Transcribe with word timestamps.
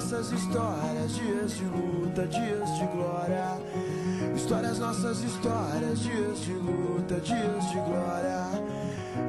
nossas 0.00 0.32
histórias, 0.32 1.14
dias 1.14 1.56
de 1.58 1.64
luta, 1.64 2.26
dias 2.26 2.78
de 2.78 2.86
glória. 2.86 3.58
Histórias, 4.34 4.78
nossas 4.78 5.22
histórias, 5.22 6.00
dias 6.00 6.40
de 6.40 6.54
luta, 6.54 7.20
dias 7.20 7.70
de 7.70 7.74
glória. 7.74 8.46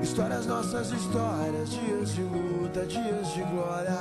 Histórias, 0.02 0.46
nossas 0.46 0.92
histórias, 0.92 1.70
dias 1.72 2.16
de 2.16 2.22
luta, 2.22 2.86
dias 2.86 3.34
de 3.34 3.44
glória. 3.44 4.00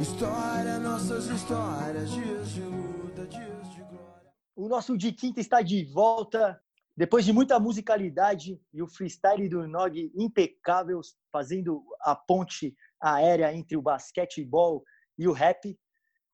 História, 0.00 0.78
nossas 0.78 1.26
histórias, 1.26 2.10
dias 2.12 2.48
de 2.50 2.60
luta, 2.60 3.26
dias 3.26 3.70
de 3.74 3.80
glória. 3.80 4.32
O 4.54 4.68
nosso 4.68 4.96
de 4.96 5.10
quinta 5.10 5.40
está 5.40 5.62
de 5.62 5.84
volta. 5.84 6.60
Depois 6.96 7.24
de 7.24 7.32
muita 7.32 7.58
musicalidade 7.58 8.60
e 8.72 8.80
o 8.80 8.86
freestyle 8.86 9.48
do 9.48 9.66
Nog 9.66 10.12
impecável, 10.14 11.00
fazendo 11.32 11.82
a 12.02 12.14
ponte 12.14 12.72
aérea 13.00 13.52
entre 13.52 13.76
o 13.76 13.82
basquetebol 13.82 14.84
e 15.18 15.26
o 15.26 15.32
rap, 15.32 15.76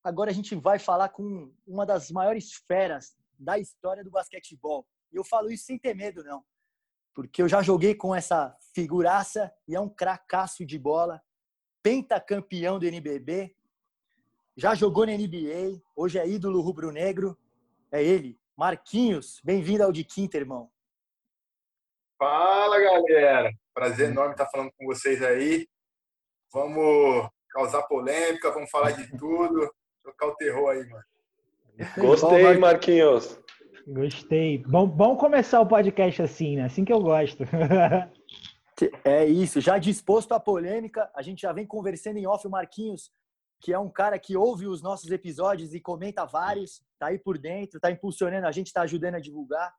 agora 0.02 0.30
a 0.30 0.34
gente 0.34 0.54
vai 0.54 0.78
falar 0.78 1.10
com 1.10 1.52
uma 1.66 1.84
das 1.84 2.10
maiores 2.10 2.52
feras 2.66 3.16
da 3.38 3.58
história 3.58 4.04
do 4.04 4.10
basquetebol. 4.10 4.86
E 5.12 5.16
eu 5.16 5.24
falo 5.24 5.50
isso 5.50 5.64
sem 5.64 5.78
ter 5.78 5.94
medo, 5.94 6.22
não. 6.22 6.44
Porque 7.14 7.42
eu 7.42 7.48
já 7.48 7.62
joguei 7.62 7.94
com 7.94 8.14
essa 8.14 8.56
figuraça 8.74 9.52
e 9.66 9.74
é 9.74 9.80
um 9.80 9.88
cracaço 9.88 10.64
de 10.64 10.78
bola, 10.78 11.20
pentacampeão 11.82 12.78
do 12.78 12.86
NBB, 12.86 13.54
já 14.60 14.74
jogou 14.74 15.06
na 15.06 15.12
NBA, 15.12 15.80
hoje 15.96 16.18
é 16.18 16.28
ídolo 16.28 16.60
rubro-negro. 16.60 17.34
É 17.90 18.04
ele, 18.04 18.38
Marquinhos. 18.54 19.40
Bem-vindo 19.42 19.82
ao 19.82 19.90
de 19.90 20.04
Quinta, 20.04 20.36
irmão. 20.36 20.70
Fala, 22.18 22.78
galera. 22.78 23.50
Prazer 23.72 24.10
enorme 24.10 24.32
estar 24.32 24.46
falando 24.50 24.70
com 24.76 24.84
vocês 24.84 25.22
aí. 25.22 25.66
Vamos 26.52 27.30
causar 27.48 27.84
polêmica, 27.84 28.50
vamos 28.50 28.68
falar 28.68 28.90
de 28.90 29.16
tudo. 29.16 29.72
Tocar 30.02 30.26
o 30.26 30.36
terror 30.36 30.70
aí, 30.70 30.88
mano. 30.88 31.04
Gostei, 31.96 32.58
Marquinhos. 32.58 33.38
Gostei. 33.86 34.58
Bom, 34.58 34.86
bom 34.86 35.16
começar 35.16 35.60
o 35.60 35.66
podcast 35.66 36.22
assim, 36.22 36.56
né? 36.56 36.64
Assim 36.64 36.84
que 36.84 36.92
eu 36.92 37.00
gosto. 37.00 37.44
É 39.04 39.24
isso. 39.26 39.60
Já 39.60 39.78
disposto 39.78 40.32
à 40.32 40.40
polêmica, 40.40 41.10
a 41.14 41.22
gente 41.22 41.42
já 41.42 41.52
vem 41.52 41.66
conversando 41.66 42.16
em 42.16 42.26
off 42.26 42.46
o 42.46 42.50
Marquinhos, 42.50 43.12
que 43.60 43.72
é 43.72 43.78
um 43.78 43.90
cara 43.90 44.18
que 44.18 44.36
ouve 44.36 44.66
os 44.66 44.80
nossos 44.80 45.10
episódios 45.10 45.74
e 45.74 45.80
comenta 45.80 46.24
vários, 46.24 46.82
tá 46.98 47.08
aí 47.08 47.18
por 47.18 47.36
dentro, 47.36 47.78
tá 47.78 47.90
impulsionando 47.90 48.46
a 48.46 48.52
gente, 48.52 48.72
tá 48.72 48.82
ajudando 48.82 49.16
a 49.16 49.20
divulgar 49.20 49.74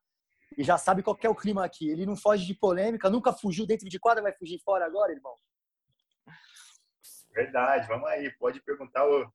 e 0.57 0.63
já 0.63 0.77
sabe 0.77 1.01
qual 1.01 1.17
é 1.21 1.29
o 1.29 1.35
clima 1.35 1.65
aqui. 1.65 1.89
Ele 1.89 2.05
não 2.05 2.15
foge 2.15 2.45
de 2.45 2.53
polêmica, 2.53 3.09
nunca 3.09 3.33
fugiu 3.33 3.65
dentro 3.65 3.87
de 3.89 3.99
quadra, 3.99 4.21
vai 4.21 4.33
fugir 4.33 4.59
fora 4.59 4.85
agora, 4.85 5.11
irmão? 5.11 5.35
Verdade, 7.33 7.87
vamos 7.87 8.09
aí. 8.09 8.29
Pode 8.37 8.61
perguntar 8.61 9.05
o 9.07 9.25
que 9.25 9.31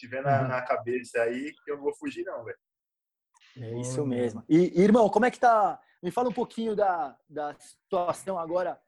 tiver 0.00 0.22
na, 0.22 0.48
na 0.48 0.62
cabeça 0.62 1.20
aí, 1.22 1.52
que 1.64 1.70
eu 1.70 1.76
não 1.76 1.84
vou 1.84 1.94
fugir, 1.94 2.24
não, 2.24 2.44
velho. 2.44 2.58
É 3.58 3.80
isso 3.80 4.06
mesmo. 4.06 4.42
E, 4.48 4.80
irmão, 4.80 5.08
como 5.08 5.26
é 5.26 5.30
que 5.30 5.38
tá? 5.38 5.78
Me 6.02 6.10
fala 6.10 6.28
um 6.28 6.32
pouquinho 6.32 6.74
da, 6.74 7.16
da 7.28 7.54
situação 7.58 8.38
agora 8.38 8.80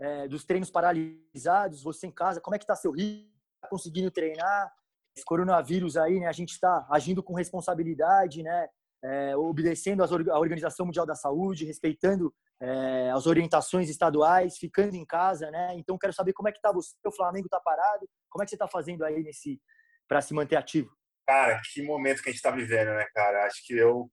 é, 0.00 0.26
dos 0.28 0.44
treinos 0.44 0.70
paralisados, 0.70 1.82
você 1.82 2.06
em 2.06 2.10
casa, 2.10 2.40
como 2.40 2.56
é 2.56 2.58
que 2.58 2.66
tá 2.66 2.74
seu 2.74 2.90
ritmo? 2.90 3.30
Tá 3.60 3.68
conseguindo 3.68 4.10
treinar? 4.10 4.72
Esse 5.16 5.24
coronavírus 5.24 5.96
aí, 5.96 6.18
né? 6.18 6.26
A 6.26 6.32
gente 6.32 6.50
está 6.50 6.86
agindo 6.90 7.22
com 7.22 7.34
responsabilidade, 7.34 8.42
né? 8.42 8.68
É, 9.02 9.36
obedecendo 9.36 10.02
a 10.02 10.38
Organização 10.38 10.86
Mundial 10.86 11.04
da 11.04 11.14
Saúde, 11.14 11.66
respeitando 11.66 12.34
é, 12.60 13.10
as 13.10 13.26
orientações 13.26 13.90
estaduais, 13.90 14.56
ficando 14.56 14.96
em 14.96 15.04
casa, 15.04 15.50
né? 15.50 15.74
Então 15.76 15.98
quero 15.98 16.12
saber 16.12 16.32
como 16.32 16.48
é 16.48 16.52
que 16.52 16.60
tá 16.60 16.72
você, 16.72 16.94
o 17.04 17.12
Flamengo 17.12 17.48
tá 17.48 17.60
parado, 17.60 18.08
como 18.30 18.42
é 18.42 18.46
que 18.46 18.50
você 18.50 18.56
tá 18.56 18.66
fazendo 18.66 19.04
aí 19.04 19.22
nesse 19.22 19.60
para 20.08 20.20
se 20.20 20.34
manter 20.34 20.56
ativo? 20.56 20.94
Cara, 21.26 21.60
que 21.72 21.82
momento 21.82 22.22
que 22.22 22.28
a 22.28 22.32
gente 22.32 22.38
está 22.38 22.50
vivendo, 22.50 22.94
né, 22.94 23.06
cara? 23.14 23.46
Acho 23.46 23.64
que 23.66 23.74
eu, 23.74 24.10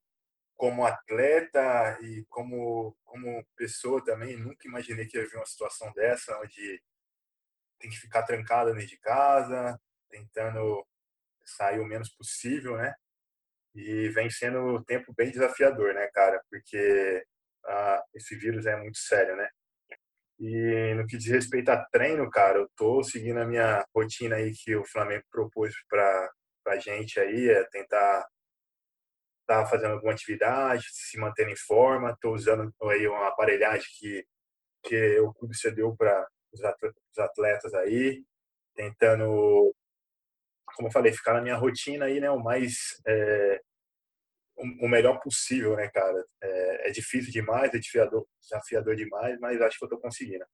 como 0.55 0.85
atleta 0.85 1.97
e 2.01 2.25
como, 2.29 2.95
como 3.03 3.45
pessoa 3.55 4.03
também, 4.03 4.37
nunca 4.37 4.67
imaginei 4.67 5.05
que 5.05 5.17
ia 5.17 5.27
vir 5.27 5.35
uma 5.35 5.45
situação 5.45 5.91
dessa, 5.93 6.39
onde 6.39 6.81
tem 7.79 7.89
que 7.89 7.97
ficar 7.97 8.23
trancada 8.23 8.71
dentro 8.71 8.87
de 8.87 8.99
casa, 8.99 9.79
tentando 10.09 10.85
sair 11.43 11.79
o 11.79 11.85
menos 11.85 12.09
possível, 12.09 12.77
né? 12.77 12.93
E 13.73 14.09
vem 14.09 14.29
sendo 14.29 14.77
um 14.77 14.83
tempo 14.83 15.13
bem 15.15 15.31
desafiador, 15.31 15.93
né, 15.93 16.07
cara? 16.13 16.41
Porque 16.49 17.25
ah, 17.65 18.03
esse 18.13 18.35
vírus 18.35 18.65
é 18.65 18.75
muito 18.75 18.97
sério, 18.97 19.35
né? 19.35 19.49
E 20.41 20.95
no 20.95 21.05
que 21.05 21.17
diz 21.17 21.27
respeito 21.27 21.69
a 21.69 21.77
treino, 21.91 22.27
cara, 22.31 22.57
eu 22.57 22.67
tô 22.75 23.03
seguindo 23.03 23.39
a 23.39 23.45
minha 23.45 23.85
rotina 23.95 24.37
aí 24.37 24.51
que 24.51 24.75
o 24.75 24.83
Flamengo 24.83 25.23
propôs 25.31 25.71
para 25.87 26.31
a 26.67 26.77
gente 26.77 27.19
aí, 27.19 27.47
é 27.49 27.63
tentar 27.65 28.25
tá 29.45 29.65
fazendo 29.67 29.93
alguma 29.93 30.13
atividade, 30.13 30.83
se 30.91 31.19
manter 31.19 31.47
em 31.47 31.55
forma, 31.55 32.17
tô 32.19 32.33
usando 32.33 32.73
aí 32.83 33.07
uma 33.07 33.27
aparelhagem 33.27 33.87
que 33.99 34.25
que 34.83 35.19
o 35.19 35.33
clube 35.33 35.55
cedeu 35.55 35.95
para 35.95 36.27
os 36.53 37.19
atletas 37.19 37.73
aí, 37.75 38.23
tentando, 38.75 39.75
como 40.75 40.87
eu 40.87 40.91
falei, 40.91 41.13
ficar 41.13 41.33
na 41.33 41.41
minha 41.41 41.55
rotina 41.55 42.05
aí, 42.05 42.19
né, 42.19 42.31
o 42.31 42.39
mais 42.39 42.99
é, 43.07 43.61
o 44.61 44.87
melhor 44.87 45.19
possível, 45.19 45.75
né, 45.75 45.87
cara? 45.89 46.25
É, 46.41 46.89
é 46.89 46.91
difícil 46.91 47.31
demais, 47.31 47.73
é 47.73 47.77
desafiador, 47.77 48.25
desafiador 48.39 48.95
demais, 48.95 49.39
mas 49.39 49.61
acho 49.61 49.77
que 49.77 49.85
eu 49.85 49.89
tô 49.89 49.97
conseguindo. 49.97 50.45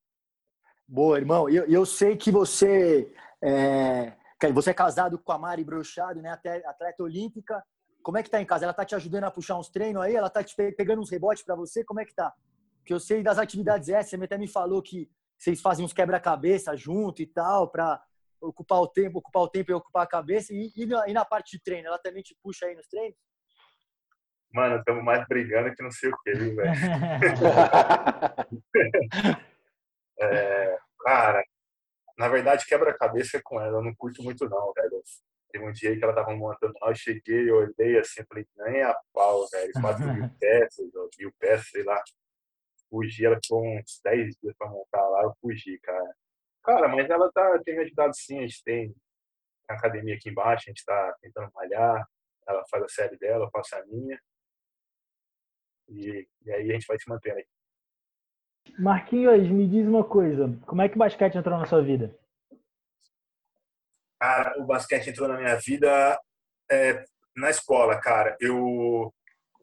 Boa, 0.88 1.18
irmão. 1.18 1.50
Eu, 1.50 1.66
eu 1.66 1.86
sei 1.86 2.16
que 2.16 2.32
você 2.32 3.12
é, 3.44 4.14
você 4.54 4.70
é 4.70 4.74
casado 4.74 5.20
com 5.20 5.32
a 5.32 5.38
Mari 5.38 5.64
Brochado, 5.64 6.22
né? 6.22 6.32
Atleta 6.66 7.04
olímpica. 7.04 7.64
Como 8.02 8.18
é 8.18 8.24
que 8.24 8.30
tá 8.30 8.42
em 8.42 8.46
casa? 8.46 8.66
Ela 8.66 8.74
tá 8.74 8.86
te 8.86 8.96
ajudando 8.96 9.26
a 9.26 9.32
puxar 9.32 9.58
uns 9.58 9.70
treinos 9.70 10.02
aí? 10.02 10.16
Ela 10.16 10.30
tá 10.30 10.44
te 10.44 10.56
pegando 10.74 11.02
uns 11.02 11.12
rebotes 11.12 11.44
para 11.44 11.56
você? 11.56 11.84
Como 11.84 12.00
é 12.00 12.06
que 12.06 12.16
tá? 12.16 12.34
Porque 12.78 12.94
eu 12.94 13.00
sei 13.00 13.22
das 13.22 13.38
atividades 13.38 13.90
essas, 13.90 14.12
você 14.12 14.24
até 14.24 14.38
me 14.38 14.48
falou 14.48 14.82
que 14.82 15.10
vocês 15.38 15.60
fazem 15.60 15.84
uns 15.84 15.92
quebra-cabeça 15.92 16.76
junto 16.76 17.22
e 17.22 17.28
tal, 17.28 17.70
para 17.70 18.02
ocupar 18.40 18.80
o 18.80 18.88
tempo, 18.88 19.20
ocupar 19.20 19.44
o 19.44 19.50
tempo 19.50 19.72
e 19.72 19.74
ocupar 19.74 20.04
a 20.04 20.08
cabeça. 20.08 20.54
E, 20.54 20.72
e, 20.76 20.86
na, 20.86 21.08
e 21.10 21.14
na 21.14 21.26
parte 21.26 21.58
de 21.58 21.64
treino, 21.64 21.88
ela 21.88 22.00
também 22.00 22.24
te 22.24 22.36
puxa 22.42 22.66
aí 22.66 22.76
nos 22.76 22.88
treinos? 22.88 23.18
Mano, 24.58 24.78
estamos 24.78 25.04
mais 25.04 25.24
brigando 25.28 25.72
que 25.76 25.84
não 25.84 25.92
sei 25.92 26.10
o 26.10 26.18
que, 26.24 26.34
viu, 26.34 26.56
velho? 26.56 26.72
é, 30.20 30.80
cara, 31.00 31.44
na 32.18 32.28
verdade, 32.28 32.66
quebra-cabeça 32.66 33.38
é 33.38 33.42
com 33.44 33.62
ela, 33.62 33.78
eu 33.78 33.84
não 33.84 33.94
curto 33.94 34.24
muito 34.24 34.50
não, 34.50 34.74
velho. 34.74 35.04
Teve 35.52 35.64
um 35.64 35.72
dia 35.72 35.96
que 35.96 36.04
ela 36.04 36.16
tava 36.16 36.36
montando 36.36 36.74
lá, 36.82 36.90
eu 36.90 36.96
cheguei, 36.96 37.48
eu 37.48 37.58
olhei 37.58 38.00
assim, 38.00 38.24
falei, 38.28 38.48
nem 38.58 38.82
a 38.82 38.98
pau, 39.14 39.48
velho, 39.48 39.72
4 39.80 40.12
mil 40.12 40.28
peças, 40.42 40.90
mil 41.20 41.32
peças, 41.40 41.70
sei 41.70 41.84
lá. 41.84 42.04
Fugi, 42.90 43.28
ela 43.28 43.38
ficou 43.40 43.64
uns 43.64 44.02
10 44.04 44.36
dias 44.42 44.56
pra 44.58 44.68
montar 44.68 45.08
lá, 45.08 45.22
eu 45.22 45.36
fugi, 45.40 45.78
cara. 45.84 46.16
Cara, 46.64 46.88
mas 46.88 47.08
ela 47.08 47.32
tá, 47.32 47.62
tem 47.64 47.76
me 47.76 47.84
ajudado 47.84 48.16
sim, 48.16 48.40
a 48.40 48.42
gente 48.42 48.64
tem 48.64 48.96
academia 49.68 50.16
aqui 50.16 50.32
embaixo, 50.32 50.64
a 50.68 50.72
gente 50.72 50.84
tá 50.84 51.16
tentando 51.22 51.52
malhar, 51.54 52.04
ela 52.48 52.64
faz 52.72 52.84
a 52.84 52.90
série 52.90 53.16
dela, 53.20 53.46
eu 53.46 53.52
faço 53.52 53.76
a 53.76 53.86
minha. 53.86 54.20
E, 55.90 56.28
e 56.46 56.52
aí 56.52 56.70
a 56.70 56.74
gente 56.74 56.88
vai 56.88 57.00
se 57.00 57.10
mantendo 57.10 57.38
aí. 57.38 57.46
Marquinhos, 58.78 59.50
me 59.50 59.68
diz 59.68 59.88
uma 59.88 60.04
coisa. 60.04 60.48
Como 60.66 60.82
é 60.82 60.90
que 60.90 60.96
o 60.96 61.00
basquete 61.00 61.38
entrou 61.38 61.58
na 61.58 61.66
sua 61.66 61.82
vida? 61.82 62.18
Cara, 64.20 64.60
o 64.62 64.66
basquete 64.66 65.10
entrou 65.10 65.28
na 65.28 65.38
minha 65.38 65.56
vida 65.56 66.20
é, 66.70 67.06
na 67.36 67.50
escola, 67.50 68.00
cara. 68.00 68.36
Eu, 68.40 69.14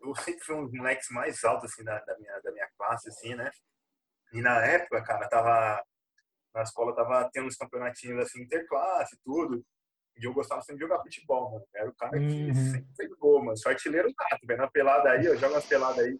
eu 0.02 0.14
sempre 0.16 0.44
fui 0.44 0.54
um 0.54 0.64
dos 0.64 0.72
moleques 0.72 1.08
mais 1.10 1.42
altos 1.44 1.70
assim, 1.72 1.84
da, 1.84 1.98
da, 2.00 2.16
minha, 2.18 2.40
da 2.40 2.52
minha 2.52 2.68
classe, 2.76 3.08
assim, 3.08 3.34
né? 3.34 3.50
E 4.32 4.40
na 4.40 4.64
época, 4.64 5.02
cara, 5.02 5.28
tava 5.28 5.84
na 6.54 6.62
escola 6.62 6.94
tava 6.94 7.28
tendo 7.32 7.48
uns 7.48 7.56
campeonatinhos 7.56 8.22
assim, 8.22 8.42
interclasse, 8.42 9.18
tudo. 9.24 9.64
E 10.16 10.24
eu 10.24 10.32
gostava 10.32 10.60
sempre 10.62 10.76
de 10.76 10.82
jogar 10.82 11.02
futebol, 11.02 11.52
mano. 11.52 11.64
Era 11.74 11.88
o 11.88 11.94
cara 11.94 12.18
que 12.18 12.24
uhum. 12.24 12.54
sempre 12.54 12.86
fez 12.96 13.10
gol, 13.18 13.44
mano. 13.44 13.56
Sou 13.56 13.70
artilheiro 13.70 14.08
nato, 14.08 14.46
velho. 14.46 14.60
Na 14.60 14.70
pelada 14.70 15.10
aí, 15.10 15.26
eu 15.26 15.36
jogo 15.36 15.54
umas 15.54 15.66
peladas 15.66 16.04
aí. 16.04 16.18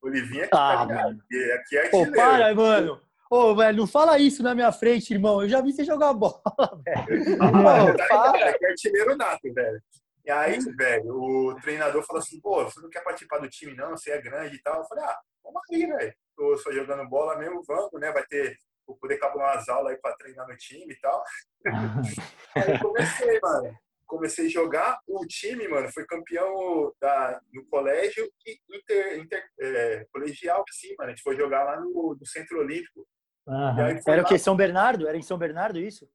Olivinha 0.00 0.44
aqui, 0.44 0.54
ah, 0.54 0.86
tá 0.86 0.86
mano. 0.86 1.20
Aqui, 1.20 1.36
é 1.36 1.56
artilheiro. 1.56 1.90
Pô, 1.90 2.12
para, 2.12 2.54
mano. 2.54 3.00
Ô, 3.30 3.54
velho, 3.54 3.78
não 3.78 3.86
fala 3.86 4.18
isso 4.18 4.42
na 4.42 4.54
minha 4.54 4.72
frente, 4.72 5.12
irmão. 5.12 5.42
Eu 5.42 5.48
já 5.48 5.60
vi 5.60 5.72
você 5.72 5.84
jogar 5.84 6.14
bola, 6.14 6.40
velho. 6.84 7.42
Ah, 7.42 7.96
tá 7.96 8.06
para. 8.08 8.50
Aqui 8.50 8.64
é 8.64 8.70
artilheiro 8.70 9.16
nato, 9.16 9.52
velho. 9.52 9.82
E 10.24 10.30
aí, 10.30 10.58
velho, 10.58 11.14
o 11.14 11.54
treinador 11.60 12.02
falou 12.04 12.20
assim, 12.20 12.40
pô, 12.40 12.62
você 12.62 12.80
não 12.80 12.90
quer 12.90 13.02
participar 13.02 13.38
do 13.38 13.48
time, 13.48 13.74
não? 13.74 13.90
Você 13.90 14.10
é 14.10 14.20
grande 14.20 14.56
e 14.56 14.62
tal. 14.62 14.78
Eu 14.78 14.84
falei, 14.84 15.04
ah, 15.04 15.18
vamos 15.42 15.60
aí, 15.70 15.86
velho. 15.86 16.14
Tô 16.36 16.56
só 16.58 16.70
jogando 16.70 17.08
bola 17.08 17.36
mesmo, 17.38 17.62
vamos, 17.66 18.00
né? 18.00 18.12
Vai 18.12 18.24
ter 18.26 18.56
vou 18.88 18.96
poder 18.96 19.18
cabular 19.18 19.54
umas 19.54 19.68
aulas 19.68 19.92
aí 19.92 20.00
para 20.00 20.16
treinar 20.16 20.48
no 20.48 20.56
time 20.56 20.94
e 20.94 20.98
tal. 20.98 21.22
aí 22.56 22.78
comecei, 22.80 23.38
mano. 23.40 23.78
Comecei 24.06 24.46
a 24.46 24.48
jogar. 24.48 24.98
O 25.06 25.26
time, 25.26 25.68
mano, 25.68 25.92
foi 25.92 26.06
campeão 26.06 26.92
da, 26.98 27.38
no 27.52 27.66
colégio 27.66 28.26
e 28.46 28.58
inter, 28.70 29.18
inter 29.18 29.44
é, 29.60 30.06
colegial, 30.10 30.64
assim, 30.66 30.94
mano. 30.96 31.10
A 31.10 31.14
gente 31.14 31.22
foi 31.22 31.36
jogar 31.36 31.64
lá 31.64 31.78
no, 31.78 32.16
no 32.18 32.26
Centro 32.26 32.58
Olímpico. 32.60 33.06
Era 34.06 34.22
o 34.22 34.24
que? 34.24 34.38
São 34.38 34.56
Bernardo? 34.56 35.06
Era 35.06 35.16
em 35.16 35.22
São 35.22 35.36
Bernardo 35.36 35.78
isso? 35.78 36.08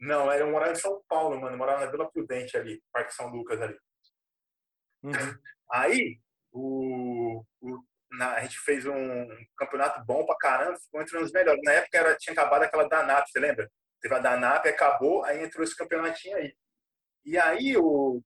Não, 0.00 0.30
era, 0.32 0.42
eu 0.44 0.50
morava 0.50 0.72
em 0.72 0.76
São 0.76 1.02
Paulo, 1.06 1.38
mano. 1.38 1.54
Eu 1.54 1.58
morava 1.58 1.84
na 1.84 1.90
Vila 1.90 2.10
Prudente 2.10 2.56
ali, 2.56 2.82
Parque 2.90 3.14
São 3.14 3.28
Lucas 3.28 3.60
ali. 3.60 3.76
Uhum. 5.02 5.38
Aí, 5.70 6.18
o, 6.50 7.44
o- 7.60 7.84
na- 8.18 8.34
a 8.34 8.40
gente 8.42 8.58
fez 8.60 8.86
um 8.86 9.28
campeonato 9.56 10.04
bom 10.04 10.24
pra 10.26 10.36
caramba, 10.36 10.78
ficou 10.78 11.00
entre 11.02 11.16
os 11.18 11.32
melhores. 11.32 11.60
Na 11.64 11.72
época 11.72 11.98
era, 11.98 12.16
tinha 12.16 12.32
acabado 12.32 12.62
aquela 12.62 12.88
Danap, 12.88 13.26
você 13.28 13.38
lembra? 13.40 13.70
Teve 14.00 14.14
a 14.14 14.18
Danap, 14.18 14.66
acabou, 14.68 15.24
aí 15.24 15.42
entrou 15.42 15.64
esse 15.64 15.76
campeonatinho 15.76 16.36
aí. 16.36 16.54
E 17.24 17.38
aí 17.38 17.76
o, 17.76 18.22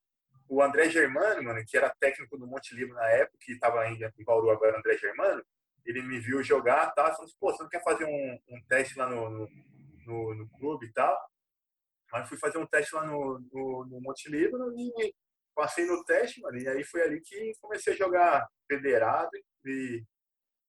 o 0.49 0.63
André 0.63 0.91
Germano, 0.91 1.43
mano, 1.43 1.63
que 1.67 1.77
era 1.77 1.95
técnico 2.01 2.37
do 2.39 2.47
Monte 2.47 2.75
Livro 2.75 2.95
na 2.95 3.09
época, 3.11 3.39
que 3.41 3.53
estava 3.53 3.81
ainda 3.83 4.13
em 4.19 4.25
Bauru 4.25 4.51
agora, 4.51 4.79
André 4.79 4.97
Germano, 4.99 5.43
ele 5.85 6.03
me 6.03 6.19
viu 6.21 6.43
jogar, 6.43 6.91
tá? 6.95 7.05
Falou 7.13 7.25
assim, 7.25 7.37
pô, 7.41 7.53
você 7.53 7.63
não 7.63 7.71
quer 7.71 7.83
fazer 7.83 8.05
um, 8.05 8.39
um 8.49 8.63
teste 8.69 8.99
lá 8.99 9.09
no, 9.09 9.31
no, 9.31 9.49
no- 10.07 10.35
no 10.35 10.49
clube 10.51 10.87
e 10.87 10.93
tal? 10.93 11.17
Aí 12.13 12.27
fui 12.27 12.39
fazer 12.39 12.59
um 12.59 12.67
teste 12.67 12.95
lá 12.95 13.05
no, 13.05 13.39
no, 13.53 13.87
no 13.87 14.01
Monte 14.01 14.31
Livro 14.31 14.73
e 14.79 15.15
passei 15.55 15.85
no 15.87 16.05
teste, 16.05 16.41
mano, 16.41 16.57
e 16.59 16.69
aí 16.69 16.85
foi 16.85 17.03
ali 17.03 17.21
que 17.21 17.53
comecei 17.61 17.93
a 17.93 17.97
jogar 17.97 18.49
federado 18.71 19.31
e 19.71 20.05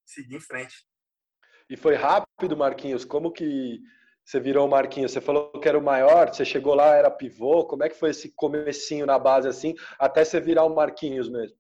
seguir 0.05 0.35
em 0.35 0.41
frente. 0.41 0.85
E 1.69 1.77
foi 1.77 1.95
rápido, 1.95 2.57
Marquinhos? 2.57 3.05
Como 3.05 3.31
que 3.31 3.79
você 4.25 4.39
virou 4.39 4.67
o 4.67 4.69
Marquinhos? 4.69 5.11
Você 5.11 5.21
falou 5.21 5.51
que 5.59 5.67
era 5.67 5.77
o 5.77 5.83
maior, 5.83 6.29
você 6.29 6.43
chegou 6.43 6.73
lá, 6.73 6.95
era 6.95 7.11
pivô. 7.11 7.65
Como 7.65 7.83
é 7.83 7.89
que 7.89 7.95
foi 7.95 8.09
esse 8.09 8.31
comecinho 8.35 9.05
na 9.05 9.19
base 9.19 9.47
assim, 9.47 9.75
até 9.99 10.23
você 10.23 10.39
virar 10.39 10.65
o 10.65 10.75
Marquinhos 10.75 11.29
mesmo? 11.29 11.57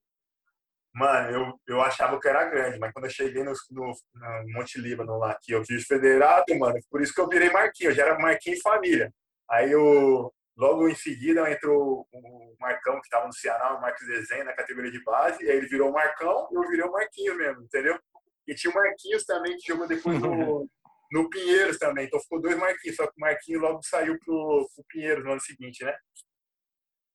Mano, 0.93 1.29
eu, 1.29 1.59
eu 1.75 1.81
achava 1.81 2.19
que 2.19 2.27
era 2.27 2.49
grande, 2.49 2.79
mas 2.79 2.91
quando 2.91 3.05
eu 3.05 3.11
cheguei 3.11 3.43
no, 3.43 3.53
no, 3.69 3.93
no 4.15 4.53
Monte 4.53 4.81
Líbano 4.81 5.17
lá, 5.19 5.37
que 5.41 5.51
eu 5.51 5.63
fiz 5.63 5.85
federado, 5.85 6.57
mano, 6.57 6.79
por 6.89 7.01
isso 7.01 7.13
que 7.13 7.21
eu 7.21 7.29
virei 7.29 7.51
Marquinhos, 7.51 7.91
eu 7.91 7.95
já 7.95 8.05
era 8.05 8.19
Marquinhos 8.19 8.59
família. 8.61 9.13
Aí 9.49 9.71
eu, 9.71 10.33
logo 10.59 10.89
em 10.89 10.95
seguida 10.95 11.49
entrou 11.49 12.05
o 12.11 12.55
Marcão, 12.59 12.99
que 12.99 13.07
estava 13.07 13.25
no 13.25 13.33
Ceará, 13.33 13.75
o 13.75 13.81
Marcos 13.81 14.05
Desenho, 14.05 14.43
na 14.43 14.53
categoria 14.53 14.91
de 14.91 15.01
base, 15.01 15.41
e 15.41 15.49
aí 15.49 15.55
ele 15.55 15.67
virou 15.67 15.89
o 15.89 15.93
Marcão 15.93 16.49
e 16.51 16.55
eu 16.55 16.67
virei 16.67 16.85
o 16.85 16.91
Marquinhos 16.91 17.37
mesmo, 17.37 17.63
entendeu? 17.63 17.97
E 18.45 18.53
tinha 18.53 18.69
o 18.69 18.75
Marquinhos 18.75 19.23
também, 19.23 19.55
que 19.57 19.67
jogou 19.67 19.87
depois 19.87 20.19
no, 20.19 20.69
no 21.13 21.29
Pinheiros 21.29 21.77
também, 21.77 22.07
então 22.07 22.19
ficou 22.19 22.41
dois 22.41 22.57
Marquinhos, 22.57 22.97
só 22.97 23.07
que 23.07 23.13
o 23.15 23.21
Marquinhos 23.21 23.61
logo 23.61 23.81
saiu 23.83 24.19
pro, 24.19 24.69
pro 24.75 24.85
Pinheiros 24.89 25.23
no 25.23 25.31
ano 25.31 25.41
seguinte, 25.41 25.81
né? 25.85 25.95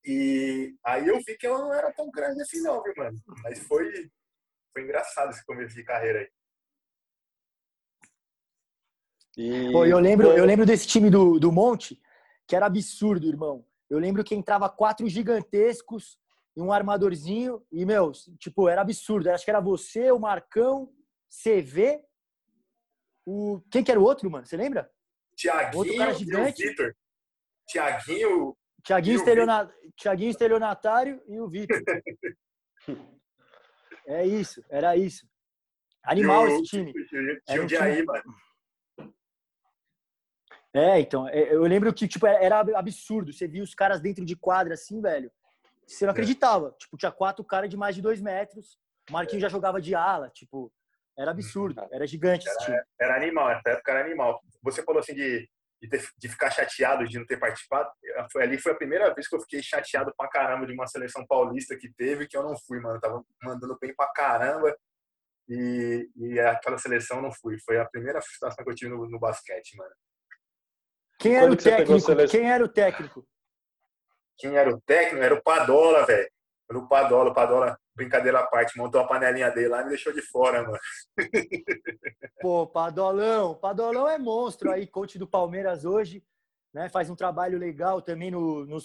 E 0.06 0.74
aí 0.82 1.06
eu 1.06 1.18
vi 1.18 1.36
que 1.36 1.46
eu 1.46 1.58
não 1.58 1.74
era 1.74 1.92
tão 1.92 2.10
grande 2.10 2.40
assim 2.40 2.62
não, 2.62 2.82
viu, 2.82 2.94
mano? 2.96 3.18
Mas 3.42 3.58
foi, 3.58 4.10
foi 4.72 4.82
engraçado 4.82 5.30
esse 5.30 5.44
começo 5.44 5.74
de 5.74 5.84
carreira 5.84 6.20
aí. 6.20 6.28
E 9.36 9.72
Pô, 9.72 9.84
eu 9.84 9.98
lembro, 9.98 10.28
eu 10.28 10.44
lembro 10.44 10.64
desse 10.64 10.86
time 10.86 11.10
do, 11.10 11.38
do 11.38 11.50
Monte, 11.50 12.00
que 12.46 12.54
era 12.56 12.66
absurdo, 12.66 13.26
irmão. 13.26 13.64
Eu 13.88 13.98
lembro 13.98 14.24
que 14.24 14.34
entrava 14.34 14.68
quatro 14.68 15.08
gigantescos 15.08 16.18
e 16.56 16.60
um 16.60 16.72
armadorzinho, 16.72 17.64
e, 17.70 17.84
meu, 17.84 18.12
tipo, 18.38 18.68
era 18.68 18.80
absurdo. 18.80 19.28
Acho 19.30 19.44
que 19.44 19.50
era 19.50 19.60
você, 19.60 20.10
o 20.12 20.18
Marcão, 20.18 20.92
CV, 21.28 22.00
o. 23.26 23.60
Quem 23.70 23.82
que 23.82 23.90
era 23.90 24.00
o 24.00 24.04
outro, 24.04 24.30
mano? 24.30 24.46
Você 24.46 24.56
lembra? 24.56 24.90
Outro 25.74 25.96
cara 25.96 26.12
Tiaguinho 26.12 26.12
e 26.12 26.12
o 26.12 26.14
gigante. 26.18 26.68
Vitor. 26.68 26.96
Tiaguinho, 27.66 28.56
Tiaguinho, 28.84 29.14
E 29.14 29.16
o 29.16 29.18
estelionatário, 29.18 29.92
Tiaguinho 29.96 30.30
estelionatário 30.30 31.22
e 31.26 31.40
o 31.40 31.48
Vitor. 31.48 31.82
É 34.06 34.26
isso, 34.26 34.62
era 34.68 34.94
isso. 34.98 35.26
Animal 36.04 36.46
e 36.46 36.50
o- 36.50 36.54
esse 36.56 36.62
time. 36.64 36.92
Tinha 36.92 37.40
Era 37.48 37.60
o 37.62 37.64
um 37.64 37.66
Diaí, 37.66 38.04
mano. 38.04 38.22
É, 40.74 40.98
então, 40.98 41.28
é, 41.28 41.54
eu 41.54 41.62
lembro 41.62 41.94
que, 41.94 42.08
tipo, 42.08 42.26
era 42.26 42.58
absurdo. 42.76 43.32
Você 43.32 43.46
via 43.46 43.62
os 43.62 43.74
caras 43.74 44.00
dentro 44.00 44.24
de 44.24 44.34
quadra, 44.34 44.74
assim, 44.74 45.00
velho. 45.00 45.30
Você 45.86 46.04
não 46.04 46.10
acreditava. 46.12 46.74
Tipo, 46.78 46.96
tinha 46.96 47.12
quatro 47.12 47.44
caras 47.44 47.70
de 47.70 47.76
mais 47.76 47.94
de 47.94 48.02
dois 48.02 48.20
metros. 48.20 48.76
O 49.08 49.12
Marquinhos 49.12 49.42
já 49.42 49.48
jogava 49.48 49.80
de 49.80 49.94
ala, 49.94 50.28
tipo... 50.30 50.72
Era 51.16 51.30
absurdo. 51.30 51.80
Era 51.92 52.04
gigante 52.08 52.48
esse 52.48 52.58
time. 52.64 52.76
Era 53.00 53.14
animal, 53.14 53.48
essa 53.48 53.70
época 53.70 53.92
era 53.92 54.04
animal. 54.04 54.40
Você 54.62 54.82
falou 54.82 54.98
assim 54.98 55.14
de, 55.14 55.48
de, 55.80 55.88
ter- 55.88 56.08
de 56.18 56.28
ficar 56.28 56.50
chateado 56.50 57.06
de 57.06 57.16
não 57.20 57.24
ter 57.24 57.38
participado. 57.38 57.88
Foi, 58.32 58.42
ali 58.42 58.58
foi 58.58 58.72
a 58.72 58.74
primeira 58.74 59.14
vez 59.14 59.28
que 59.28 59.36
eu 59.36 59.40
fiquei 59.42 59.62
chateado 59.62 60.12
pra 60.16 60.26
caramba 60.28 60.66
de 60.66 60.72
uma 60.72 60.88
seleção 60.88 61.24
paulista 61.24 61.76
que 61.76 61.88
teve, 61.92 62.26
que 62.26 62.36
eu 62.36 62.42
não 62.42 62.56
fui, 62.66 62.80
mano. 62.80 62.96
Eu 62.96 63.00
tava 63.00 63.24
mandando 63.44 63.78
bem 63.78 63.94
pra 63.94 64.08
caramba. 64.08 64.76
E, 65.48 66.10
e 66.16 66.40
aquela 66.40 66.78
seleção 66.78 67.18
eu 67.18 67.22
não 67.22 67.32
fui. 67.32 67.60
Foi 67.60 67.78
a 67.78 67.84
primeira 67.84 68.20
frustração 68.20 68.64
que 68.64 68.70
eu 68.72 68.74
tive 68.74 68.90
no, 68.90 69.08
no 69.08 69.20
basquete, 69.20 69.76
mano. 69.76 69.94
Quem 71.18 71.36
era 71.36 71.50
o 71.50 71.56
técnico? 71.56 72.00
seleção? 72.00 72.38
Quem 72.40 72.50
era 72.50 72.64
o 72.64 72.68
técnico? 72.68 73.26
Quem 74.36 74.56
era 74.56 74.70
o 74.74 74.80
técnico? 74.80 75.24
Era 75.24 75.34
o 75.34 75.42
Padola, 75.42 76.04
velho. 76.04 76.28
Era 76.68 76.78
o 76.78 76.88
Padola. 76.88 77.30
O 77.30 77.34
Padola, 77.34 77.78
brincadeira 77.94 78.40
à 78.40 78.46
parte, 78.46 78.76
montou 78.76 79.00
a 79.00 79.06
panelinha 79.06 79.50
dele 79.50 79.68
lá 79.68 79.80
e 79.80 79.84
me 79.84 79.90
deixou 79.90 80.12
de 80.12 80.22
fora, 80.22 80.62
mano. 80.62 80.78
Pô, 82.40 82.66
Padolão. 82.66 83.54
Padolão 83.54 84.08
é 84.08 84.18
monstro 84.18 84.70
aí, 84.70 84.86
coach 84.86 85.18
do 85.18 85.26
Palmeiras 85.26 85.84
hoje. 85.84 86.22
Né? 86.72 86.88
Faz 86.88 87.08
um 87.08 87.14
trabalho 87.16 87.58
legal 87.58 88.02
também 88.02 88.30
no, 88.30 88.66
no, 88.66 88.78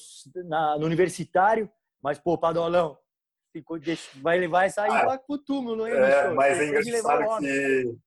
na- 0.45 0.77
no 0.77 0.85
universitário. 0.85 1.69
Mas, 2.01 2.19
pô, 2.19 2.37
Padolão, 2.37 2.97
ficou, 3.51 3.79
deixa- 3.79 4.09
vai, 4.21 4.47
vai 4.47 4.69
sair 4.69 4.91
Ah, 4.91 4.99
pra, 5.05 5.17
pro 5.17 5.37
túmulo, 5.39 5.87
hein, 5.87 5.95
É, 5.95 6.23
bicho? 6.23 6.35
mas 6.35 6.57
é 6.59 6.91
levar 6.91 7.13
o 7.17 7.21
engraçado 7.23 7.41
que, 7.41 7.97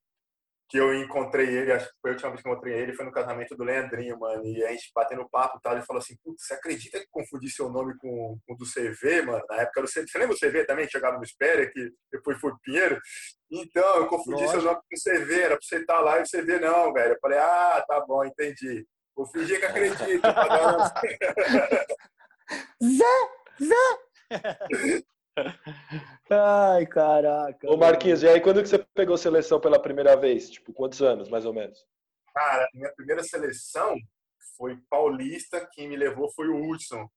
que 0.72 0.78
eu 0.78 0.94
encontrei 0.94 1.48
ele, 1.54 1.70
acho 1.70 1.86
que 1.86 1.92
foi 2.00 2.10
a 2.12 2.14
última 2.14 2.30
vez 2.30 2.40
que 2.42 2.48
eu 2.48 2.52
encontrei 2.52 2.72
ele, 2.74 2.94
foi 2.94 3.04
no 3.04 3.12
casamento 3.12 3.54
do 3.54 3.62
Leandrinho, 3.62 4.19
mano. 4.19 4.42
E 4.46 4.64
a 4.64 4.70
gente 4.70 4.90
batendo 4.94 5.28
papo 5.28 5.58
e 5.58 5.60
tal, 5.60 5.74
ele 5.74 5.82
falou 5.84 6.00
assim, 6.00 6.16
putz, 6.24 6.46
você 6.46 6.54
acredita 6.54 6.98
que 6.98 7.06
confundi 7.10 7.50
seu 7.50 7.69
nome 7.69 7.94
com, 7.98 8.38
o 8.48 8.54
do 8.56 8.64
CV, 8.64 9.20
mano? 9.20 9.44
Na 9.50 9.56
época 9.56 9.80
era 9.80 9.86
o 9.86 9.90
CV. 9.92 10.08
Você 10.08 10.19
lembra 10.19 10.34
o 10.34 10.38
CV 10.38 10.64
também, 10.64 10.86
que 10.86 10.92
jogava 10.92 11.19
no 11.19 11.24
Espéria, 11.24 11.70
que 11.70 11.90
depois 12.10 12.40
foi 12.40 12.52
Pinheiro? 12.62 12.98
Então, 13.50 13.96
eu 13.96 14.06
confundi 14.06 14.38
seu 14.48 14.62
Lógico. 14.62 14.64
nome 14.64 14.80
com 14.80 14.96
o 14.96 14.98
CV, 15.20 15.40
era 15.42 15.56
pra 15.58 15.58
você 15.60 15.76
estar 15.76 16.00
lá 16.00 16.19
e 16.19 16.22
o 16.22 16.26
CV 16.26 16.58
não, 16.58 16.90
velho. 16.94 17.12
Eu 17.12 17.18
falei, 17.20 17.38
ah, 17.38 17.84
tá 17.86 18.00
bom, 18.06 18.25
entendi. 18.25 18.86
Vou 19.14 19.26
fingir 19.26 19.60
que 19.60 19.66
acredito. 19.66 20.22
uma- 20.25 20.88
Zé! 22.82 23.04
Zé! 23.60 25.02
Ai, 26.31 26.87
caraca. 26.87 27.70
Ô 27.70 27.76
Marquinhos, 27.76 28.23
e 28.23 28.29
aí 28.29 28.40
quando 28.40 28.62
que 28.62 28.69
você 28.69 28.79
pegou 28.94 29.17
seleção 29.17 29.61
pela 29.61 29.81
primeira 29.81 30.17
vez? 30.17 30.50
Tipo, 30.50 30.73
quantos 30.73 31.00
anos, 31.02 31.29
mais 31.29 31.44
ou 31.44 31.52
menos? 31.52 31.79
Cara, 32.34 32.69
minha 32.73 32.93
primeira 32.94 33.23
seleção 33.23 33.96
foi 34.56 34.79
paulista, 34.88 35.69
quem 35.73 35.88
me 35.88 35.96
levou 35.96 36.31
foi 36.32 36.49
o 36.49 36.70
Hudson. 36.70 37.08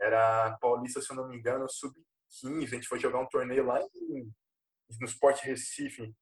Era 0.00 0.56
paulista, 0.60 1.00
se 1.00 1.10
eu 1.10 1.16
não 1.16 1.28
me 1.28 1.36
engano, 1.36 1.66
sub-15. 1.68 2.64
A 2.64 2.66
gente 2.66 2.88
foi 2.88 2.98
jogar 2.98 3.20
um 3.20 3.28
torneio 3.28 3.64
lá 3.64 3.80
em, 3.80 4.30
no 5.00 5.06
Sport 5.06 5.42
Recife. 5.42 6.14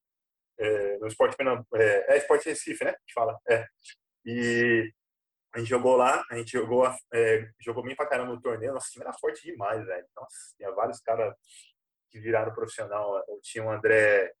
É, 0.57 0.97
no 0.99 1.07
Sport 1.07 1.35
Pernambuco. 1.35 1.75
É, 1.75 2.15
é 2.15 2.17
Sport 2.17 2.45
Recife, 2.45 2.83
né? 2.83 2.93
Que 3.05 3.13
fala. 3.13 3.37
É. 3.49 3.65
E 4.25 4.91
a 5.55 5.59
gente 5.59 5.69
jogou 5.69 5.95
lá, 5.95 6.21
a 6.29 6.35
gente 6.35 6.51
jogou, 6.51 6.85
é, 7.13 7.49
jogou 7.61 7.81
bem 7.81 7.95
pra 7.95 8.05
caramba 8.05 8.33
no 8.33 8.41
torneio. 8.41 8.73
Nossa, 8.73 8.87
o 8.87 8.91
time 8.91 9.05
era 9.05 9.13
forte 9.13 9.41
demais, 9.41 9.85
velho. 9.85 10.05
Nossa, 10.13 10.35
tinha 10.57 10.69
vários 10.71 10.99
caras 10.99 11.33
que 12.11 12.19
viraram 12.19 12.53
profissional. 12.53 13.23
Eu 13.29 13.39
tinha 13.41 13.63
o 13.63 13.71
André, 13.71 14.33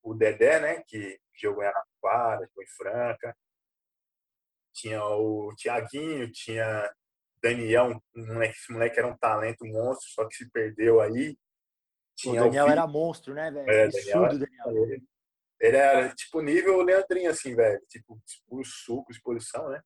o 0.00 0.14
Dedé, 0.14 0.60
né? 0.60 0.82
Que 0.86 1.18
jogou 1.34 1.64
em 1.64 1.66
Araraquara, 1.66 2.46
jogou 2.46 2.62
em 2.62 2.68
Franca. 2.68 3.36
Tinha 4.72 5.04
o 5.04 5.52
Tiaguinho, 5.56 6.30
tinha 6.30 6.88
Daniel, 7.42 8.00
um 8.14 8.26
moleque, 8.26 8.54
esse 8.56 8.72
moleque 8.72 8.98
era 8.98 9.08
um 9.08 9.16
talento 9.18 9.64
monstro, 9.66 10.08
só 10.10 10.28
que 10.28 10.36
se 10.36 10.48
perdeu 10.50 11.00
aí. 11.00 11.30
O 11.32 11.36
Tinha 12.16 12.40
Daniel 12.42 12.66
Fi- 12.66 12.72
era 12.72 12.86
monstro, 12.86 13.34
né, 13.34 13.50
velho? 13.50 13.70
É, 13.70 13.84
Absurdo, 13.86 14.38
Daniel 14.38 14.64
Daniel. 14.66 14.84
ele, 14.84 15.04
ele 15.60 15.76
era 15.76 16.14
tipo 16.14 16.40
nível 16.40 16.80
Leandrinho, 16.82 17.30
assim, 17.30 17.56
velho. 17.56 17.80
Tipo, 17.88 18.20
puro 18.46 18.64
suco, 18.64 19.10
exposição, 19.10 19.68
né? 19.68 19.82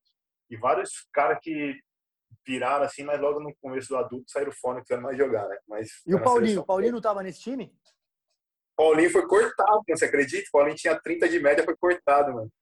E 0.51 0.57
vários 0.57 1.07
caras 1.13 1.39
que 1.43 1.79
viraram 2.47 2.85
assim, 2.85 3.05
mas 3.05 3.21
logo 3.21 3.41
no 3.41 3.55
começo 3.61 3.89
do 3.89 3.97
adulto 3.97 4.31
saíram 4.31 4.53
fora, 4.53 4.77
não 4.77 4.83
quiseram 4.83 5.03
mais 5.03 5.17
jogar, 5.17 5.47
né? 5.49 5.59
Mas 5.69 5.89
E 6.07 6.15
o 6.15 6.23
Paulinho? 6.23 6.47
seleção. 6.47 6.63
O 6.63 6.67
Paulinho 6.67 6.93
não 6.93 7.01
tava 7.01 7.23
nesse 7.23 7.41
time? 7.41 7.75
Paulinho 8.77 9.11
foi 9.11 9.27
cortado, 9.27 9.83
você 9.89 10.05
acredita? 10.05 10.49
O 10.49 10.53
Paulinho 10.53 10.77
tinha 10.77 10.99
30 10.99 11.29
de 11.29 11.41
média, 11.41 11.65
foi 11.65 11.77
cortado, 11.77 12.33
mano. 12.33 12.53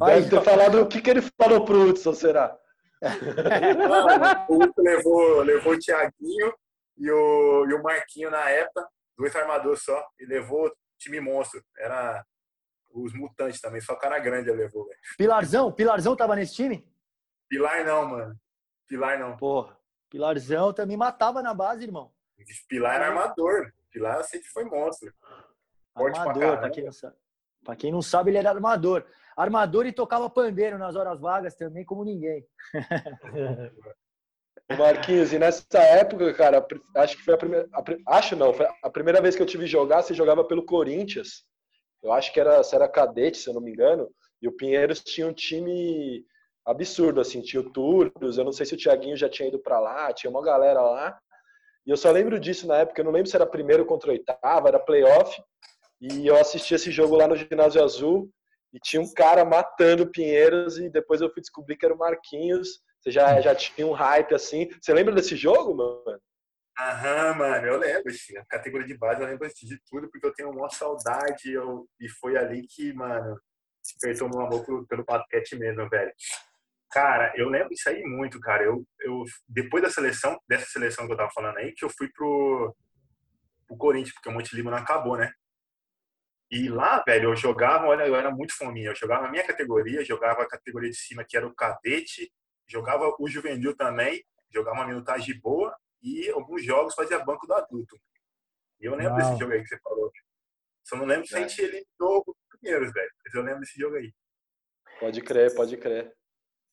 Aí, 0.00 0.22
Deve 0.22 0.30
ter 0.30 0.42
falado 0.42 0.80
o 0.80 0.88
que, 0.88 1.02
que 1.02 1.10
ele 1.10 1.22
falou 1.40 1.64
pro 1.64 1.88
Hudson, 1.88 2.14
será? 2.14 2.56
Não, 3.02 4.46
o 4.48 4.62
Hugo 4.62 4.74
levou, 4.78 5.42
levou 5.42 5.72
o 5.74 5.78
Thiaguinho 5.78 6.54
e 6.96 7.10
o, 7.10 7.66
e 7.68 7.74
o 7.74 7.82
Marquinho 7.82 8.30
na 8.30 8.48
época, 8.48 8.88
dois 9.18 9.34
armadores 9.34 9.82
só, 9.82 10.06
e 10.18 10.24
levou 10.24 10.72
time 10.98 11.20
monstro. 11.20 11.62
Era 11.76 12.24
os 12.94 13.12
mutantes 13.12 13.60
também, 13.60 13.80
só 13.80 13.96
cara 13.96 14.18
grande 14.18 14.48
ele 14.48 14.62
levou, 14.62 14.86
velho. 14.86 14.98
Pilarzão? 15.18 15.72
Pilarzão 15.72 16.16
tava 16.16 16.36
nesse 16.36 16.54
time? 16.54 16.88
Pilar 17.48 17.84
não, 17.84 18.06
mano. 18.06 18.40
Pilar 18.86 19.18
não. 19.18 19.36
Porra. 19.36 19.76
Pilarzão 20.08 20.72
também 20.72 20.96
matava 20.96 21.42
na 21.42 21.52
base, 21.52 21.84
irmão. 21.84 22.12
Pilar 22.68 22.94
era 22.96 23.08
armador. 23.08 23.72
Pilar 23.90 24.22
sempre 24.24 24.48
foi 24.48 24.64
monstro. 24.64 25.12
Forte 25.96 26.14
pra 26.14 26.30
Armador, 26.30 26.58
pra 26.58 26.70
quem 26.70 26.84
não 26.84 26.92
sabe. 26.92 27.16
Pra 27.64 27.76
quem 27.76 27.92
não 27.92 28.02
sabe, 28.02 28.30
ele 28.30 28.38
era 28.38 28.50
armador. 28.50 29.04
armador 29.36 29.86
e 29.86 29.92
tocava 29.92 30.28
pandeiro 30.28 30.76
nas 30.78 30.96
horas 30.96 31.20
vagas 31.20 31.54
também, 31.54 31.84
como 31.84 32.04
ninguém. 32.04 32.46
Marquinhos, 34.78 35.32
e 35.32 35.38
nessa 35.38 35.78
época, 35.78 36.32
cara, 36.34 36.66
acho 36.96 37.16
que 37.16 37.22
foi 37.22 37.34
a 37.34 37.38
primeira. 37.38 37.68
A, 37.72 38.16
acho 38.16 38.34
não, 38.34 38.52
foi 38.52 38.66
a 38.82 38.90
primeira 38.90 39.20
vez 39.20 39.36
que 39.36 39.42
eu 39.42 39.46
tive 39.46 39.66
jogar, 39.66 40.02
você 40.02 40.14
jogava 40.14 40.44
pelo 40.44 40.64
Corinthians. 40.64 41.44
Eu 42.04 42.12
acho 42.12 42.32
que 42.32 42.38
era, 42.38 42.60
era 42.72 42.86
cadete, 42.86 43.38
se 43.38 43.48
eu 43.48 43.54
não 43.54 43.62
me 43.62 43.70
engano. 43.70 44.10
E 44.42 44.46
o 44.46 44.52
Pinheiros 44.52 45.00
tinha 45.00 45.26
um 45.26 45.32
time 45.32 46.22
absurdo, 46.66 47.20
assim, 47.20 47.40
tinha 47.40 47.62
o 47.62 47.70
Turdos, 47.70 48.36
eu 48.36 48.44
não 48.44 48.52
sei 48.52 48.66
se 48.66 48.74
o 48.74 48.76
Thiaguinho 48.76 49.16
já 49.16 49.28
tinha 49.28 49.48
ido 49.48 49.58
para 49.58 49.80
lá, 49.80 50.12
tinha 50.12 50.30
uma 50.30 50.42
galera 50.42 50.82
lá. 50.82 51.18
E 51.86 51.90
eu 51.90 51.96
só 51.96 52.10
lembro 52.10 52.38
disso 52.38 52.66
na 52.66 52.76
época, 52.78 53.00
eu 53.00 53.04
não 53.06 53.12
lembro 53.12 53.28
se 53.28 53.36
era 53.36 53.46
primeiro 53.46 53.86
contra 53.86 54.10
oitava, 54.10 54.68
era 54.68 54.78
playoff. 54.78 55.42
E 56.00 56.26
eu 56.26 56.36
assisti 56.36 56.74
esse 56.74 56.90
jogo 56.90 57.16
lá 57.16 57.26
no 57.26 57.36
Ginásio 57.36 57.82
Azul 57.82 58.30
e 58.72 58.78
tinha 58.78 59.00
um 59.00 59.10
cara 59.14 59.44
matando 59.44 60.02
o 60.02 60.10
Pinheiros 60.10 60.78
e 60.78 60.90
depois 60.90 61.22
eu 61.22 61.30
fui 61.30 61.40
descobrir 61.40 61.76
que 61.76 61.86
era 61.86 61.94
o 61.94 61.98
Marquinhos. 61.98 62.80
Você 63.00 63.10
já, 63.10 63.40
já 63.40 63.54
tinha 63.54 63.86
um 63.86 63.92
hype 63.92 64.34
assim. 64.34 64.68
Você 64.80 64.92
lembra 64.92 65.14
desse 65.14 65.36
jogo, 65.36 65.74
mano? 65.74 66.20
Aham, 66.78 67.34
mano, 67.34 67.66
eu 67.66 67.78
lembro. 67.78 68.10
Assim, 68.10 68.36
a 68.36 68.44
categoria 68.46 68.86
de 68.86 68.96
base 68.96 69.20
eu 69.22 69.28
lembro 69.28 69.48
de 69.48 69.80
tudo 69.88 70.10
porque 70.10 70.26
eu 70.26 70.34
tenho 70.34 70.50
uma 70.50 70.68
saudade 70.68 71.52
eu, 71.52 71.88
e 72.00 72.08
foi 72.08 72.36
ali 72.36 72.66
que, 72.66 72.92
mano, 72.92 73.40
despertou 73.82 74.28
meu 74.28 74.40
amor 74.40 74.64
pelo, 74.66 74.86
pelo 74.86 75.04
basquete 75.04 75.56
mesmo, 75.56 75.88
velho. 75.88 76.12
Cara, 76.90 77.32
eu 77.36 77.48
lembro 77.48 77.72
isso 77.74 77.88
aí 77.88 78.02
muito, 78.04 78.40
cara. 78.40 78.64
Eu, 78.64 78.84
eu, 79.00 79.24
depois 79.48 79.82
da 79.82 79.90
seleção, 79.90 80.38
dessa 80.48 80.66
seleção 80.66 81.06
que 81.06 81.12
eu 81.12 81.16
tava 81.16 81.30
falando 81.32 81.58
aí, 81.58 81.72
que 81.72 81.84
eu 81.84 81.90
fui 81.90 82.08
pro, 82.12 82.74
pro 83.68 83.76
Corinthians, 83.76 84.14
porque 84.14 84.28
o 84.28 84.32
Monte 84.32 84.54
Lima 84.56 84.70
não 84.70 84.78
acabou, 84.78 85.16
né? 85.16 85.32
E 86.50 86.68
lá, 86.68 87.02
velho, 87.06 87.30
eu 87.30 87.36
jogava, 87.36 87.86
olha, 87.86 88.06
eu 88.06 88.14
era 88.16 88.30
muito 88.30 88.56
fominha. 88.56 88.90
Eu 88.90 88.94
jogava 88.96 89.26
a 89.26 89.30
minha 89.30 89.44
categoria, 89.46 90.04
jogava 90.04 90.42
a 90.42 90.48
categoria 90.48 90.90
de 90.90 90.96
cima, 90.96 91.24
que 91.24 91.36
era 91.36 91.46
o 91.46 91.54
cadete, 91.54 92.32
jogava 92.66 93.12
o 93.18 93.28
juvenil 93.28 93.76
também, 93.76 94.24
jogava 94.52 94.76
uma 94.78 94.86
minutagem 94.86 95.38
boa 95.40 95.74
e 96.04 96.30
alguns 96.30 96.62
jogos 96.62 96.94
fazia 96.94 97.24
banco 97.24 97.46
do 97.46 97.54
adulto. 97.54 97.98
E 98.80 98.84
eu 98.84 98.94
lembro 98.94 99.14
Uau. 99.14 99.22
desse 99.22 99.40
jogo 99.40 99.52
aí 99.52 99.62
que 99.62 99.68
você 99.68 99.78
falou. 99.80 100.12
Só 100.84 100.96
não 100.96 101.06
lembro 101.06 101.26
se 101.26 101.34
a 101.34 101.40
gente 101.40 101.58
ele 101.62 101.84
do 101.98 102.36
primeiros, 102.50 102.92
velho. 102.92 103.10
Mas 103.24 103.34
eu 103.34 103.42
lembro 103.42 103.60
desse 103.60 103.80
jogo 103.80 103.96
aí. 103.96 104.12
Pode 105.00 105.22
crer, 105.22 105.54
pode 105.54 105.76
crer. 105.78 106.14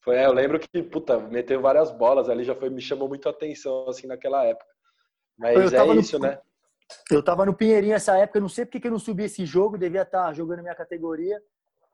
Foi, 0.03 0.17
é, 0.17 0.25
eu 0.25 0.33
lembro 0.33 0.59
que, 0.59 0.83
puta, 0.83 1.19
meteu 1.19 1.61
várias 1.61 1.91
bolas 1.91 2.27
ali, 2.27 2.43
já 2.43 2.55
foi, 2.55 2.69
me 2.69 2.81
chamou 2.81 3.07
muito 3.07 3.27
a 3.27 3.31
atenção, 3.31 3.87
assim, 3.87 4.07
naquela 4.07 4.43
época. 4.43 4.65
Mas 5.37 5.71
é 5.71 5.85
isso, 5.93 6.19
no, 6.19 6.27
né? 6.27 6.39
Eu 7.09 7.23
tava 7.23 7.45
no 7.45 7.53
Pinheirinho 7.53 7.93
essa 7.93 8.17
época, 8.17 8.39
não 8.39 8.49
sei 8.49 8.65
porque 8.65 8.79
que 8.79 8.87
eu 8.87 8.91
não 8.91 8.99
subi 8.99 9.23
esse 9.23 9.45
jogo, 9.45 9.77
devia 9.77 10.01
estar 10.01 10.25
tá 10.25 10.33
jogando 10.33 10.61
minha 10.61 10.75
categoria, 10.75 11.41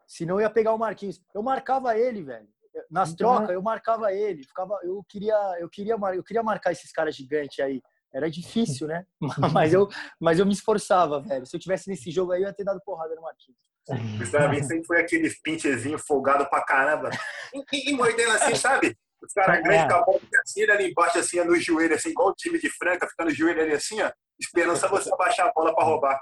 senão 0.07 0.35
eu 0.35 0.41
ia 0.41 0.49
pegar 0.49 0.73
o 0.73 0.77
Marquinhos. 0.77 1.21
Eu 1.35 1.43
marcava 1.43 1.97
ele, 1.97 2.23
velho. 2.23 2.47
Nas 2.89 3.11
então, 3.11 3.35
trocas, 3.35 3.53
eu 3.53 3.61
marcava 3.61 4.13
ele. 4.13 4.43
Ficava, 4.43 4.79
eu, 4.83 5.03
queria, 5.07 5.35
eu, 5.59 5.69
queria, 5.69 5.95
eu 6.13 6.23
queria 6.23 6.43
marcar 6.43 6.71
esses 6.71 6.91
caras 6.91 7.15
gigantes 7.15 7.59
aí. 7.59 7.81
Era 8.13 8.29
difícil, 8.29 8.87
né? 8.87 9.05
mas, 9.53 9.73
eu, 9.73 9.87
mas 10.19 10.39
eu 10.39 10.45
me 10.45 10.53
esforçava, 10.53 11.21
velho. 11.21 11.45
Se 11.45 11.55
eu 11.55 11.59
tivesse 11.59 11.89
nesse 11.89 12.09
jogo 12.11 12.31
aí, 12.31 12.41
eu 12.41 12.47
ia 12.47 12.53
ter 12.53 12.63
dado 12.63 12.81
porrada 12.85 13.15
no 13.15 13.21
Marquinhos. 13.21 13.59
O 13.89 14.17
Gustavo 14.17 14.53
sempre 14.63 14.85
foi 14.85 14.99
aquele 14.99 15.33
pinchezinho 15.43 15.97
folgado 15.97 16.45
pra 16.49 16.63
caramba. 16.65 17.09
E, 17.53 17.89
e 17.89 17.93
mordendo 17.93 18.31
assim, 18.31 18.55
sabe? 18.55 18.97
Os 19.21 19.33
caras 19.33 19.59
é. 19.59 19.61
grandes 19.61 19.87
com 19.87 19.99
a 19.99 20.03
bola 20.03 20.19
assim, 20.41 20.63
ali 20.69 20.91
embaixo, 20.91 21.19
assim, 21.19 21.43
no 21.43 21.55
joelho, 21.55 21.95
assim, 21.95 22.09
igual 22.09 22.29
o 22.29 22.33
time 22.33 22.59
de 22.59 22.69
Franca, 22.69 23.07
ficando 23.07 23.29
no 23.29 23.35
joelho 23.35 23.61
ali 23.61 23.73
assim, 23.73 24.01
ó, 24.01 24.11
esperando 24.39 24.77
só 24.77 24.87
você 24.87 25.11
abaixar 25.11 25.47
a 25.47 25.51
bola 25.53 25.73
pra 25.73 25.83
roubar. 25.83 26.19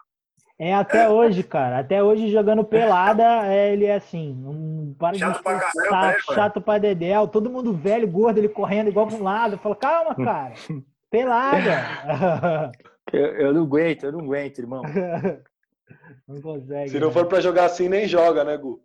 É 0.57 0.73
até 0.73 1.03
é. 1.03 1.09
hoje, 1.09 1.43
cara. 1.43 1.79
Até 1.79 2.01
hoje 2.01 2.31
jogando 2.31 2.63
pelada, 2.63 3.45
é, 3.45 3.73
ele 3.73 3.85
é 3.85 3.95
assim, 3.95 4.31
um 4.45 4.95
para 4.97 5.17
chato 5.17 5.37
de 5.37 5.43
pra 5.43 5.59
caramba, 5.59 6.07
né, 6.07 6.17
chato 6.33 6.61
pra 6.61 6.77
dedéu, 6.77 7.27
todo 7.27 7.49
mundo 7.49 7.73
velho, 7.73 8.07
gordo, 8.07 8.37
ele 8.37 8.47
correndo 8.47 8.87
igual 8.87 9.07
pra 9.07 9.17
um 9.17 9.23
lado. 9.23 9.57
Fala, 9.57 9.75
calma, 9.75 10.15
cara. 10.15 10.53
Pelada. 11.09 12.71
eu, 13.11 13.25
eu 13.25 13.53
não 13.53 13.63
aguento, 13.63 14.05
eu 14.05 14.11
não 14.13 14.21
aguento, 14.21 14.59
irmão. 14.59 14.81
Não 16.27 16.41
consegue. 16.41 16.89
Se 16.89 16.99
não 16.99 17.09
né? 17.09 17.13
for 17.13 17.27
para 17.27 17.39
jogar 17.39 17.65
assim, 17.65 17.87
nem 17.87 18.07
joga, 18.07 18.43
né, 18.43 18.57
Gu? 18.57 18.81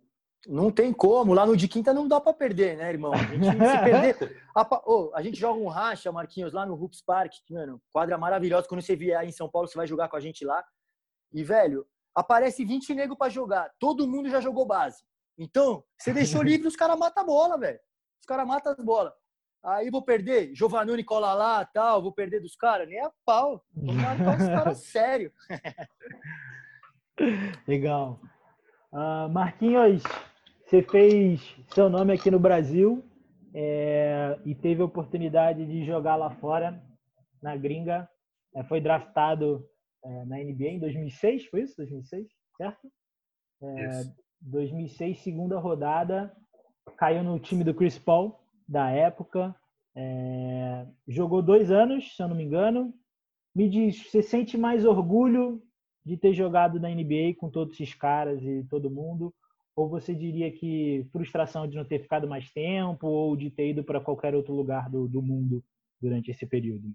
Não 0.47 0.71
tem 0.71 0.93
como. 0.93 1.33
Lá 1.33 1.47
no 1.47 1.57
de 1.57 1.69
quinta 1.69 1.93
não 1.93 2.09
dá 2.09 2.21
para 2.21 2.33
perder, 2.33 2.77
né, 2.77 2.91
irmão? 2.91 3.13
A 3.13 3.17
gente, 3.17 3.47
se 3.47 3.79
perder. 3.79 4.41
A, 4.55 4.67
oh, 4.85 5.11
a 5.15 5.23
gente 5.23 5.39
joga 5.39 5.61
um 5.61 5.69
racha, 5.69 6.11
Marquinhos, 6.11 6.53
lá 6.53 6.67
no 6.67 6.75
Hoops 6.75 7.01
Park, 7.01 7.33
mano, 7.49 7.81
quadra 7.93 8.19
maravilhosa. 8.19 8.67
Quando 8.69 8.83
você 8.83 8.97
vier 8.97 9.17
aí 9.17 9.29
em 9.29 9.33
São 9.33 9.49
Paulo, 9.49 9.69
você 9.69 9.77
vai 9.77 9.87
jogar 9.87 10.09
com 10.09 10.17
a 10.17 10.21
gente 10.21 10.45
lá. 10.45 10.63
E, 11.33 11.43
velho, 11.45 11.87
aparece 12.15 12.65
20 12.65 12.95
negros 12.95 13.19
para 13.19 13.31
jogar. 13.31 13.71
Todo 13.79 14.07
mundo 14.09 14.29
já 14.29 14.41
jogou 14.41 14.67
base. 14.67 15.03
Então, 15.39 15.83
você 15.97 16.13
deixou 16.13 16.43
livre, 16.43 16.69
os 16.69 16.77
caras 16.77 16.99
matam 16.99 17.23
a 17.23 17.27
bola, 17.27 17.59
velho. 17.59 17.79
Os 18.21 18.27
caras 18.27 18.47
matam 18.47 18.73
as 18.73 18.85
bolas. 18.85 19.13
Aí 19.63 19.91
vou 19.91 20.03
perder, 20.03 20.55
Giovanni 20.55 21.05
cola 21.05 21.35
lá, 21.35 21.65
tal, 21.65 22.03
vou 22.03 22.13
perder 22.13 22.41
dos 22.41 22.57
caras. 22.57 22.89
Nem 22.89 23.01
a 23.01 23.11
pau. 23.25 23.65
Vou 23.75 23.95
marcar 23.95 24.39
os 24.39 24.47
caras 24.49 24.79
sério. 24.79 25.33
Legal. 27.69 28.19
Uh, 28.93 29.29
Marquinhos, 29.31 30.03
você 30.65 30.83
fez 30.83 31.57
seu 31.75 31.91
nome 31.91 32.13
aqui 32.13 32.31
no 32.31 32.39
Brasil 32.39 33.05
é, 33.55 34.39
e 34.45 34.55
teve 34.55 34.83
a 34.83 34.85
oportunidade 34.87 35.67
de 35.67 35.85
jogar 35.85 36.17
lá 36.17 36.31
fora, 36.31 36.83
na 37.43 37.57
gringa. 37.57 38.09
É, 38.55 38.65
foi 38.65 38.81
draftado 38.81 39.65
é, 40.05 40.25
na 40.25 40.37
NBA 40.39 40.69
em 40.69 40.79
2006, 40.79 41.47
foi 41.47 41.63
isso? 41.63 41.77
2006, 41.77 42.27
certo? 42.57 42.91
É, 43.63 44.03
2006, 44.41 45.19
segunda 45.19 45.59
rodada, 45.59 46.35
caiu 46.97 47.23
no 47.23 47.39
time 47.39 47.63
do 47.63 47.75
Chris 47.75 47.99
Paul, 47.99 48.39
da 48.67 48.91
época. 48.91 49.55
É, 49.95 50.87
jogou 51.07 51.43
dois 51.43 51.71
anos, 51.71 52.17
se 52.17 52.23
eu 52.23 52.29
não 52.29 52.37
me 52.37 52.45
engano. 52.45 52.95
Me 53.55 53.69
diz, 53.69 54.11
você 54.11 54.23
sente 54.23 54.57
mais 54.57 54.85
orgulho 54.85 55.63
de 56.05 56.17
ter 56.17 56.33
jogado 56.33 56.81
na 56.81 56.89
NBA 56.89 57.35
com 57.39 57.51
todos 57.51 57.75
esses 57.75 57.95
caras 57.95 58.43
e 58.43 58.65
todo 58.71 58.91
mundo? 58.91 59.35
Ou 59.77 59.89
você 59.89 60.15
diria 60.15 60.51
que 60.51 61.07
frustração 61.13 61.67
de 61.67 61.77
não 61.77 61.85
ter 61.85 62.01
ficado 62.01 62.29
mais 62.29 62.51
tempo 62.53 63.07
ou 63.07 63.37
de 63.37 63.51
ter 63.51 63.71
ido 63.71 63.85
para 63.85 64.01
qualquer 64.01 64.35
outro 64.35 64.55
lugar 64.55 64.89
do, 64.89 65.09
do 65.09 65.21
mundo 65.21 65.63
durante 66.01 66.31
esse 66.31 66.47
período? 66.47 66.93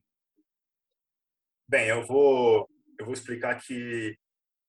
Bem, 1.67 1.87
eu 1.87 2.05
vou 2.05 2.67
eu 2.99 3.05
vou 3.05 3.13
explicar 3.13 3.59
que 3.59 4.15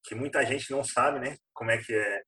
que 0.04 0.14
muita 0.14 0.44
gente 0.46 0.70
não 0.70 0.84
sabe, 0.84 1.18
né? 1.18 1.36
Como 1.52 1.70
é 1.70 1.78
que 1.78 1.92
é 1.92 2.22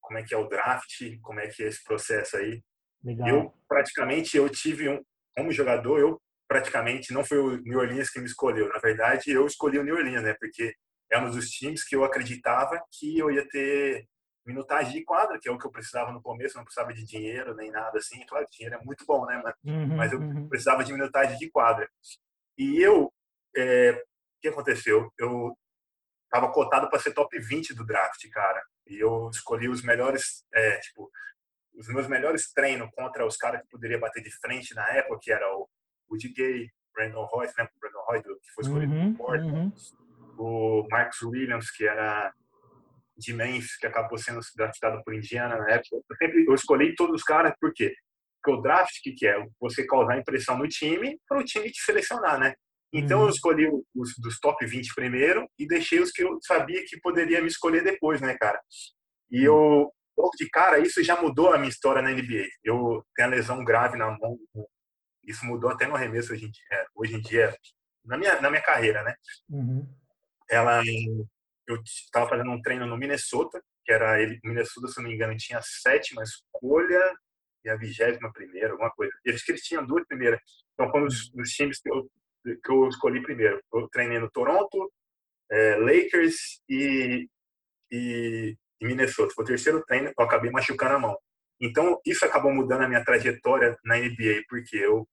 como 0.00 0.18
é 0.18 0.22
que 0.22 0.34
é 0.34 0.38
o 0.38 0.48
draft, 0.48 1.18
como 1.20 1.38
é 1.40 1.48
que 1.48 1.62
é 1.62 1.66
esse 1.66 1.84
processo 1.84 2.38
aí. 2.38 2.62
Legal. 3.04 3.28
Eu 3.28 3.54
praticamente 3.68 4.36
eu 4.36 4.48
tive 4.48 4.88
um 4.88 5.02
como 5.36 5.52
jogador, 5.52 6.00
eu 6.00 6.20
praticamente 6.48 7.12
não 7.12 7.22
foi 7.22 7.38
o 7.38 7.58
New 7.58 7.78
Orleans 7.78 8.10
que 8.10 8.18
me 8.18 8.26
escolheu. 8.26 8.68
Na 8.70 8.78
verdade, 8.78 9.30
eu 9.30 9.46
escolhi 9.46 9.78
o 9.78 9.84
New 9.84 9.94
Orleans, 9.94 10.22
né? 10.22 10.34
Porque 10.40 10.74
é 11.12 11.18
um 11.18 11.30
dos 11.30 11.48
times 11.50 11.84
que 11.84 11.94
eu 11.94 12.04
acreditava 12.04 12.82
que 12.90 13.18
eu 13.18 13.30
ia 13.30 13.46
ter 13.48 14.06
minutagem 14.46 14.92
de 14.94 15.04
quadra, 15.04 15.38
que 15.40 15.48
é 15.48 15.52
o 15.52 15.58
que 15.58 15.66
eu 15.66 15.70
precisava 15.70 16.10
no 16.10 16.22
começo, 16.22 16.56
não 16.56 16.64
precisava 16.64 16.92
de 16.92 17.04
dinheiro 17.04 17.54
nem 17.54 17.70
nada 17.70 17.98
assim. 17.98 18.24
Claro, 18.26 18.46
dinheiro 18.50 18.76
é 18.76 18.84
muito 18.84 19.04
bom, 19.06 19.26
né? 19.26 19.40
Mas, 19.44 19.54
uhum, 19.62 19.96
mas 19.96 20.12
eu 20.12 20.18
uhum. 20.18 20.48
precisava 20.48 20.82
de 20.82 20.92
minutagem 20.92 21.36
de 21.38 21.50
quadra. 21.50 21.88
E 22.56 22.80
eu, 22.80 23.12
é, 23.56 24.02
que 24.40 24.48
aconteceu? 24.48 25.12
Eu 25.18 25.56
estava 26.24 26.52
cotado 26.52 26.88
para 26.88 26.98
ser 26.98 27.12
top 27.12 27.38
20 27.38 27.74
do 27.74 27.84
draft, 27.84 28.28
cara. 28.30 28.62
E 28.86 28.98
eu 28.98 29.28
escolhi 29.30 29.68
os 29.68 29.82
melhores, 29.82 30.44
é, 30.52 30.78
tipo, 30.78 31.10
os 31.74 31.88
meus 31.88 32.06
melhores 32.06 32.52
treinos 32.52 32.90
contra 32.94 33.26
os 33.26 33.36
caras 33.36 33.62
que 33.62 33.68
poderia 33.68 33.98
bater 33.98 34.22
de 34.22 34.30
frente 34.30 34.74
na 34.74 34.88
época, 34.90 35.20
que 35.22 35.32
era 35.32 35.46
o 35.56 35.68
Woody 36.10 36.32
Gay, 36.32 36.70
Brandon 36.94 37.24
Roy, 37.26 37.46
lembra 37.46 37.72
o 37.74 37.80
Brandon 37.80 38.04
Roy, 38.06 38.22
que 38.22 38.50
foi 38.54 38.64
escolhido 38.64 38.92
uhum, 38.92 39.14
Portland? 39.14 39.52
Uhum 39.52 39.72
o 40.38 40.86
Marcus 40.88 41.20
Williams, 41.22 41.70
que 41.70 41.86
era 41.86 42.32
de 43.16 43.32
Memphis, 43.32 43.76
que 43.76 43.86
acabou 43.86 44.16
sendo 44.16 44.40
draftado 44.56 45.02
por 45.02 45.12
Indiana 45.12 45.56
na 45.56 45.70
época. 45.70 45.96
Eu, 45.96 46.16
sempre, 46.16 46.44
eu 46.46 46.54
escolhi 46.54 46.94
todos 46.94 47.16
os 47.16 47.24
caras, 47.24 47.52
por 47.60 47.72
quê? 47.74 47.94
Porque 48.40 48.56
o 48.56 48.62
draft, 48.62 48.96
o 48.96 49.02
que, 49.02 49.12
que 49.12 49.26
é? 49.26 49.44
Você 49.60 49.84
causar 49.84 50.16
impressão 50.16 50.56
no 50.56 50.68
time 50.68 51.18
para 51.28 51.40
o 51.40 51.44
time 51.44 51.70
te 51.70 51.82
selecionar, 51.82 52.38
né? 52.38 52.54
Então 52.92 53.20
uhum. 53.20 53.24
eu 53.26 53.30
escolhi 53.30 53.68
os 53.94 54.14
dos 54.18 54.38
top 54.38 54.64
20 54.64 54.94
primeiro 54.94 55.48
e 55.58 55.66
deixei 55.66 56.00
os 56.00 56.10
que 56.10 56.22
eu 56.22 56.38
sabia 56.42 56.82
que 56.86 57.00
poderia 57.00 57.40
me 57.40 57.48
escolher 57.48 57.84
depois, 57.84 58.20
né, 58.20 58.36
cara? 58.36 58.60
E 59.30 59.44
eu, 59.44 59.92
logo 60.16 60.30
de 60.38 60.48
cara, 60.48 60.78
isso 60.78 61.02
já 61.02 61.20
mudou 61.20 61.52
a 61.52 61.58
minha 61.58 61.68
história 61.68 62.00
na 62.00 62.10
NBA. 62.10 62.46
Eu 62.64 63.04
tenho 63.14 63.28
a 63.28 63.30
lesão 63.30 63.62
grave 63.62 63.98
na 63.98 64.06
mão, 64.18 64.38
isso 65.22 65.44
mudou 65.44 65.70
até 65.70 65.86
no 65.86 65.94
arremesso 65.94 66.32
hoje 66.32 66.46
em 66.46 66.50
dia, 66.50 66.86
hoje 66.94 67.14
em 67.14 67.20
dia 67.20 67.54
na, 68.04 68.16
minha, 68.16 68.40
na 68.40 68.48
minha 68.48 68.62
carreira, 68.62 69.02
né? 69.02 69.14
Uhum 69.50 69.86
ela 70.48 70.82
eu 71.66 71.76
estava 71.84 72.28
fazendo 72.28 72.50
um 72.50 72.62
treino 72.62 72.86
no 72.86 72.96
Minnesota, 72.96 73.62
que 73.84 73.92
era 73.92 74.20
ele, 74.20 74.40
Minnesota, 74.42 74.88
se 74.88 75.00
não 75.00 75.08
me 75.08 75.14
engano, 75.14 75.36
tinha 75.36 75.58
a 75.58 75.62
sétima 75.62 76.22
escolha 76.22 77.14
e 77.62 77.68
a 77.68 77.76
vigésima 77.76 78.32
primeira, 78.32 78.72
alguma 78.72 78.90
coisa. 78.90 79.12
E 79.24 79.30
acho 79.30 79.44
que 79.44 79.52
eles 79.52 79.62
tinham 79.62 79.86
duas 79.86 80.06
primeiras. 80.06 80.40
Então, 80.72 80.90
foi 80.90 81.02
um 81.02 81.04
dos, 81.04 81.28
dos 81.30 81.50
times 81.50 81.78
que 81.80 81.90
eu, 81.90 82.10
que 82.56 82.70
eu 82.70 82.88
escolhi 82.88 83.22
primeiro. 83.22 83.60
Eu 83.72 83.88
treinei 83.88 84.18
no 84.18 84.30
Toronto, 84.30 84.92
é, 85.50 85.76
Lakers 85.76 86.60
e, 86.68 87.28
e 87.90 88.56
em 88.80 88.86
Minnesota. 88.86 89.32
Foi 89.34 89.44
o 89.44 89.46
terceiro 89.46 89.84
treino, 89.84 90.12
eu 90.16 90.24
acabei 90.24 90.50
machucando 90.50 90.94
a 90.94 90.98
mão. 90.98 91.18
Então, 91.60 92.00
isso 92.06 92.24
acabou 92.24 92.52
mudando 92.52 92.82
a 92.82 92.88
minha 92.88 93.04
trajetória 93.04 93.76
na 93.84 93.96
NBA, 93.96 94.44
porque 94.48 94.76
eu 94.76 95.06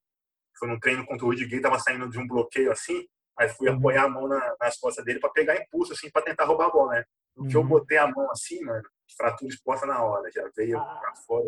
fui 0.58 0.68
num 0.68 0.80
treino 0.80 1.06
contra 1.06 1.26
o 1.26 1.30
Rudy 1.30 1.46
Gay, 1.46 1.60
tava 1.60 1.80
saindo 1.80 2.10
de 2.10 2.20
um 2.20 2.28
bloqueio 2.28 2.72
assim, 2.72 3.06
aí 3.38 3.50
fui 3.50 3.68
uhum. 3.68 3.78
apoiar 3.78 4.04
a 4.04 4.10
mão 4.10 4.28
na, 4.28 4.56
nas 4.60 4.78
costas 4.78 5.04
dele 5.04 5.20
para 5.20 5.32
pegar 5.32 5.60
impulso, 5.60 5.94
assim, 5.94 6.10
para 6.10 6.22
tentar 6.22 6.46
roubar 6.46 6.68
a 6.68 6.72
bola, 6.72 6.94
né? 6.94 7.04
Uhum. 7.36 7.48
que 7.48 7.58
eu 7.58 7.62
uhum. 7.62 7.68
botei 7.68 7.98
a 7.98 8.08
mão 8.08 8.32
assim, 8.32 8.64
mano, 8.64 8.84
fratura 9.18 9.54
exposta 9.54 9.86
na 9.86 10.02
hora, 10.02 10.32
já 10.32 10.50
veio 10.56 10.80
ah. 10.80 11.00
para 11.02 11.16
fora, 11.16 11.46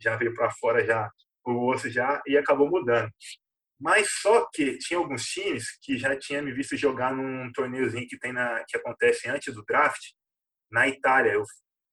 já 0.00 0.16
veio 0.16 0.34
para 0.34 0.50
fora 0.50 0.84
já 0.84 1.08
o 1.46 1.70
osso 1.70 1.90
já 1.90 2.22
e 2.26 2.36
acabou 2.36 2.68
mudando. 2.68 3.10
Mas 3.84 4.08
só 4.22 4.48
que 4.50 4.78
tinha 4.78 4.98
alguns 4.98 5.26
times 5.26 5.76
que 5.82 5.98
já 5.98 6.18
tinham 6.18 6.42
me 6.42 6.54
visto 6.54 6.74
jogar 6.74 7.14
num 7.14 7.52
torneiozinho 7.52 8.08
que 8.08 8.18
tem 8.18 8.32
na 8.32 8.64
que 8.66 8.78
acontece 8.78 9.28
antes 9.28 9.52
do 9.52 9.62
draft 9.62 10.00
na 10.72 10.88
Itália. 10.88 11.34
Eu 11.34 11.44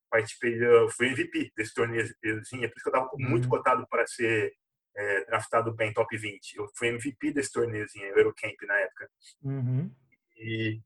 participei, 0.10 0.65
eu 0.65 0.89
fui 0.89 1.07
MVP 1.07 1.51
desse 1.53 1.74
torneiozinho, 1.74 2.63
é 2.63 2.67
por 2.69 2.77
isso 2.77 2.83
que 2.83 2.88
eu 2.88 2.93
estava 2.93 3.10
muito 3.15 3.43
uhum. 3.43 3.50
cotado 3.50 3.86
para 3.89 4.07
ser 4.07 4.53
é, 4.95 5.25
draftado 5.25 5.75
bem 5.75 5.91
top 5.91 6.17
20. 6.17 6.53
Eu 6.55 6.69
fui 6.77 6.88
MVP 6.88 7.33
desse 7.33 7.51
torneiozinho, 7.51 8.05
Eurocamp 8.05 8.55
na 8.65 8.79
época. 8.79 9.10
Uhum. 9.43 9.93
E, 10.38 10.79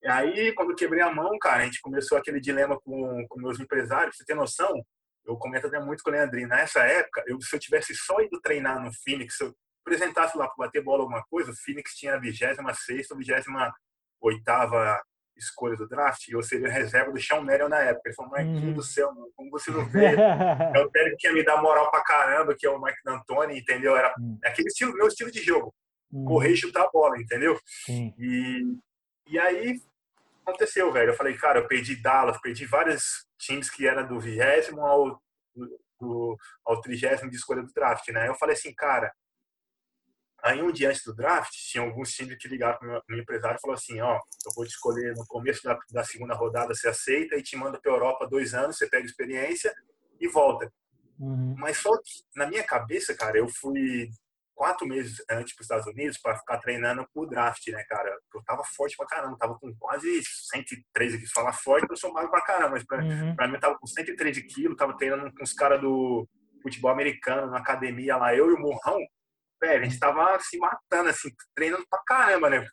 e 0.00 0.08
aí, 0.08 0.54
quando 0.54 0.76
quebrei 0.76 1.02
a 1.02 1.12
mão, 1.12 1.36
cara, 1.40 1.62
a 1.62 1.64
gente 1.64 1.80
começou 1.80 2.16
aquele 2.16 2.38
dilema 2.40 2.80
com, 2.80 3.26
com 3.26 3.40
meus 3.40 3.58
empresários. 3.58 4.16
Você 4.16 4.24
tem 4.24 4.36
noção? 4.36 4.80
Eu 5.26 5.36
comento 5.36 5.66
até 5.66 5.80
muito 5.80 6.04
com 6.04 6.10
o 6.10 6.12
Leandrinho. 6.12 6.46
Nessa 6.46 6.84
época, 6.84 7.24
eu, 7.26 7.40
se 7.40 7.56
eu 7.56 7.58
tivesse 7.58 7.96
só 7.96 8.20
ido 8.20 8.40
treinar 8.40 8.80
no 8.80 8.92
Phoenix, 9.02 9.40
eu 9.40 9.52
apresentasse 9.84 10.36
lá 10.36 10.46
para 10.46 10.66
bater 10.66 10.82
bola 10.82 11.02
alguma 11.02 11.22
coisa, 11.24 11.50
o 11.50 11.56
Phoenix 11.56 11.94
tinha 11.94 12.14
a 12.14 12.18
26 12.18 12.58
ou 13.10 13.16
28 13.18 13.50
escolha 15.36 15.76
do 15.76 15.88
draft, 15.88 16.28
e 16.28 16.32
eu 16.32 16.42
seria 16.42 16.68
reserva 16.68 17.10
do 17.10 17.20
Sean 17.20 17.42
Merrill 17.42 17.68
na 17.68 17.80
época. 17.80 18.08
Ele 18.08 18.14
falou, 18.14 18.30
Marquinhos 18.30 18.64
uhum. 18.64 18.72
do 18.74 18.82
céu, 18.82 19.12
mano, 19.14 19.30
como 19.34 19.50
você 19.50 19.70
não 19.70 19.84
vê? 19.86 20.14
é 20.14 20.78
o 20.78 20.90
técnico 20.90 21.16
que 21.18 21.26
ia 21.26 21.32
me 21.32 21.44
dar 21.44 21.60
moral 21.60 21.90
pra 21.90 22.02
caramba, 22.02 22.54
que 22.56 22.66
é 22.66 22.70
o 22.70 22.80
Mike 22.80 22.98
D'Antoni, 23.04 23.58
entendeu? 23.58 23.96
Era 23.96 24.14
uhum. 24.18 24.38
aquele 24.44 24.68
estilo, 24.68 24.94
meu 24.94 25.08
estilo 25.08 25.30
de 25.30 25.42
jogo. 25.42 25.74
Uhum. 26.12 26.24
Correr 26.24 26.50
e 26.50 26.56
chutar 26.56 26.84
a 26.84 26.90
bola, 26.90 27.18
entendeu? 27.18 27.58
E, 28.18 28.76
e 29.26 29.38
aí, 29.38 29.80
aconteceu, 30.44 30.92
velho. 30.92 31.10
Eu 31.10 31.16
falei, 31.16 31.36
cara, 31.36 31.60
eu 31.60 31.66
perdi 31.66 31.96
Dallas, 31.96 32.40
perdi 32.40 32.66
vários 32.66 33.26
times 33.38 33.70
que 33.70 33.86
eram 33.86 34.06
do 34.06 34.20
vigésimo 34.20 34.84
ao, 34.84 35.20
do, 36.00 36.36
ao 36.64 36.80
trigésimo 36.80 37.30
de 37.30 37.36
escolha 37.36 37.62
do 37.62 37.72
draft, 37.72 38.06
né? 38.08 38.28
Eu 38.28 38.34
falei 38.34 38.54
assim, 38.54 38.74
cara, 38.74 39.12
Aí, 40.42 40.60
um 40.60 40.72
dia 40.72 40.88
antes 40.88 41.04
do 41.04 41.14
draft, 41.14 41.52
tinha 41.52 41.84
alguns 41.84 42.12
times 42.12 42.36
que 42.36 42.48
ligaram 42.48 42.76
para 42.76 42.88
o 42.88 43.02
meu, 43.08 43.20
empresário 43.20 43.56
e 43.56 43.60
falou 43.60 43.74
assim: 43.74 44.00
Ó, 44.00 44.14
eu 44.14 44.52
vou 44.56 44.64
te 44.64 44.70
escolher 44.70 45.14
no 45.14 45.24
começo 45.26 45.62
da, 45.62 45.78
da 45.92 46.02
segunda 46.02 46.34
rodada, 46.34 46.74
você 46.74 46.88
aceita 46.88 47.36
e 47.36 47.42
te 47.42 47.56
manda 47.56 47.80
para 47.80 47.92
a 47.92 47.94
Europa 47.94 48.26
dois 48.28 48.52
anos, 48.52 48.76
você 48.76 48.88
pega 48.88 49.06
experiência 49.06 49.72
e 50.20 50.26
volta. 50.26 50.72
Uhum. 51.18 51.54
Mas 51.56 51.78
só 51.78 51.90
que, 51.96 52.24
na 52.34 52.46
minha 52.46 52.64
cabeça, 52.64 53.14
cara, 53.14 53.38
eu 53.38 53.48
fui 53.48 54.10
quatro 54.52 54.86
meses 54.86 55.22
antes 55.30 55.54
para 55.54 55.62
os 55.62 55.64
Estados 55.64 55.86
Unidos 55.86 56.18
para 56.18 56.36
ficar 56.36 56.58
treinando 56.58 57.06
o 57.14 57.26
draft, 57.26 57.66
né, 57.68 57.84
cara? 57.88 58.10
Eu 58.34 58.42
tava 58.42 58.64
forte 58.64 58.96
pra 58.96 59.06
caramba, 59.06 59.38
tava 59.38 59.56
com 59.58 59.72
quase 59.76 60.22
113 60.50 61.18
quilos. 61.18 61.32
Falar 61.32 61.52
forte, 61.52 61.86
eu 61.88 61.96
sou 61.96 62.12
magro 62.12 62.30
pra 62.30 62.42
caramba, 62.42 62.70
mas 62.70 62.84
pra, 62.84 63.02
uhum. 63.02 63.36
pra 63.36 63.46
mim 63.46 63.54
eu 63.54 63.60
tava 63.60 63.78
com 63.78 63.86
113 63.86 64.42
quilos, 64.42 64.76
tava 64.76 64.96
treinando 64.96 65.32
com 65.32 65.44
os 65.44 65.52
caras 65.52 65.80
do 65.80 66.28
futebol 66.62 66.90
americano 66.90 67.50
na 67.50 67.58
academia 67.58 68.16
lá, 68.16 68.34
eu 68.34 68.50
e 68.50 68.54
o 68.54 68.58
Morrão 68.58 68.98
velho, 69.62 69.82
a 69.82 69.88
gente 69.88 69.98
tava 70.00 70.38
se 70.40 70.58
matando, 70.58 71.08
assim, 71.08 71.30
treinando 71.54 71.86
pra 71.88 72.02
caramba, 72.04 72.50
né? 72.50 72.66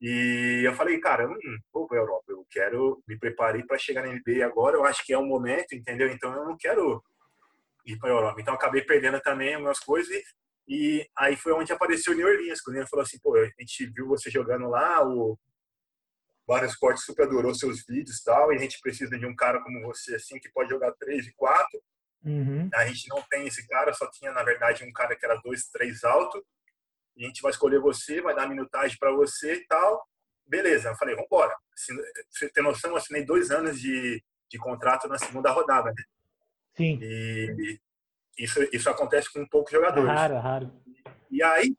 E 0.00 0.62
eu 0.66 0.74
falei, 0.74 1.00
cara, 1.00 1.26
não 1.26 1.36
vou 1.72 1.86
pra 1.86 1.96
Europa, 1.96 2.24
eu 2.28 2.46
quero, 2.50 3.02
me 3.08 3.18
preparei 3.18 3.62
para 3.64 3.78
chegar 3.78 4.06
na 4.06 4.12
NBA 4.12 4.44
agora, 4.44 4.76
eu 4.76 4.84
acho 4.84 5.04
que 5.04 5.12
é 5.12 5.18
o 5.18 5.24
momento, 5.24 5.74
entendeu? 5.74 6.08
Então 6.10 6.34
eu 6.34 6.44
não 6.44 6.56
quero 6.56 7.02
ir 7.86 7.98
pra 7.98 8.10
Europa. 8.10 8.40
Então 8.40 8.52
eu 8.52 8.58
acabei 8.58 8.82
perdendo 8.82 9.18
também 9.20 9.54
algumas 9.54 9.78
coisas 9.78 10.14
e, 10.14 10.22
e 10.68 11.08
aí 11.16 11.34
foi 11.36 11.52
onde 11.52 11.72
apareceu 11.72 12.12
o 12.12 12.16
New 12.16 12.26
Orleans, 12.26 12.60
quando 12.60 12.76
ele 12.76 12.86
falou 12.86 13.04
assim, 13.04 13.18
pô, 13.22 13.34
a 13.36 13.46
gente 13.58 13.86
viu 13.86 14.06
você 14.06 14.30
jogando 14.30 14.68
lá, 14.68 15.02
o 15.02 15.38
Vários 16.46 16.72
Esportes 16.72 17.04
super 17.04 17.26
adorou 17.26 17.54
seus 17.54 17.84
vídeos 17.86 18.18
e 18.18 18.24
tal, 18.24 18.52
e 18.52 18.56
a 18.56 18.58
gente 18.58 18.78
precisa 18.80 19.18
de 19.18 19.26
um 19.26 19.34
cara 19.34 19.62
como 19.62 19.80
você, 19.82 20.14
assim, 20.14 20.38
que 20.38 20.50
pode 20.50 20.68
jogar 20.70 20.92
3 20.92 21.26
e 21.26 21.34
4, 21.34 21.82
Uhum. 22.26 22.68
A 22.74 22.84
gente 22.86 23.08
não 23.08 23.22
tem 23.30 23.46
esse 23.46 23.66
cara, 23.68 23.94
só 23.94 24.10
tinha, 24.10 24.32
na 24.32 24.42
verdade, 24.42 24.84
um 24.84 24.92
cara 24.92 25.14
que 25.14 25.24
era 25.24 25.40
dois, 25.44 25.68
três 25.68 26.02
alto. 26.02 26.44
A 27.16 27.22
gente 27.22 27.40
vai 27.40 27.52
escolher 27.52 27.78
você, 27.78 28.20
vai 28.20 28.34
dar 28.34 28.48
minutagem 28.48 28.98
para 28.98 29.12
você 29.12 29.54
e 29.54 29.66
tal. 29.66 30.04
Beleza, 30.44 30.88
eu 30.88 30.96
falei, 30.96 31.14
vamos 31.14 31.28
embora. 31.28 31.54
Você 32.30 32.48
tem 32.50 32.64
noção, 32.64 32.90
eu 32.90 32.96
assinei 32.96 33.24
dois 33.24 33.50
anos 33.50 33.80
de, 33.80 34.22
de 34.50 34.58
contrato 34.58 35.08
na 35.08 35.18
segunda 35.18 35.50
rodada, 35.50 35.92
né? 35.96 36.02
Sim. 36.76 36.98
E 37.00 37.78
isso, 38.36 38.60
isso 38.72 38.90
acontece 38.90 39.32
com 39.32 39.46
poucos 39.46 39.72
jogadores. 39.72 40.08
raro, 40.08 40.34
é 40.34 40.38
raro. 40.38 40.72
E 41.30 41.42
aí, 41.42 41.74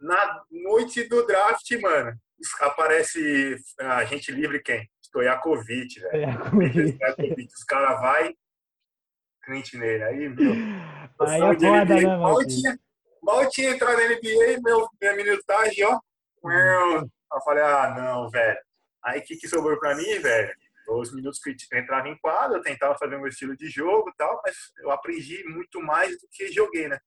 na 0.00 0.44
noite 0.50 1.08
do 1.08 1.26
draft, 1.26 1.70
mano, 1.80 2.16
aparece 2.60 3.56
a 3.78 4.04
gente 4.04 4.30
livre 4.30 4.60
quem? 4.60 4.88
Stojakovic, 5.02 5.98
velho. 6.00 6.96
Stojakovic. 6.98 7.48
Os 7.52 7.64
caras 7.64 8.00
vai 8.00 8.34
crente 9.48 9.78
nele. 9.78 10.04
Aí, 10.04 10.28
meu. 10.28 10.52
Aí 11.26 11.40
NBA, 11.40 11.84
né, 11.86 12.16
mal, 12.16 12.38
tinha, 12.44 12.78
mal 13.22 13.48
tinha 13.48 13.70
entrado 13.70 13.96
na 13.96 14.04
NBA, 14.04 14.60
meu, 14.62 14.88
minha 15.00 15.16
minutagem, 15.16 15.84
ó. 15.84 15.98
Eu 16.44 17.40
falei, 17.44 17.64
ah, 17.64 17.94
não, 17.96 18.30
velho. 18.30 18.58
Aí 19.04 19.20
o 19.20 19.22
que, 19.22 19.36
que 19.36 19.48
sobrou 19.48 19.78
pra 19.78 19.96
mim, 19.96 20.18
velho? 20.20 20.52
Os 20.90 21.12
minutos 21.14 21.40
que 21.40 21.50
eu 21.50 21.78
entrava 21.78 22.08
em 22.08 22.18
quadro, 22.18 22.58
eu 22.58 22.62
tentava 22.62 22.96
fazer 22.96 23.16
o 23.16 23.18
meu 23.18 23.28
estilo 23.28 23.56
de 23.56 23.68
jogo 23.68 24.08
e 24.08 24.16
tal, 24.16 24.40
mas 24.44 24.56
eu 24.78 24.90
aprendi 24.90 25.44
muito 25.44 25.82
mais 25.82 26.12
do 26.12 26.28
que 26.30 26.52
joguei, 26.52 26.88
né? 26.88 26.98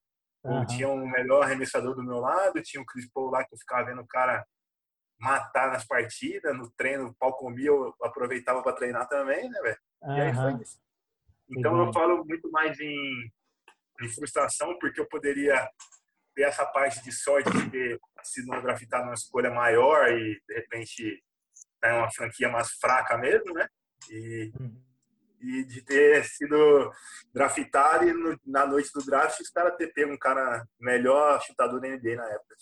Uhum. 0.44 0.66
Tinha 0.66 0.88
um 0.88 1.06
melhor 1.06 1.42
arremessador 1.42 1.94
do 1.94 2.04
meu 2.04 2.18
lado, 2.18 2.62
tinha 2.62 2.82
o 2.82 2.86
Chris 2.86 3.08
Paul 3.12 3.30
lá 3.30 3.44
que 3.44 3.54
eu 3.54 3.58
ficava 3.58 3.86
vendo 3.86 4.02
o 4.02 4.06
cara 4.06 4.44
matar 5.18 5.70
nas 5.70 5.84
partidas, 5.84 6.56
no 6.56 6.70
treino, 6.72 7.06
o 7.06 7.14
pau 7.14 7.36
comia, 7.36 7.68
eu 7.68 7.94
aproveitava 8.02 8.62
para 8.62 8.74
treinar 8.74 9.08
também, 9.08 9.48
né, 9.48 9.60
velho? 9.60 9.78
Uhum. 10.02 10.16
E 10.16 10.20
aí 10.20 10.34
foi 10.34 10.62
isso. 10.62 10.81
Então 11.56 11.76
eu 11.78 11.92
falo 11.92 12.24
muito 12.24 12.50
mais 12.50 12.78
em, 12.80 13.30
em, 14.00 14.08
frustração, 14.08 14.78
porque 14.78 15.00
eu 15.00 15.06
poderia 15.06 15.68
ter 16.34 16.42
essa 16.42 16.64
parte 16.66 17.02
de 17.02 17.12
sorte 17.12 17.50
de 17.50 17.70
ter 17.70 18.00
sido 18.22 18.48
draftado 18.62 19.04
numa 19.04 19.14
escolha 19.14 19.50
maior 19.50 20.08
e 20.10 20.40
de 20.48 20.54
repente 20.54 21.22
tá 21.80 21.98
uma 21.98 22.10
franquia 22.10 22.48
mais 22.48 22.70
fraca 22.72 23.18
mesmo, 23.18 23.52
né? 23.52 23.68
E, 24.10 24.52
uhum. 24.58 24.82
e 25.40 25.64
de 25.64 25.82
ter 25.84 26.24
sido 26.24 26.90
draftado 27.34 28.08
e 28.08 28.12
no, 28.12 28.38
na 28.46 28.66
noite 28.66 28.90
do 28.94 29.04
draft 29.04 29.38
os 29.40 29.50
caras 29.50 29.76
ter 29.76 29.92
pego 29.92 30.12
um 30.12 30.18
cara 30.18 30.66
melhor 30.80 31.40
chutador 31.42 31.80
da 31.80 31.88
NBA 31.88 32.16
na 32.16 32.28
época. 32.28 32.56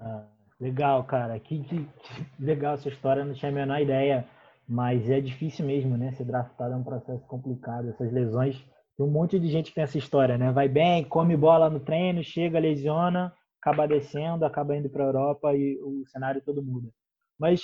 Ah, 0.00 0.28
legal, 0.60 1.04
cara. 1.04 1.40
Que, 1.40 1.64
que, 1.64 1.84
que 1.84 2.26
legal 2.38 2.74
essa 2.74 2.88
história, 2.88 3.24
não 3.24 3.34
tinha 3.34 3.50
a 3.50 3.54
menor 3.54 3.80
ideia 3.80 4.28
mas 4.68 5.08
é 5.08 5.20
difícil 5.20 5.64
mesmo, 5.64 5.96
né? 5.96 6.12
Ser 6.12 6.24
draftado 6.24 6.74
é 6.74 6.76
um 6.76 6.84
processo 6.84 7.26
complicado. 7.26 7.88
Essas 7.88 8.12
lesões, 8.12 8.62
tem 8.96 9.06
um 9.06 9.10
monte 9.10 9.38
de 9.38 9.48
gente 9.48 9.70
que 9.70 9.76
tem 9.76 9.84
essa 9.84 9.96
história, 9.96 10.36
né? 10.36 10.52
Vai 10.52 10.68
bem, 10.68 11.04
come 11.04 11.36
bola 11.36 11.70
no 11.70 11.80
treino, 11.80 12.22
chega, 12.22 12.58
lesiona, 12.58 13.32
acaba 13.60 13.88
descendo, 13.88 14.44
acaba 14.44 14.76
indo 14.76 14.90
para 14.90 15.04
a 15.04 15.06
Europa 15.06 15.54
e 15.54 15.78
o 15.80 16.04
cenário 16.08 16.42
todo 16.44 16.62
muda. 16.62 16.90
Mas 17.38 17.62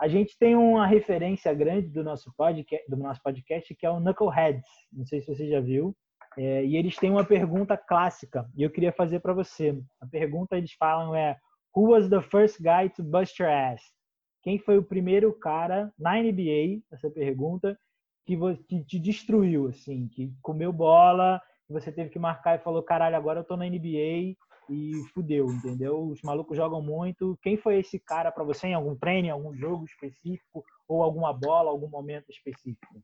a 0.00 0.06
gente 0.06 0.38
tem 0.38 0.54
uma 0.54 0.86
referência 0.86 1.52
grande 1.52 1.88
do 1.88 2.04
nosso 2.04 2.32
podcast, 2.36 2.88
do 2.88 2.96
nosso 2.96 3.20
podcast 3.22 3.74
que 3.74 3.84
é 3.84 3.90
o 3.90 3.98
Knuckleheads. 3.98 4.68
Não 4.92 5.04
sei 5.06 5.20
se 5.20 5.34
você 5.34 5.48
já 5.48 5.60
viu. 5.60 5.96
É, 6.36 6.64
e 6.64 6.76
eles 6.76 6.96
têm 6.96 7.10
uma 7.10 7.24
pergunta 7.24 7.76
clássica 7.76 8.44
e 8.56 8.62
eu 8.62 8.70
queria 8.70 8.92
fazer 8.92 9.20
para 9.20 9.32
você. 9.32 9.76
A 10.00 10.06
pergunta 10.06 10.56
eles 10.56 10.72
falam 10.72 11.14
é 11.14 11.36
Who 11.74 11.90
was 11.90 12.08
the 12.08 12.20
first 12.20 12.60
guy 12.60 12.88
to 12.90 13.02
bust 13.02 13.40
your 13.40 13.50
ass? 13.50 13.82
Quem 14.44 14.58
foi 14.58 14.76
o 14.76 14.84
primeiro 14.84 15.32
cara 15.32 15.90
na 15.98 16.22
NBA, 16.22 16.82
essa 16.92 17.10
pergunta, 17.10 17.76
que, 18.26 18.36
que 18.68 18.84
te 18.84 18.98
destruiu, 18.98 19.68
assim, 19.68 20.06
que 20.06 20.30
comeu 20.42 20.70
bola, 20.70 21.40
que 21.66 21.72
você 21.72 21.90
teve 21.90 22.10
que 22.10 22.18
marcar 22.18 22.54
e 22.54 22.62
falou, 22.62 22.82
caralho, 22.82 23.16
agora 23.16 23.40
eu 23.40 23.44
tô 23.44 23.56
na 23.56 23.64
NBA 23.64 24.36
e 24.68 24.92
fudeu, 25.14 25.50
entendeu? 25.50 25.98
Os 26.08 26.20
malucos 26.22 26.58
jogam 26.58 26.82
muito. 26.82 27.38
Quem 27.42 27.56
foi 27.56 27.80
esse 27.80 27.98
cara 27.98 28.30
para 28.30 28.44
você 28.44 28.66
em 28.66 28.74
algum 28.74 28.94
treino, 28.94 29.28
em 29.28 29.30
algum 29.30 29.54
jogo 29.54 29.86
específico, 29.86 30.62
ou 30.86 31.02
alguma 31.02 31.32
bola, 31.32 31.70
algum 31.70 31.88
momento 31.88 32.30
específico? 32.30 33.02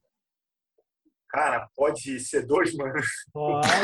Cara, 1.31 1.71
pode 1.75 2.21
ser 2.21 2.47
dois, 2.47 2.77
mano. 2.77 3.01
Pode. 3.33 3.67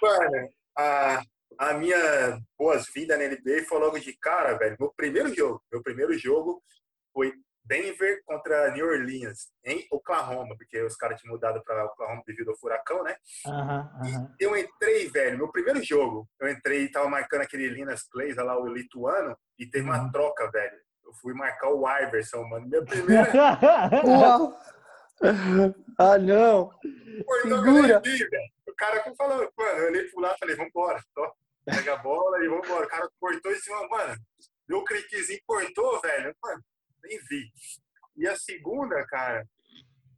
mano, 0.00 0.48
a, 0.78 1.22
a 1.58 1.74
minha 1.74 2.40
boas-vindas 2.58 3.18
na 3.18 3.26
NBA 3.26 3.64
foi 3.68 3.78
logo 3.78 3.98
de 3.98 4.16
cara, 4.18 4.56
velho. 4.58 4.76
Meu 4.78 4.92
primeiro 4.96 5.34
jogo, 5.34 5.62
meu 5.70 5.82
primeiro 5.82 6.16
jogo 6.18 6.62
foi 7.12 7.32
Denver 7.64 8.22
contra 8.24 8.70
New 8.72 8.86
Orleans, 8.86 9.50
em 9.64 9.86
Oklahoma, 9.90 10.56
porque 10.56 10.82
os 10.82 10.96
caras 10.96 11.20
tinham 11.20 11.34
mudado 11.34 11.62
para 11.64 11.84
Oklahoma 11.86 12.22
devido 12.26 12.50
ao 12.50 12.58
furacão, 12.58 13.02
né? 13.04 13.16
Uhum, 13.46 14.34
E 14.40 14.44
eu 14.44 14.56
entrei, 14.56 15.08
velho, 15.08 15.38
meu 15.38 15.50
primeiro 15.50 15.82
jogo, 15.82 16.28
eu 16.40 16.48
entrei 16.48 16.84
e 16.84 16.90
tava 16.90 17.08
marcando 17.08 17.42
aquele 17.42 17.68
Linas 17.68 18.02
Clays 18.08 18.36
lá, 18.36 18.58
o 18.58 18.66
lituano, 18.66 19.36
e 19.58 19.66
teve 19.66 19.84
uma 19.84 20.02
uhum. 20.02 20.10
troca, 20.10 20.50
velho. 20.50 20.76
Eu 21.04 21.12
fui 21.14 21.34
marcar 21.34 21.68
o 21.68 21.88
Iverson, 21.88 22.42
mano. 22.44 22.66
Minha 22.68 22.84
primeira. 22.84 23.30
Ah, 25.98 26.18
não! 26.18 26.72
Segura! 27.42 28.02
O 28.72 28.76
cara 28.76 29.14
falou, 29.16 29.52
mano, 29.56 29.78
eu 29.78 29.86
olhei 29.88 30.04
pro 30.04 30.20
lado 30.20 30.34
e 30.36 30.38
falei, 30.38 30.56
vambora. 30.56 31.04
Tó, 31.14 31.32
pega 31.64 31.94
a 31.94 31.96
bola 31.96 32.42
e 32.42 32.48
vambora. 32.48 32.86
O 32.86 32.88
cara 32.88 33.08
cortou 33.20 33.52
e 33.52 33.54
disse, 33.54 33.70
mano, 33.70 34.16
deu 34.66 34.78
um 34.78 34.84
cliquezinho, 34.84 35.40
cortou, 35.46 36.00
velho. 36.00 36.34
Mano, 36.42 36.64
nem 37.04 37.18
vi. 37.28 37.52
E 38.16 38.26
a 38.26 38.36
segunda, 38.36 39.04
cara, 39.06 39.46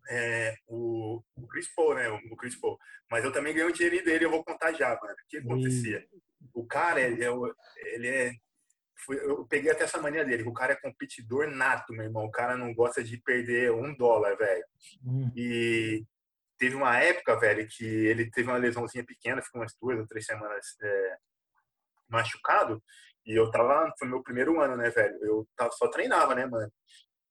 é, 0.08 0.54
o, 0.66 1.22
o 1.36 1.46
Chris 1.48 1.68
Paul, 1.74 1.94
né? 1.94 2.08
O, 2.08 2.16
o, 2.32 2.36
Chris 2.36 2.56
Paul. 2.56 2.78
Mas 3.10 3.24
eu 3.24 3.32
também 3.32 3.52
ganhei 3.52 3.68
o 3.68 3.72
dinheirinho 3.72 4.04
dele, 4.04 4.24
eu 4.24 4.30
vou 4.30 4.44
contar 4.44 4.72
já, 4.72 4.88
mano. 4.88 5.14
O 5.14 5.28
que 5.28 5.38
acontecia? 5.38 6.06
O 6.52 6.66
cara, 6.66 7.00
ele 7.00 7.24
é, 7.24 7.30
ele 7.94 8.08
é 8.08 8.32
eu 9.08 9.44
peguei 9.46 9.70
até 9.70 9.84
essa 9.84 10.00
mania 10.00 10.24
dele, 10.24 10.44
o 10.44 10.52
cara 10.52 10.72
é 10.72 10.76
competidor 10.76 11.48
nato, 11.48 11.92
meu 11.92 12.04
irmão. 12.04 12.24
O 12.24 12.30
cara 12.30 12.56
não 12.56 12.72
gosta 12.72 13.02
de 13.02 13.18
perder 13.18 13.70
um 13.70 13.94
dólar, 13.94 14.36
velho. 14.36 14.64
Hum. 15.04 15.30
E 15.36 16.04
teve 16.58 16.74
uma 16.74 16.98
época, 16.98 17.38
velho, 17.38 17.66
que 17.68 17.84
ele 17.84 18.30
teve 18.30 18.48
uma 18.48 18.58
lesãozinha 18.58 19.04
pequena, 19.04 19.42
ficou 19.42 19.60
umas 19.60 19.74
duas 19.80 19.98
ou 19.98 20.06
três 20.06 20.24
semanas 20.24 20.64
é, 20.82 21.16
machucado. 22.08 22.82
E 23.26 23.38
eu 23.38 23.50
tava, 23.50 23.92
foi 23.98 24.08
meu 24.08 24.22
primeiro 24.22 24.60
ano, 24.60 24.76
né, 24.76 24.90
velho? 24.90 25.18
Eu 25.22 25.48
tava, 25.56 25.72
só 25.72 25.88
treinava, 25.88 26.34
né, 26.34 26.46
mano? 26.46 26.70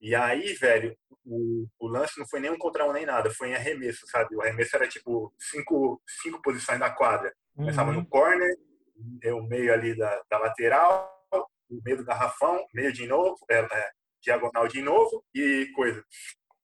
E 0.02 0.16
aí, 0.16 0.54
velho, 0.54 0.98
o, 1.26 1.66
o 1.80 1.88
lance 1.88 2.20
não 2.20 2.28
foi 2.28 2.40
nem 2.40 2.52
um 2.52 2.58
contra 2.58 2.86
um 2.86 2.92
nem 2.92 3.06
nada, 3.06 3.30
foi 3.32 3.50
em 3.50 3.56
arremesso, 3.56 4.06
sabe? 4.08 4.36
O 4.36 4.42
arremesso 4.42 4.76
era 4.76 4.88
tipo 4.88 5.34
cinco, 5.40 6.02
cinco 6.22 6.42
posições 6.42 6.80
da 6.80 6.90
quadra. 6.90 7.34
Começava 7.56 7.92
uhum. 7.92 7.98
no 7.98 8.06
corner, 8.08 8.54
o 9.34 9.42
meio 9.44 9.74
ali 9.74 9.96
da, 9.96 10.22
da 10.30 10.38
lateral, 10.40 11.10
o 11.70 11.82
meio 11.84 11.98
do 11.98 12.06
garrafão, 12.06 12.66
meio 12.74 12.92
de 12.92 13.08
novo, 13.08 13.38
é, 13.50 13.60
é, 13.60 13.92
diagonal 14.22 14.68
de 14.68 14.82
novo 14.82 15.24
e 15.34 15.70
coisa. 15.76 16.04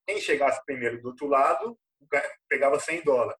Quem 0.09 0.19
chegasse 0.19 0.59
primeiro 0.65 0.99
do 0.99 1.09
outro 1.09 1.27
lado, 1.27 1.77
pegava 2.49 2.79
100 2.79 3.03
dólares. 3.03 3.39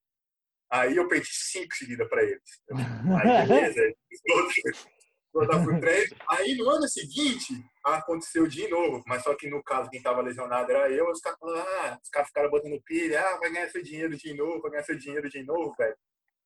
Aí 0.70 0.96
eu 0.96 1.08
perdi 1.08 1.28
cinco 1.32 1.74
seguidas 1.74 2.08
para 2.08 2.22
eles. 2.22 2.44
Aí, 2.70 3.48
beleza, 3.48 3.82
rodar 5.34 5.64
por 5.66 5.80
três. 5.80 6.14
Aí 6.30 6.56
no 6.56 6.70
ano 6.70 6.88
seguinte 6.88 7.56
aconteceu 7.84 8.46
de 8.46 8.68
novo, 8.68 9.04
mas 9.08 9.24
só 9.24 9.34
que 9.34 9.50
no 9.50 9.64
caso 9.64 9.90
quem 9.90 9.98
estava 9.98 10.22
lesionado 10.22 10.72
era 10.72 10.92
eu, 10.92 11.10
os 11.10 11.20
caras 11.20 11.40
ah, 11.42 11.98
os 12.04 12.10
caras 12.12 12.28
ficaram 12.28 12.52
botando 12.52 12.80
pilha, 12.86 13.20
ah, 13.20 13.40
vai 13.40 13.52
ganhar 13.52 13.68
seu 13.70 13.82
dinheiro 13.82 14.16
de 14.16 14.32
novo, 14.36 14.62
vai 14.62 14.70
ganhar 14.70 14.84
seu 14.84 14.96
dinheiro 14.96 15.28
de 15.28 15.42
novo, 15.42 15.74
velho. 15.76 15.98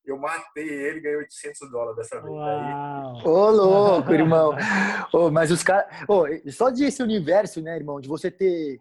Eu 0.06 0.16
matei 0.16 0.66
ele, 0.66 1.00
ganhei 1.00 1.18
800 1.18 1.70
dólares 1.70 1.96
dessa 1.96 2.18
vez. 2.18 2.32
Ô, 2.32 3.28
oh, 3.28 3.50
louco, 3.50 4.12
irmão. 4.12 4.52
oh, 5.12 5.30
mas 5.30 5.50
os 5.50 5.62
caras. 5.62 5.86
Oh, 6.08 6.24
só 6.50 6.70
desse 6.70 7.02
universo, 7.02 7.60
né, 7.60 7.76
irmão, 7.76 8.00
de 8.00 8.08
você 8.08 8.30
ter 8.30 8.80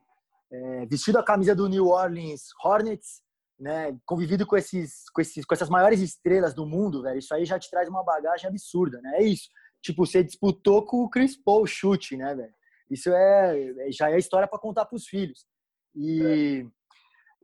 é, 0.54 0.86
vestido 0.86 1.18
a 1.18 1.24
camisa 1.24 1.56
do 1.56 1.68
New 1.68 1.88
Orleans 1.88 2.44
Hornets, 2.64 3.22
né, 3.60 3.98
convivido 4.06 4.46
com, 4.46 4.56
esses, 4.56 5.10
com, 5.14 5.22
esses, 5.22 5.46
com 5.46 5.54
essas 5.54 5.70
maiores 5.70 6.00
estrelas 6.00 6.54
do 6.54 6.66
mundo, 6.66 7.02
velho, 7.02 7.20
isso 7.20 7.34
aí 7.34 7.46
já 7.46 7.58
te 7.58 7.70
traz 7.70 7.90
uma 7.90 8.04
bagagem 8.04 8.48
absurda, 8.48 9.02
né? 9.02 9.18
É 9.18 9.24
isso 9.24 9.50
tipo, 9.84 10.06
você 10.06 10.24
disputou 10.24 10.86
com 10.86 11.04
o 11.04 11.10
Chris 11.10 11.36
Paul 11.36 11.68
chute, 11.68 12.16
né, 12.16 12.34
velho? 12.34 12.54
Isso 12.90 13.10
é, 13.10 13.92
já 13.92 14.10
é 14.10 14.18
história 14.18 14.48
para 14.48 14.58
contar 14.60 14.86
para 14.86 14.96
os 14.96 15.06
filhos. 15.06 15.46
E, 15.94 16.66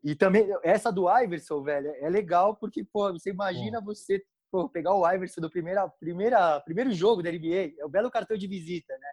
é. 0.06 0.12
e 0.12 0.16
também, 0.16 0.48
essa 0.64 0.92
do 0.92 1.06
Iverson, 1.10 1.62
velho, 1.62 1.90
é 1.98 2.10
legal 2.10 2.56
porque, 2.56 2.84
pô, 2.84 3.12
você 3.12 3.30
imagina 3.32 3.82
você 3.82 4.24
pô, 4.50 4.70
pegar 4.70 4.94
o 4.94 5.08
Iverson 5.12 5.42
do 5.42 5.50
primeira, 5.50 5.88
primeira, 6.00 6.60
primeiro 6.62 6.92
jogo 6.94 7.22
da 7.22 7.32
NBA, 7.32 7.74
é 7.78 7.86
o 7.86 7.90
belo 7.90 8.10
cartão 8.10 8.38
de 8.38 8.48
visita, 8.48 8.98
né? 8.98 9.12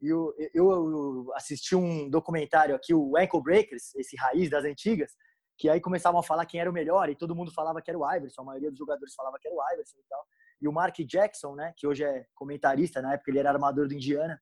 E 0.00 0.08
eu, 0.08 0.34
eu, 0.52 1.30
assisti 1.34 1.74
um 1.74 2.10
documentário 2.10 2.74
aqui, 2.74 2.92
o 2.92 3.16
Ankle 3.16 3.42
Breakers, 3.42 3.94
esse 3.94 4.16
raiz 4.16 4.50
das 4.50 4.64
antigas, 4.64 5.12
que 5.56 5.68
aí 5.68 5.80
começavam 5.80 6.20
a 6.20 6.22
falar 6.22 6.46
quem 6.46 6.60
era 6.60 6.68
o 6.68 6.72
melhor 6.72 7.08
e 7.08 7.16
todo 7.16 7.34
mundo 7.34 7.52
falava 7.52 7.80
que 7.80 7.90
era 7.90 7.98
o 7.98 8.14
Iverson, 8.14 8.42
a 8.42 8.44
maioria 8.44 8.70
dos 8.70 8.78
jogadores 8.78 9.14
falava 9.14 9.38
que 9.40 9.48
era 9.48 9.56
o 9.56 9.72
Iverson 9.72 9.98
e 9.98 10.04
tal. 10.08 10.24
E 10.60 10.68
o 10.68 10.72
Mark 10.72 10.96
Jackson, 10.98 11.54
né, 11.54 11.72
que 11.76 11.86
hoje 11.86 12.04
é 12.04 12.26
comentarista, 12.34 13.00
na 13.00 13.14
época 13.14 13.30
ele 13.30 13.38
era 13.38 13.50
armador 13.50 13.86
do 13.86 13.94
Indiana, 13.94 14.40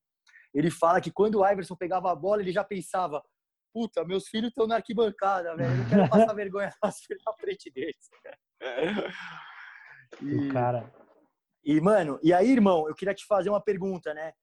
ele 0.54 0.70
fala 0.70 1.00
que 1.00 1.10
quando 1.10 1.40
o 1.40 1.48
Iverson 1.48 1.76
pegava 1.76 2.10
a 2.10 2.14
bola, 2.14 2.42
ele 2.42 2.52
já 2.52 2.64
pensava: 2.64 3.22
puta, 3.72 4.04
meus 4.04 4.28
filhos 4.28 4.48
estão 4.48 4.66
na 4.66 4.76
arquibancada, 4.76 5.56
velho, 5.56 5.70
eu 5.70 5.76
não 5.76 5.88
quero 5.88 6.08
passar 6.08 6.34
vergonha 6.34 6.70
na 6.82 7.32
frente 7.38 7.70
deles. 7.70 8.10
E, 10.20 10.34
o 10.34 10.52
cara. 10.52 10.92
E, 11.64 11.80
mano, 11.80 12.20
e 12.22 12.34
aí, 12.34 12.50
irmão, 12.50 12.86
eu 12.86 12.94
queria 12.94 13.14
te 13.14 13.24
fazer 13.24 13.48
uma 13.48 13.62
pergunta, 13.62 14.12
né? 14.12 14.34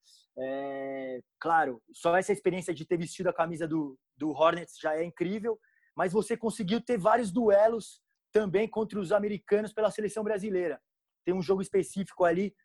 É, 0.41 1.19
claro, 1.39 1.81
só 1.91 2.15
essa 2.15 2.31
experiência 2.31 2.73
de 2.73 2.85
ter 2.85 2.97
vestido 2.97 3.27
a 3.27 3.33
camisa 3.33 3.67
do, 3.67 3.99
do 4.15 4.29
Hornets 4.29 4.77
já 4.79 4.95
é 4.95 5.03
incrível, 5.03 5.59
mas 5.95 6.13
você 6.13 6.37
conseguiu 6.37 6.79
ter 6.79 6.97
vários 6.97 7.29
duelos 7.29 8.01
também 8.31 8.67
contra 8.67 8.99
os 8.99 9.11
americanos 9.11 9.73
pela 9.73 9.91
seleção 9.91 10.23
brasileira. 10.23 10.79
Tem 11.25 11.33
um 11.33 11.41
jogo 11.41 11.61
específico 11.61 12.23
ali, 12.23 12.55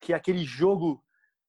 que 0.00 0.14
é 0.14 0.16
aquele 0.16 0.44
jogo 0.44 1.04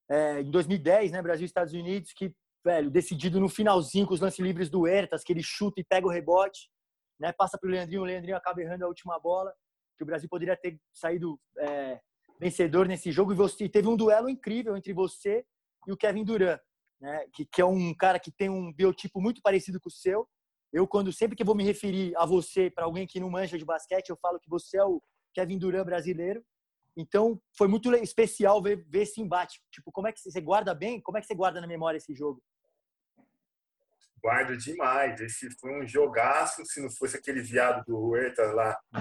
é, 0.09 0.41
em 0.41 0.51
2010, 0.51 1.13
né, 1.13 1.21
Brasil 1.21 1.43
e 1.43 1.45
Estados 1.45 1.73
Unidos, 1.73 2.11
que, 2.11 2.35
velho, 2.65 2.91
decidido 2.91 3.39
no 3.39 3.47
finalzinho 3.47 4.05
com 4.05 4.13
os 4.13 4.19
lances 4.19 4.39
livres 4.39 4.69
do 4.69 4.85
Hertas, 4.85 5.23
que 5.23 5.31
ele 5.31 5.43
chuta 5.43 5.79
e 5.79 5.85
pega 5.85 6.05
o 6.05 6.11
rebote, 6.11 6.69
né, 7.17 7.31
passa 7.31 7.57
para 7.57 7.67
o 7.67 7.71
Leandrinho, 7.71 8.01
o 8.01 8.05
Leandrinho 8.05 8.35
acaba 8.35 8.61
errando 8.61 8.83
a 8.83 8.89
última 8.89 9.17
bola, 9.19 9.53
que 9.97 10.03
o 10.03 10.05
Brasil 10.05 10.27
poderia 10.27 10.57
ter 10.57 10.77
saído 10.91 11.39
é, 11.59 12.01
vencedor 12.39 12.87
nesse 12.87 13.09
jogo, 13.09 13.31
e 13.31 13.35
você 13.35 13.69
teve 13.69 13.87
um 13.87 13.95
duelo 13.95 14.27
incrível 14.27 14.75
entre 14.75 14.91
você 14.91 15.45
e 15.87 15.91
o 15.91 15.97
Kevin 15.97 16.23
Durant, 16.23 16.59
né, 16.99 17.25
que, 17.33 17.45
que 17.45 17.61
é 17.61 17.65
um 17.65 17.93
cara 17.93 18.19
que 18.19 18.31
tem 18.31 18.49
um 18.49 18.71
biotipo 18.71 19.21
muito 19.21 19.41
parecido 19.41 19.79
com 19.79 19.89
o 19.89 19.91
seu, 19.91 20.27
eu, 20.73 20.87
quando 20.87 21.11
sempre 21.11 21.35
que 21.35 21.43
vou 21.43 21.55
me 21.55 21.63
referir 21.63 22.15
a 22.15 22.25
você 22.25 22.69
para 22.69 22.85
alguém 22.85 23.05
que 23.05 23.19
não 23.19 23.29
manja 23.29 23.57
de 23.57 23.65
basquete, 23.65 24.09
eu 24.09 24.17
falo 24.17 24.39
que 24.39 24.49
você 24.49 24.77
é 24.77 24.83
o 24.83 25.01
Kevin 25.33 25.57
Durant 25.57 25.85
brasileiro. 25.85 26.43
Então, 26.95 27.41
foi 27.57 27.67
muito 27.67 27.93
especial 27.95 28.61
ver, 28.61 28.85
ver 28.87 29.01
esse 29.01 29.21
embate. 29.21 29.61
Tipo, 29.71 29.91
como 29.91 30.07
é 30.07 30.13
que 30.13 30.19
você 30.19 30.39
guarda 30.39 30.73
bem? 30.73 31.01
Como 31.01 31.17
é 31.17 31.21
que 31.21 31.27
você 31.27 31.35
guarda 31.35 31.59
na 31.59 31.67
memória 31.67 31.97
esse 31.97 32.13
jogo? 32.13 32.41
Guardo 34.21 34.55
demais. 34.55 35.19
Esse 35.19 35.49
foi 35.59 35.71
um 35.71 35.87
jogaço, 35.87 36.63
se 36.65 36.79
não 36.79 36.91
fosse 36.91 37.17
aquele 37.17 37.41
viado 37.41 37.83
do 37.85 37.97
Huerta 37.97 38.43
lá. 38.51 38.77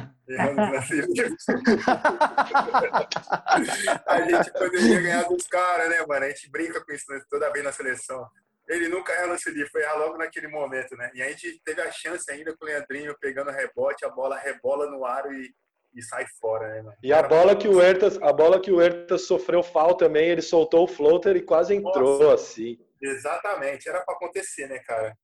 a 4.06 4.20
gente 4.22 4.52
poderia 4.52 5.00
ganhar 5.00 5.24
dos 5.24 5.46
caras, 5.46 5.90
né, 5.90 6.04
mano? 6.06 6.24
A 6.24 6.28
gente 6.28 6.50
brinca 6.50 6.85
com 6.85 6.92
isso 6.92 7.04
toda 7.28 7.52
vez 7.52 7.64
na 7.64 7.72
seleção. 7.72 8.26
Ele 8.68 8.88
nunca 8.88 9.12
erra 9.12 9.26
lance 9.26 9.50
livre, 9.50 9.70
foi 9.70 9.85
logo 9.96 10.16
naquele 10.16 10.46
momento, 10.46 10.96
né? 10.96 11.11
E 11.12 11.20
a 11.20 11.28
gente 11.28 11.61
teve 11.64 11.83
a 11.83 11.90
chance 11.90 12.30
ainda 12.30 12.56
com 12.56 12.64
o 12.64 12.68
Leandrinho 12.68 13.16
pegando 13.20 13.50
rebote, 13.50 14.04
a 14.04 14.09
bola 14.09 14.38
rebola 14.38 14.88
no 14.88 15.04
aro 15.04 15.33
e 15.33 15.52
e 15.94 16.03
sai 16.03 16.26
fora, 16.40 16.68
né, 16.68 16.83
mano? 16.83 16.96
E 17.03 17.12
a 17.12 17.22
bola 17.22 17.57
que 17.57 17.68
o 17.68 17.81
Hertas, 17.81 18.20
a 18.22 18.33
bola 18.33 18.61
que 18.61 18.70
o 18.70 18.81
Hertas 18.81 19.26
sofreu 19.26 19.62
falta 19.62 20.07
também, 20.07 20.29
ele 20.29 20.42
soltou 20.42 20.85
o 20.85 20.88
floater 20.88 21.37
e 21.37 21.42
quase 21.42 21.74
entrou 21.74 22.18
Nossa, 22.18 22.35
assim. 22.35 22.79
Exatamente, 23.00 23.88
era 23.88 24.03
para 24.05 24.14
acontecer, 24.14 24.68
né, 24.68 24.79
cara? 24.81 25.16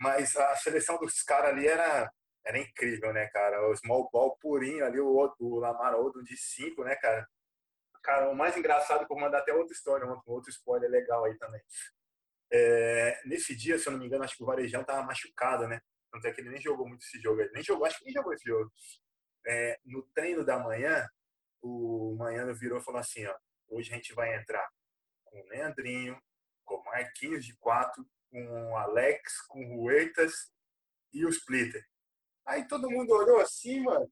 Mas 0.00 0.36
a 0.36 0.56
seleção 0.56 0.98
dos 0.98 1.22
caras 1.22 1.50
ali 1.50 1.66
era 1.66 2.10
era 2.46 2.58
incrível, 2.58 3.10
né, 3.12 3.26
cara? 3.28 3.70
O 3.70 3.76
small 3.76 4.10
ball 4.12 4.36
purinho 4.36 4.84
ali, 4.84 5.00
o, 5.00 5.34
o 5.38 5.58
Lamar 5.58 5.98
Odom 5.98 6.22
de 6.22 6.36
5, 6.36 6.84
né, 6.84 6.94
cara? 6.96 7.26
Cara, 8.02 8.28
o 8.28 8.36
mais 8.36 8.54
engraçado, 8.54 9.06
vou 9.08 9.18
mandar 9.18 9.38
até 9.38 9.54
outra 9.54 9.72
história, 9.72 10.06
um 10.06 10.20
outro 10.26 10.50
spoiler 10.50 10.90
legal 10.90 11.24
aí 11.24 11.38
também. 11.38 11.62
É, 12.52 13.18
nesse 13.24 13.56
dia, 13.56 13.78
se 13.78 13.88
eu 13.88 13.92
não 13.92 13.98
me 13.98 14.06
engano, 14.06 14.24
acho 14.24 14.36
que 14.36 14.42
o 14.42 14.46
Varejão 14.46 14.84
tava 14.84 15.02
machucado, 15.02 15.66
né? 15.66 15.80
Tanto 16.12 16.26
é 16.26 16.32
que 16.32 16.42
ele 16.42 16.50
nem 16.50 16.60
jogou 16.60 16.86
muito 16.86 17.02
esse 17.02 17.18
jogo. 17.18 17.40
Ele 17.40 17.50
nem 17.54 17.62
jogou, 17.62 17.86
acho 17.86 17.98
que 17.98 18.04
nem 18.04 18.12
jogou 18.12 18.34
esse 18.34 18.44
jogo 18.44 18.70
é, 19.46 19.78
no 19.84 20.02
treino 20.14 20.44
da 20.44 20.58
manhã, 20.58 21.08
o 21.62 22.14
Manhã 22.18 22.52
virou 22.52 22.78
e 22.78 22.84
falou 22.84 23.00
assim, 23.00 23.24
ó, 23.26 23.36
hoje 23.68 23.90
a 23.90 23.96
gente 23.96 24.12
vai 24.14 24.36
entrar 24.36 24.68
com 25.24 25.40
o 25.40 25.48
Leandrinho, 25.48 26.20
com 26.64 26.76
o 26.76 26.84
Marquinhos 26.84 27.44
de 27.44 27.56
quatro, 27.56 28.06
com 28.30 28.72
o 28.72 28.76
Alex, 28.76 29.40
com 29.46 29.64
o 29.64 29.84
Huertas 29.84 30.52
e 31.12 31.24
o 31.24 31.30
Splitter. 31.30 31.84
Aí 32.46 32.66
todo 32.68 32.90
mundo 32.90 33.12
olhou 33.12 33.40
assim, 33.40 33.80
mano. 33.80 34.10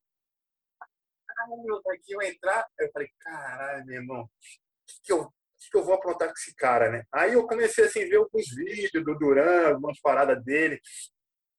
Caralho, 1.26 1.82
aqui 1.90 2.12
eu 2.12 2.22
entrar. 2.22 2.66
Eu 2.78 2.90
falei, 2.92 3.08
caralho, 3.18 3.84
meu 3.86 3.96
irmão, 3.96 4.22
o 4.22 4.28
que, 4.86 5.02
que, 5.02 5.12
eu, 5.12 5.32
que, 5.58 5.76
eu 5.76 5.84
vou 5.84 5.94
aprontar 5.94 6.28
com 6.28 6.34
esse 6.34 6.54
cara, 6.54 6.90
né? 6.90 7.04
Aí 7.12 7.34
eu 7.34 7.46
comecei 7.46 7.84
assim, 7.84 8.04
a 8.04 8.08
ver 8.08 8.16
alguns 8.16 8.48
vídeos 8.54 9.04
do 9.04 9.18
Duran, 9.18 9.76
umas 9.76 10.00
paradas 10.00 10.42
dele, 10.44 10.80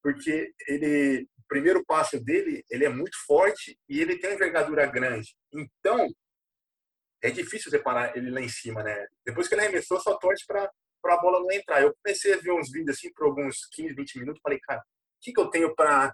porque 0.02 0.54
ele 0.68 1.28
primeiro 1.54 1.86
passo 1.86 2.20
dele, 2.20 2.66
ele 2.68 2.84
é 2.84 2.89
muito 2.89 3.16
forte 3.28 3.78
e 3.88 4.02
ele 4.02 4.18
tem 4.18 4.34
envergadura 4.34 4.88
grande. 4.88 5.36
Então, 5.54 6.08
é 7.22 7.30
difícil 7.30 7.70
separar 7.70 8.18
ele 8.18 8.32
lá 8.32 8.42
em 8.42 8.50
cima, 8.50 8.82
né? 8.82 9.06
Depois 9.24 9.48
que 9.48 9.54
ele 9.54 9.62
arremessou, 9.62 10.00
só 10.00 10.18
torce 10.18 10.44
para 10.48 10.72
a 11.06 11.18
bola 11.18 11.39
não 11.42 11.52
entrar. 11.52 11.84
Eu 11.84 11.94
comecei 12.02 12.34
a 12.34 12.38
ver 12.38 12.52
uns 12.54 12.72
vídeos 12.72 12.98
assim 12.98 13.13
por 13.13 13.28
alguns 13.28 13.68
15, 13.72 13.94
20 13.94 14.20
minutos, 14.20 14.42
falei, 14.42 14.60
cara, 14.62 14.80
o 14.80 14.84
que, 15.22 15.32
que 15.32 15.39
eu 15.39 15.48
tenho 15.52 15.76
para 15.76 16.12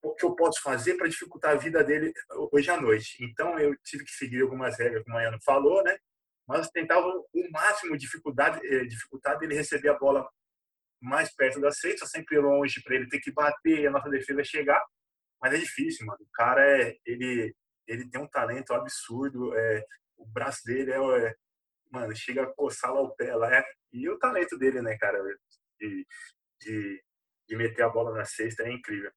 o 0.00 0.14
que 0.14 0.24
eu 0.24 0.36
posso 0.36 0.62
fazer 0.62 0.94
para 0.96 1.08
dificultar 1.08 1.52
a 1.52 1.58
vida 1.58 1.82
dele 1.82 2.12
hoje 2.52 2.70
à 2.70 2.80
noite. 2.80 3.16
Então 3.20 3.58
eu 3.58 3.74
tive 3.82 4.04
que 4.04 4.12
seguir 4.12 4.42
algumas 4.42 4.78
regras, 4.78 5.02
como 5.02 5.16
a 5.16 5.22
Ana 5.26 5.38
falou, 5.42 5.82
né? 5.82 5.98
mas 6.46 6.68
tentava 6.68 7.06
o 7.06 7.50
máximo 7.50 7.96
dificuldade, 7.96 8.60
eh, 8.66 8.84
dificuldade 8.84 9.40
dele 9.40 9.54
receber 9.54 9.88
a 9.88 9.98
bola 9.98 10.28
mais 11.04 11.32
perto 11.34 11.60
da 11.60 11.70
cesta, 11.70 12.06
sempre 12.06 12.38
longe 12.38 12.82
para 12.82 12.96
ele 12.96 13.08
ter 13.08 13.20
que 13.20 13.30
bater 13.30 13.80
e 13.80 13.86
a 13.86 13.90
nossa 13.90 14.08
defesa 14.08 14.42
chegar. 14.42 14.82
Mas 15.40 15.52
é 15.52 15.58
difícil, 15.58 16.06
mano. 16.06 16.18
O 16.22 16.28
cara 16.32 16.66
é, 16.66 16.96
ele, 17.04 17.54
ele 17.86 18.08
tem 18.08 18.20
um 18.20 18.26
talento 18.26 18.72
absurdo. 18.72 19.54
É, 19.54 19.84
o 20.16 20.26
braço 20.26 20.64
dele 20.64 20.92
é, 20.92 20.96
é 20.96 21.34
mano, 21.92 22.16
chega 22.16 22.44
a 22.44 22.54
coçar 22.54 22.92
lá 22.92 23.02
o 23.02 23.14
pé 23.14 23.34
lá. 23.36 23.54
É, 23.54 23.64
e 23.92 24.08
o 24.08 24.18
talento 24.18 24.58
dele, 24.58 24.80
né, 24.80 24.96
cara, 24.96 25.18
de, 25.78 26.06
de, 26.60 27.04
de 27.46 27.56
meter 27.56 27.82
a 27.82 27.88
bola 27.90 28.16
na 28.16 28.24
cesta 28.24 28.62
é 28.62 28.72
incrível. 28.72 29.12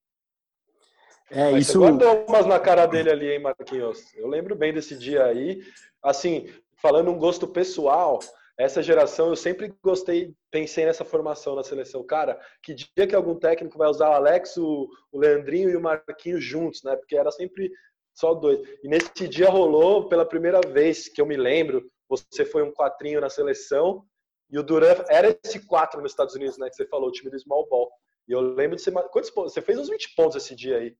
É, 1.29 1.51
Mas 1.51 1.67
isso. 1.67 1.79
Guardou 1.79 2.25
umas 2.25 2.45
na 2.45 2.59
cara 2.59 2.85
dele 2.85 3.09
ali, 3.09 3.31
hein, 3.31 3.39
Marquinhos? 3.39 4.13
Eu 4.13 4.27
lembro 4.27 4.55
bem 4.55 4.73
desse 4.73 4.97
dia 4.97 5.25
aí. 5.25 5.61
Assim, 6.03 6.53
falando 6.81 7.11
um 7.11 7.17
gosto 7.17 7.47
pessoal, 7.47 8.19
essa 8.57 8.81
geração 8.81 9.29
eu 9.29 9.35
sempre 9.35 9.73
gostei, 9.83 10.33
pensei 10.51 10.85
nessa 10.85 11.05
formação 11.05 11.55
na 11.55 11.63
seleção. 11.63 12.03
Cara, 12.03 12.39
que 12.63 12.73
dia 12.73 13.07
que 13.07 13.15
algum 13.15 13.35
técnico 13.35 13.77
vai 13.77 13.87
usar 13.87 14.09
o 14.09 14.13
Alex, 14.13 14.57
o, 14.57 14.89
o 15.11 15.19
Leandrinho 15.19 15.69
e 15.69 15.75
o 15.75 15.81
Marquinhos 15.81 16.43
juntos, 16.43 16.81
né? 16.83 16.95
Porque 16.95 17.15
era 17.15 17.31
sempre 17.31 17.71
só 18.15 18.33
dois. 18.33 18.59
E 18.83 18.87
nesse 18.87 19.27
dia 19.27 19.49
rolou 19.49 20.09
pela 20.09 20.25
primeira 20.25 20.59
vez 20.61 21.07
que 21.07 21.21
eu 21.21 21.25
me 21.25 21.37
lembro, 21.37 21.87
você 22.09 22.43
foi 22.43 22.63
um 22.63 22.71
quatrinho 22.71 23.21
na 23.21 23.29
seleção 23.29 24.03
e 24.49 24.57
o 24.57 24.63
Duran 24.63 24.95
era 25.09 25.37
esse 25.43 25.65
quatro 25.67 26.01
nos 26.01 26.11
Estados 26.11 26.33
Unidos, 26.33 26.57
né? 26.57 26.69
Que 26.69 26.75
você 26.75 26.87
falou, 26.87 27.09
o 27.09 27.11
time 27.11 27.29
do 27.29 27.39
small 27.39 27.67
ball. 27.69 27.91
E 28.27 28.31
eu 28.31 28.41
lembro 28.41 28.75
de 28.75 28.81
você. 28.81 28.91
Quantos 28.91 29.29
pontos? 29.29 29.53
Você 29.53 29.61
fez 29.61 29.77
uns 29.77 29.89
20 29.89 30.15
pontos 30.15 30.35
esse 30.35 30.55
dia 30.55 30.77
aí. 30.77 30.95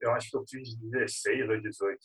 Eu 0.00 0.12
acho 0.12 0.30
que 0.30 0.36
eu 0.36 0.44
fiz 0.48 0.76
16 0.76 1.48
ou 1.48 1.60
18. 1.60 1.98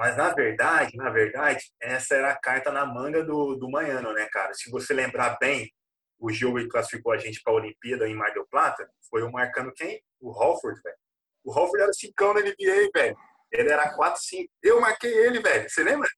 Mas 0.00 0.16
na 0.16 0.32
verdade, 0.32 0.96
na 0.96 1.10
verdade, 1.10 1.62
essa 1.78 2.14
era 2.14 2.30
a 2.30 2.40
carta 2.40 2.72
na 2.72 2.86
manga 2.86 3.22
do, 3.22 3.54
do 3.54 3.70
Manhano, 3.70 4.14
né, 4.14 4.26
cara? 4.32 4.54
Se 4.54 4.70
você 4.70 4.94
lembrar 4.94 5.36
bem, 5.38 5.70
o 6.18 6.32
jogo 6.32 6.58
que 6.58 6.68
classificou 6.68 7.12
a 7.12 7.18
gente 7.18 7.42
para 7.42 7.52
a 7.52 7.56
Olimpíada 7.56 8.08
em 8.08 8.14
Mar 8.14 8.32
del 8.32 8.46
Plata 8.50 8.90
foi 9.10 9.22
o 9.22 9.30
marcando 9.30 9.70
quem? 9.74 10.02
O 10.18 10.30
Holford, 10.30 10.80
velho. 10.82 10.96
O 11.44 11.52
Holford 11.52 11.82
era 11.82 11.92
cincão 11.92 12.32
na 12.32 12.40
NBA, 12.40 12.88
velho. 12.94 13.16
Ele 13.52 13.70
era 13.70 13.94
4-5. 13.94 14.48
Eu 14.62 14.80
marquei 14.80 15.12
ele, 15.12 15.38
velho. 15.38 15.68
Você 15.68 15.84
lembra? 15.84 16.08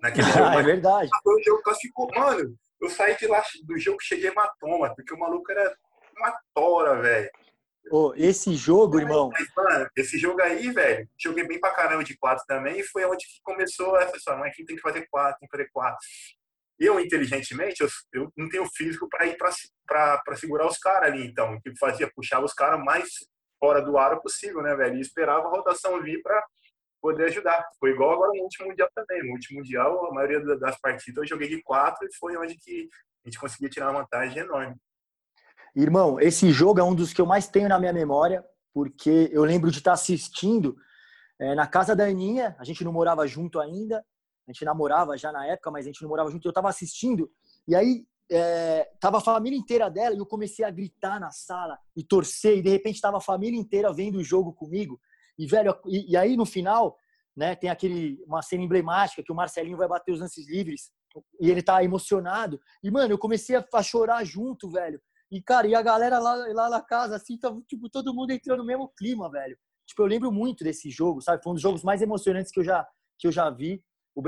Naquele 0.00 0.30
jogo. 0.30 0.44
Ah, 0.44 0.54
é 0.54 0.62
verdade. 0.62 1.10
Foi 1.24 1.34
o 1.34 1.42
jogo 1.42 1.58
que 1.58 1.64
classificou. 1.64 2.08
Mano, 2.14 2.56
eu 2.80 2.88
saí 2.88 3.16
de 3.16 3.26
lá 3.26 3.42
do 3.64 3.76
jogo 3.80 3.98
cheguei 4.00 4.30
hematoma, 4.30 4.94
porque 4.94 5.12
o 5.12 5.18
maluco 5.18 5.50
era 5.50 5.76
uma 6.16 6.38
tora, 6.54 7.02
velho. 7.02 7.28
Oh, 7.90 8.12
esse 8.16 8.54
jogo, 8.54 8.98
irmão. 8.98 9.30
Mano, 9.56 9.88
esse 9.96 10.18
jogo 10.18 10.40
aí, 10.40 10.70
velho, 10.70 11.08
joguei 11.18 11.46
bem 11.46 11.60
pra 11.60 11.70
caramba 11.70 12.02
de 12.02 12.16
quatro 12.16 12.44
também, 12.46 12.80
e 12.80 12.84
foi 12.84 13.04
onde 13.04 13.26
que 13.26 13.40
começou 13.42 13.96
essa 13.98 14.16
história. 14.16 14.40
Mas 14.40 14.56
quem 14.56 14.64
tem 14.64 14.76
que 14.76 14.82
fazer 14.82 15.06
quatro, 15.10 15.38
tem 15.40 15.48
que 15.48 15.56
fazer 15.56 15.70
quatro. 15.72 15.98
Eu, 16.78 16.98
inteligentemente, 16.98 17.82
eu, 17.82 17.88
eu 18.12 18.32
não 18.36 18.48
tenho 18.48 18.66
físico 18.74 19.08
para 19.08 19.26
ir 19.26 19.36
para 19.36 20.36
segurar 20.36 20.66
os 20.66 20.78
caras 20.78 21.10
ali, 21.10 21.26
então. 21.26 21.54
O 21.54 21.60
que 21.60 21.76
fazia? 21.78 22.10
Puxava 22.14 22.44
os 22.44 22.54
caras 22.54 22.82
mais 22.82 23.08
fora 23.60 23.80
do 23.80 23.96
aro 23.96 24.20
possível, 24.20 24.60
né, 24.62 24.74
velho? 24.74 24.96
E 24.96 25.00
esperava 25.00 25.46
a 25.46 25.50
rotação 25.50 26.02
vir 26.02 26.20
para 26.22 26.44
poder 27.00 27.26
ajudar. 27.26 27.64
Foi 27.78 27.90
igual 27.90 28.12
agora 28.12 28.32
no 28.34 28.42
último 28.42 28.68
Mundial 28.68 28.88
também. 28.94 29.22
No 29.22 29.32
último 29.32 29.58
Mundial, 29.58 30.06
a 30.06 30.14
maioria 30.14 30.40
das 30.56 30.80
partidas 30.80 31.22
eu 31.22 31.28
joguei 31.28 31.48
de 31.48 31.62
quatro 31.62 32.06
e 32.06 32.16
foi 32.16 32.36
onde 32.36 32.56
que 32.56 32.88
a 33.24 33.28
gente 33.28 33.38
conseguia 33.38 33.68
tirar 33.68 33.90
uma 33.90 34.00
vantagem 34.00 34.38
enorme. 34.38 34.74
Irmão, 35.76 36.20
esse 36.20 36.52
jogo 36.52 36.78
é 36.78 36.84
um 36.84 36.94
dos 36.94 37.12
que 37.12 37.20
eu 37.20 37.26
mais 37.26 37.48
tenho 37.48 37.68
na 37.68 37.80
minha 37.80 37.92
memória, 37.92 38.44
porque 38.72 39.28
eu 39.32 39.42
lembro 39.42 39.72
de 39.72 39.78
estar 39.78 39.92
assistindo 39.92 40.76
é, 41.36 41.52
na 41.56 41.66
casa 41.66 41.96
da 41.96 42.04
Aninha, 42.04 42.54
a 42.60 42.64
gente 42.64 42.84
não 42.84 42.92
morava 42.92 43.26
junto 43.26 43.58
ainda, 43.58 43.98
a 44.46 44.52
gente 44.52 44.64
namorava 44.64 45.18
já 45.18 45.32
na 45.32 45.44
época, 45.46 45.72
mas 45.72 45.84
a 45.84 45.88
gente 45.88 46.00
não 46.00 46.08
morava 46.08 46.30
junto, 46.30 46.46
eu 46.46 46.50
estava 46.50 46.68
assistindo, 46.68 47.28
e 47.66 47.74
aí 47.74 48.06
é, 48.30 48.88
tava 49.00 49.18
a 49.18 49.20
família 49.20 49.58
inteira 49.58 49.90
dela, 49.90 50.14
e 50.14 50.18
eu 50.18 50.26
comecei 50.26 50.64
a 50.64 50.70
gritar 50.70 51.18
na 51.18 51.32
sala 51.32 51.76
e 51.96 52.04
torcer, 52.04 52.58
e 52.58 52.62
de 52.62 52.70
repente 52.70 52.94
estava 52.94 53.16
a 53.16 53.20
família 53.20 53.58
inteira 53.58 53.92
vendo 53.92 54.18
o 54.18 54.24
jogo 54.24 54.52
comigo, 54.52 55.00
e 55.36 55.44
velho, 55.44 55.76
e, 55.86 56.12
e 56.12 56.16
aí 56.16 56.36
no 56.36 56.46
final, 56.46 56.96
né, 57.36 57.56
tem 57.56 57.68
aquele, 57.68 58.22
uma 58.28 58.42
cena 58.42 58.62
emblemática 58.62 59.24
que 59.24 59.32
o 59.32 59.34
Marcelinho 59.34 59.76
vai 59.76 59.88
bater 59.88 60.12
os 60.12 60.20
lances 60.20 60.48
livres, 60.48 60.92
e 61.40 61.50
ele 61.50 61.62
tá 61.62 61.82
emocionado, 61.82 62.60
e 62.80 62.92
mano, 62.92 63.12
eu 63.12 63.18
comecei 63.18 63.56
a, 63.56 63.66
a 63.74 63.82
chorar 63.82 64.24
junto, 64.24 64.70
velho, 64.70 65.00
e, 65.30 65.42
cara, 65.42 65.66
e 65.66 65.74
a 65.74 65.82
galera 65.82 66.18
lá, 66.18 66.34
lá 66.34 66.70
na 66.70 66.80
casa, 66.80 67.16
assim, 67.16 67.38
tava, 67.38 67.60
tipo, 67.62 67.88
todo 67.88 68.14
mundo 68.14 68.30
entrando 68.30 68.58
no 68.58 68.64
mesmo 68.64 68.88
clima, 68.88 69.30
velho. 69.30 69.56
Tipo, 69.86 70.02
eu 70.02 70.06
lembro 70.06 70.32
muito 70.32 70.64
desse 70.64 70.90
jogo, 70.90 71.20
sabe? 71.20 71.42
Foi 71.42 71.52
um 71.52 71.54
dos 71.54 71.62
jogos 71.62 71.82
mais 71.82 72.00
emocionantes 72.02 72.52
que 72.52 72.60
eu 72.60 72.64
já, 72.64 72.86
que 73.18 73.26
eu 73.26 73.32
já 73.32 73.50
vi, 73.50 73.82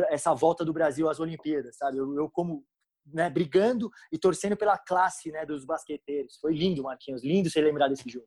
essa 0.08 0.34
volta 0.34 0.64
do 0.64 0.72
Brasil 0.72 1.08
às 1.08 1.20
Olimpíadas, 1.20 1.76
sabe? 1.76 1.98
Eu, 1.98 2.14
eu 2.14 2.30
como, 2.30 2.64
né, 3.06 3.30
brigando 3.30 3.90
e 4.12 4.18
torcendo 4.18 4.56
pela 4.56 4.76
classe, 4.76 5.30
né, 5.30 5.46
dos 5.46 5.64
basqueteiros. 5.64 6.36
Foi 6.40 6.54
lindo, 6.54 6.82
Marquinhos, 6.82 7.22
lindo 7.22 7.48
você 7.48 7.60
lembrar 7.60 7.88
desse 7.88 8.08
jogo. 8.08 8.26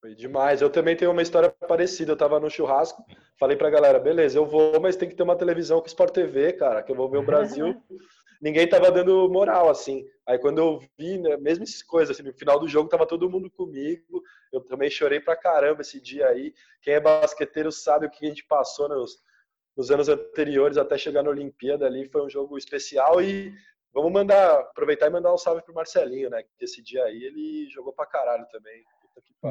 Foi 0.00 0.14
demais. 0.14 0.60
Eu 0.60 0.70
também 0.70 0.96
tenho 0.96 1.10
uma 1.10 1.22
história 1.22 1.50
parecida. 1.50 2.12
Eu 2.12 2.16
tava 2.16 2.40
no 2.40 2.50
churrasco, 2.50 3.04
falei 3.38 3.56
pra 3.56 3.70
galera, 3.70 3.98
beleza, 3.98 4.38
eu 4.38 4.46
vou, 4.46 4.80
mas 4.80 4.96
tem 4.96 5.08
que 5.08 5.14
ter 5.14 5.22
uma 5.22 5.36
televisão 5.36 5.80
com 5.80 5.86
Sport 5.86 6.12
TV, 6.12 6.52
cara, 6.54 6.82
que 6.82 6.92
eu 6.92 6.96
vou 6.96 7.08
ver 7.08 7.18
o 7.18 7.24
Brasil 7.24 7.74
ninguém 8.44 8.68
tava 8.68 8.92
dando 8.92 9.26
moral, 9.30 9.70
assim. 9.70 10.06
Aí 10.28 10.38
quando 10.38 10.58
eu 10.58 10.78
vi, 10.98 11.16
né, 11.16 11.34
mesmo 11.38 11.64
essas 11.64 11.82
coisas, 11.82 12.14
assim, 12.14 12.28
no 12.28 12.34
final 12.34 12.60
do 12.60 12.68
jogo 12.68 12.90
tava 12.90 13.06
todo 13.06 13.30
mundo 13.30 13.50
comigo, 13.50 14.22
eu 14.52 14.60
também 14.60 14.90
chorei 14.90 15.18
pra 15.18 15.34
caramba 15.34 15.80
esse 15.80 15.98
dia 15.98 16.28
aí. 16.28 16.52
Quem 16.82 16.92
é 16.92 17.00
basqueteiro 17.00 17.72
sabe 17.72 18.04
o 18.04 18.10
que 18.10 18.26
a 18.26 18.28
gente 18.28 18.44
passou 18.44 18.86
nos, 18.86 19.16
nos 19.74 19.90
anos 19.90 20.10
anteriores 20.10 20.76
até 20.76 20.98
chegar 20.98 21.22
na 21.22 21.30
Olimpíada 21.30 21.86
ali, 21.86 22.06
foi 22.06 22.22
um 22.22 22.28
jogo 22.28 22.58
especial 22.58 23.22
e 23.22 23.50
vamos 23.94 24.12
mandar, 24.12 24.60
aproveitar 24.60 25.06
e 25.06 25.10
mandar 25.10 25.32
um 25.32 25.38
salve 25.38 25.62
pro 25.62 25.72
Marcelinho, 25.72 26.28
né, 26.28 26.42
que 26.42 26.64
esse 26.64 26.82
dia 26.82 27.02
aí 27.04 27.24
ele 27.24 27.70
jogou 27.70 27.94
pra 27.94 28.04
caralho 28.04 28.46
também. 28.52 28.84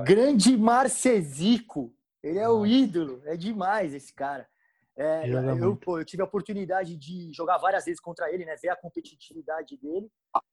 Grande 0.06 0.56
Marcezico, 0.56 1.91
ele 2.21 2.38
é 2.38 2.47
o 2.47 2.63
ídolo, 2.63 3.23
é 3.25 3.36
demais 3.36 3.91
esse 3.95 4.13
cara. 4.13 4.47
É, 4.95 5.27
eu, 5.27 5.75
pô, 5.75 5.99
eu, 5.99 6.06
tive 6.06 6.21
a 6.21 6.25
oportunidade 6.25 6.95
de 6.95 7.34
jogar 7.34 7.58
várias 7.58 7.86
vezes 7.86 7.99
contra 7.99 8.32
ele, 8.32 8.45
né? 8.45 8.56
Ver 8.62 8.69
a 8.69 8.75
competitividade 8.75 9.75
dele. 9.77 10.08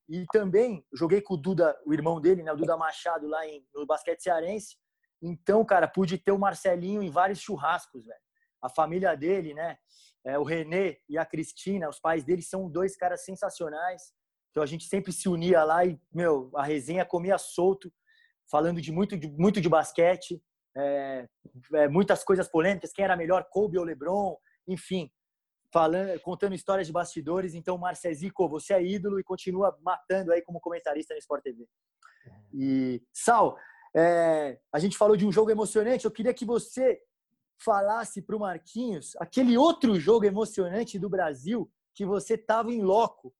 E 0.09 0.25
também 0.33 0.85
joguei 0.95 1.21
com 1.21 1.35
o 1.35 1.37
Duda, 1.37 1.79
o 1.85 1.93
irmão 1.93 2.21
dele, 2.21 2.43
né? 2.43 2.51
O 2.53 2.57
Duda 2.57 2.77
Machado 2.77 3.27
lá 3.29 3.47
em, 3.47 3.67
no 3.75 3.85
basquete 3.85 4.23
cearense. 4.23 4.77
Então, 5.23 5.63
cara, 5.65 5.87
pude 5.87 6.17
ter 6.17 6.33
o 6.33 6.39
Marcelinho 6.39 7.03
em 7.03 7.11
vários 7.11 7.39
churrascos, 7.39 8.07
velho. 8.07 8.21
A 8.63 8.71
família 8.71 9.15
dele, 9.15 9.53
né? 9.53 9.77
É, 10.25 10.39
o 10.39 10.43
Renê 10.43 10.99
e 11.09 11.19
a 11.19 11.27
Cristina, 11.27 11.89
os 11.89 12.01
pais 12.01 12.25
dele 12.25 12.43
são 12.43 12.71
dois 12.71 12.97
caras 12.97 13.25
sensacionais. 13.25 14.13
Então 14.51 14.63
a 14.63 14.67
gente 14.67 14.85
sempre 14.87 15.13
se 15.13 15.29
unia 15.29 15.63
lá 15.65 15.85
e, 15.85 16.01
meu, 16.13 16.51
a 16.55 16.63
resenha 16.63 17.05
comia 17.05 17.37
solto, 17.37 17.93
falando 18.51 18.81
de 18.81 18.91
muito 18.91 19.17
de, 19.17 19.29
muito 19.29 19.61
de 19.61 19.69
basquete 19.69 20.43
é, 20.77 21.29
é, 21.75 21.89
muitas 21.89 22.23
coisas 22.23 22.49
polêmicas, 22.49 22.93
quem 22.93 23.05
era 23.05 23.17
melhor, 23.17 23.47
Kobe 23.51 23.79
ou 23.79 23.85
LeBron, 23.85 24.37
enfim, 24.67 25.11
falando, 25.73 26.19
contando 26.21 26.55
histórias 26.55 26.87
de 26.87 26.93
bastidores. 26.93 27.55
Então, 27.55 27.79
Marcezico, 27.79 28.49
você 28.49 28.75
é 28.75 28.83
ídolo 28.83 29.19
e 29.19 29.25
continua 29.25 29.77
matando 29.83 30.33
aí 30.33 30.43
como 30.43 30.61
comentarista 30.61 31.15
no 31.15 31.19
Sport 31.19 31.43
TV. 31.43 31.67
E 32.53 33.03
Sal, 33.13 33.57
é, 33.97 34.59
a 34.73 34.79
gente 34.79 34.97
falou 34.97 35.17
de 35.17 35.27
um 35.27 35.33
jogo 35.33 35.51
emocionante. 35.51 36.05
Eu 36.05 36.11
queria 36.11 36.35
que 36.35 36.45
você 36.45 37.01
falasse 37.63 38.23
para 38.23 38.37
o 38.37 38.41
Marquinhos 38.41 39.15
aquele 39.17 39.57
outro 39.57 39.99
jogo 40.01 40.25
emocionante 40.25 40.99
do 40.99 41.09
Brasil 41.11 41.71
que 41.95 42.07
você 42.07 42.35
estava 42.35 42.73
em 42.73 42.83
loco 42.83 43.35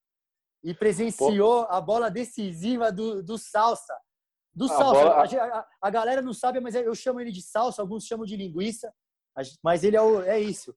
e 0.63 0.73
presenciou 0.73 1.65
Pô. 1.65 1.71
a 1.71 1.81
bola 1.81 2.09
decisiva 2.11 2.91
do, 2.91 3.23
do 3.23 3.37
Salsa. 3.37 3.95
Do 4.53 4.65
a 4.65 4.67
salsa. 4.67 5.01
Bola... 5.01 5.15
A, 5.15 5.59
a, 5.59 5.67
a, 5.81 5.89
galera 5.89 6.21
não 6.21 6.33
sabe, 6.33 6.59
mas 6.59 6.75
eu 6.75 6.93
chamo 6.93 7.19
ele 7.19 7.31
de 7.31 7.41
salsa, 7.41 7.81
alguns 7.81 8.05
chamam 8.05 8.25
de 8.25 8.35
linguiça. 8.35 8.93
Mas 9.63 9.83
ele 9.83 9.95
é, 9.95 10.01
o, 10.01 10.21
é 10.21 10.39
isso. 10.39 10.75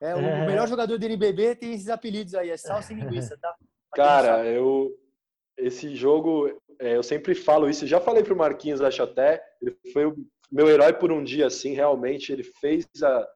É, 0.00 0.14
o 0.14 0.18
é. 0.18 0.46
melhor 0.46 0.66
jogador 0.66 0.98
do 0.98 1.04
NBB 1.04 1.56
tem 1.56 1.74
esses 1.74 1.88
apelidos 1.88 2.34
aí, 2.34 2.48
é 2.50 2.56
salsa 2.56 2.92
e 2.92 2.96
linguiça, 2.96 3.36
tá? 3.38 3.54
Cara, 3.94 4.46
eu 4.46 4.96
esse 5.58 5.94
jogo, 5.94 6.48
é, 6.78 6.96
eu 6.96 7.02
sempre 7.02 7.34
falo 7.34 7.68
isso, 7.68 7.86
já 7.86 8.00
falei 8.00 8.22
pro 8.22 8.36
Marquinhos, 8.36 8.80
acho 8.80 9.02
até, 9.02 9.42
ele 9.60 9.76
foi 9.92 10.06
o 10.06 10.16
meu 10.50 10.68
herói 10.68 10.92
por 10.92 11.12
um 11.12 11.22
dia, 11.22 11.46
assim, 11.46 11.74
realmente, 11.74 12.32
ele 12.32 12.42
fez 12.42 12.86
a, 13.02 13.28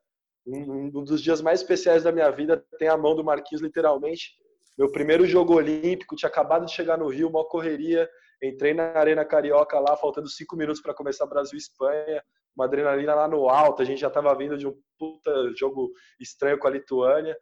um, 0.46 0.90
um, 0.98 1.04
dos 1.04 1.22
dias 1.22 1.40
mais 1.40 1.60
especiais 1.60 2.02
da 2.02 2.12
minha 2.12 2.30
vida, 2.30 2.64
tem 2.78 2.88
a 2.88 2.96
mão 2.96 3.14
do 3.14 3.24
Marquinhos, 3.24 3.62
literalmente. 3.62 4.32
Meu 4.76 4.90
primeiro 4.90 5.24
jogo 5.24 5.54
olímpico, 5.54 6.16
tinha 6.16 6.28
acabado 6.28 6.66
de 6.66 6.72
chegar 6.72 6.98
no 6.98 7.08
Rio, 7.08 7.28
uma 7.28 7.44
correria, 7.44 8.08
Entrei 8.42 8.74
na 8.74 8.92
Arena 8.92 9.24
Carioca 9.24 9.78
lá, 9.78 9.96
faltando 9.96 10.28
cinco 10.28 10.56
minutos 10.56 10.82
para 10.82 10.94
começar 10.94 11.26
Brasil 11.26 11.56
Espanha, 11.56 12.22
uma 12.56 12.66
adrenalina 12.66 13.14
lá 13.14 13.28
no 13.28 13.48
alto. 13.48 13.82
A 13.82 13.84
gente 13.84 14.00
já 14.00 14.08
estava 14.08 14.34
vindo 14.34 14.56
de 14.56 14.66
um 14.66 14.74
puta 14.98 15.32
jogo 15.56 15.92
estranho 16.20 16.58
com 16.58 16.66
a 16.66 16.70
Lituânia, 16.70 17.36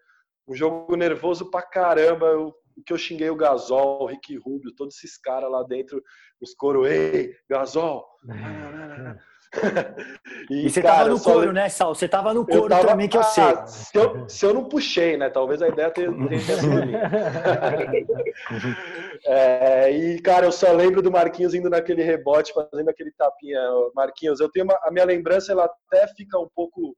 um 0.46 0.54
jogo 0.54 0.94
nervoso 0.96 1.50
pra 1.50 1.62
caramba. 1.62 2.36
O 2.38 2.54
que 2.86 2.92
eu 2.92 2.98
xinguei 2.98 3.28
o 3.28 3.36
Gasol, 3.36 4.02
o 4.02 4.06
Rick 4.06 4.36
Rubio, 4.36 4.74
todos 4.74 4.96
esses 4.96 5.18
caras 5.18 5.50
lá 5.50 5.62
dentro, 5.62 6.02
os 6.40 6.54
coro, 6.54 6.86
ei, 6.86 7.34
Gasol. 7.48 8.06
e, 10.50 10.66
e, 10.66 10.70
você 10.70 10.80
cara, 10.80 10.98
tava 10.98 11.10
no 11.10 11.20
couro, 11.20 11.48
le... 11.48 11.52
né, 11.52 11.68
Sal? 11.68 11.94
Você 11.94 12.08
tava 12.08 12.32
no 12.32 12.46
couro 12.46 12.68
tava... 12.68 12.88
também, 12.88 13.08
que 13.08 13.16
eu 13.16 13.20
ah, 13.20 13.24
sei. 13.24 13.44
Se 13.66 13.98
eu, 13.98 14.28
se 14.28 14.46
eu 14.46 14.54
não 14.54 14.64
puxei, 14.64 15.16
né? 15.16 15.28
Talvez 15.28 15.60
a 15.60 15.68
ideia 15.68 15.90
tenha, 15.90 16.10
tenha 16.10 16.40
sido 16.40 16.72
é, 19.26 19.90
E, 19.90 20.20
cara, 20.22 20.46
eu 20.46 20.52
só 20.52 20.72
lembro 20.72 21.02
do 21.02 21.10
Marquinhos 21.10 21.54
indo 21.54 21.68
naquele 21.68 22.02
rebote, 22.02 22.54
fazendo 22.54 22.88
aquele 22.88 23.12
tapinha. 23.12 23.60
Marquinhos, 23.94 24.40
eu 24.40 24.50
tenho 24.50 24.64
uma, 24.64 24.78
a 24.82 24.90
minha 24.90 25.04
lembrança, 25.04 25.52
ela 25.52 25.64
até 25.64 26.06
fica 26.14 26.38
um 26.38 26.48
pouco 26.54 26.96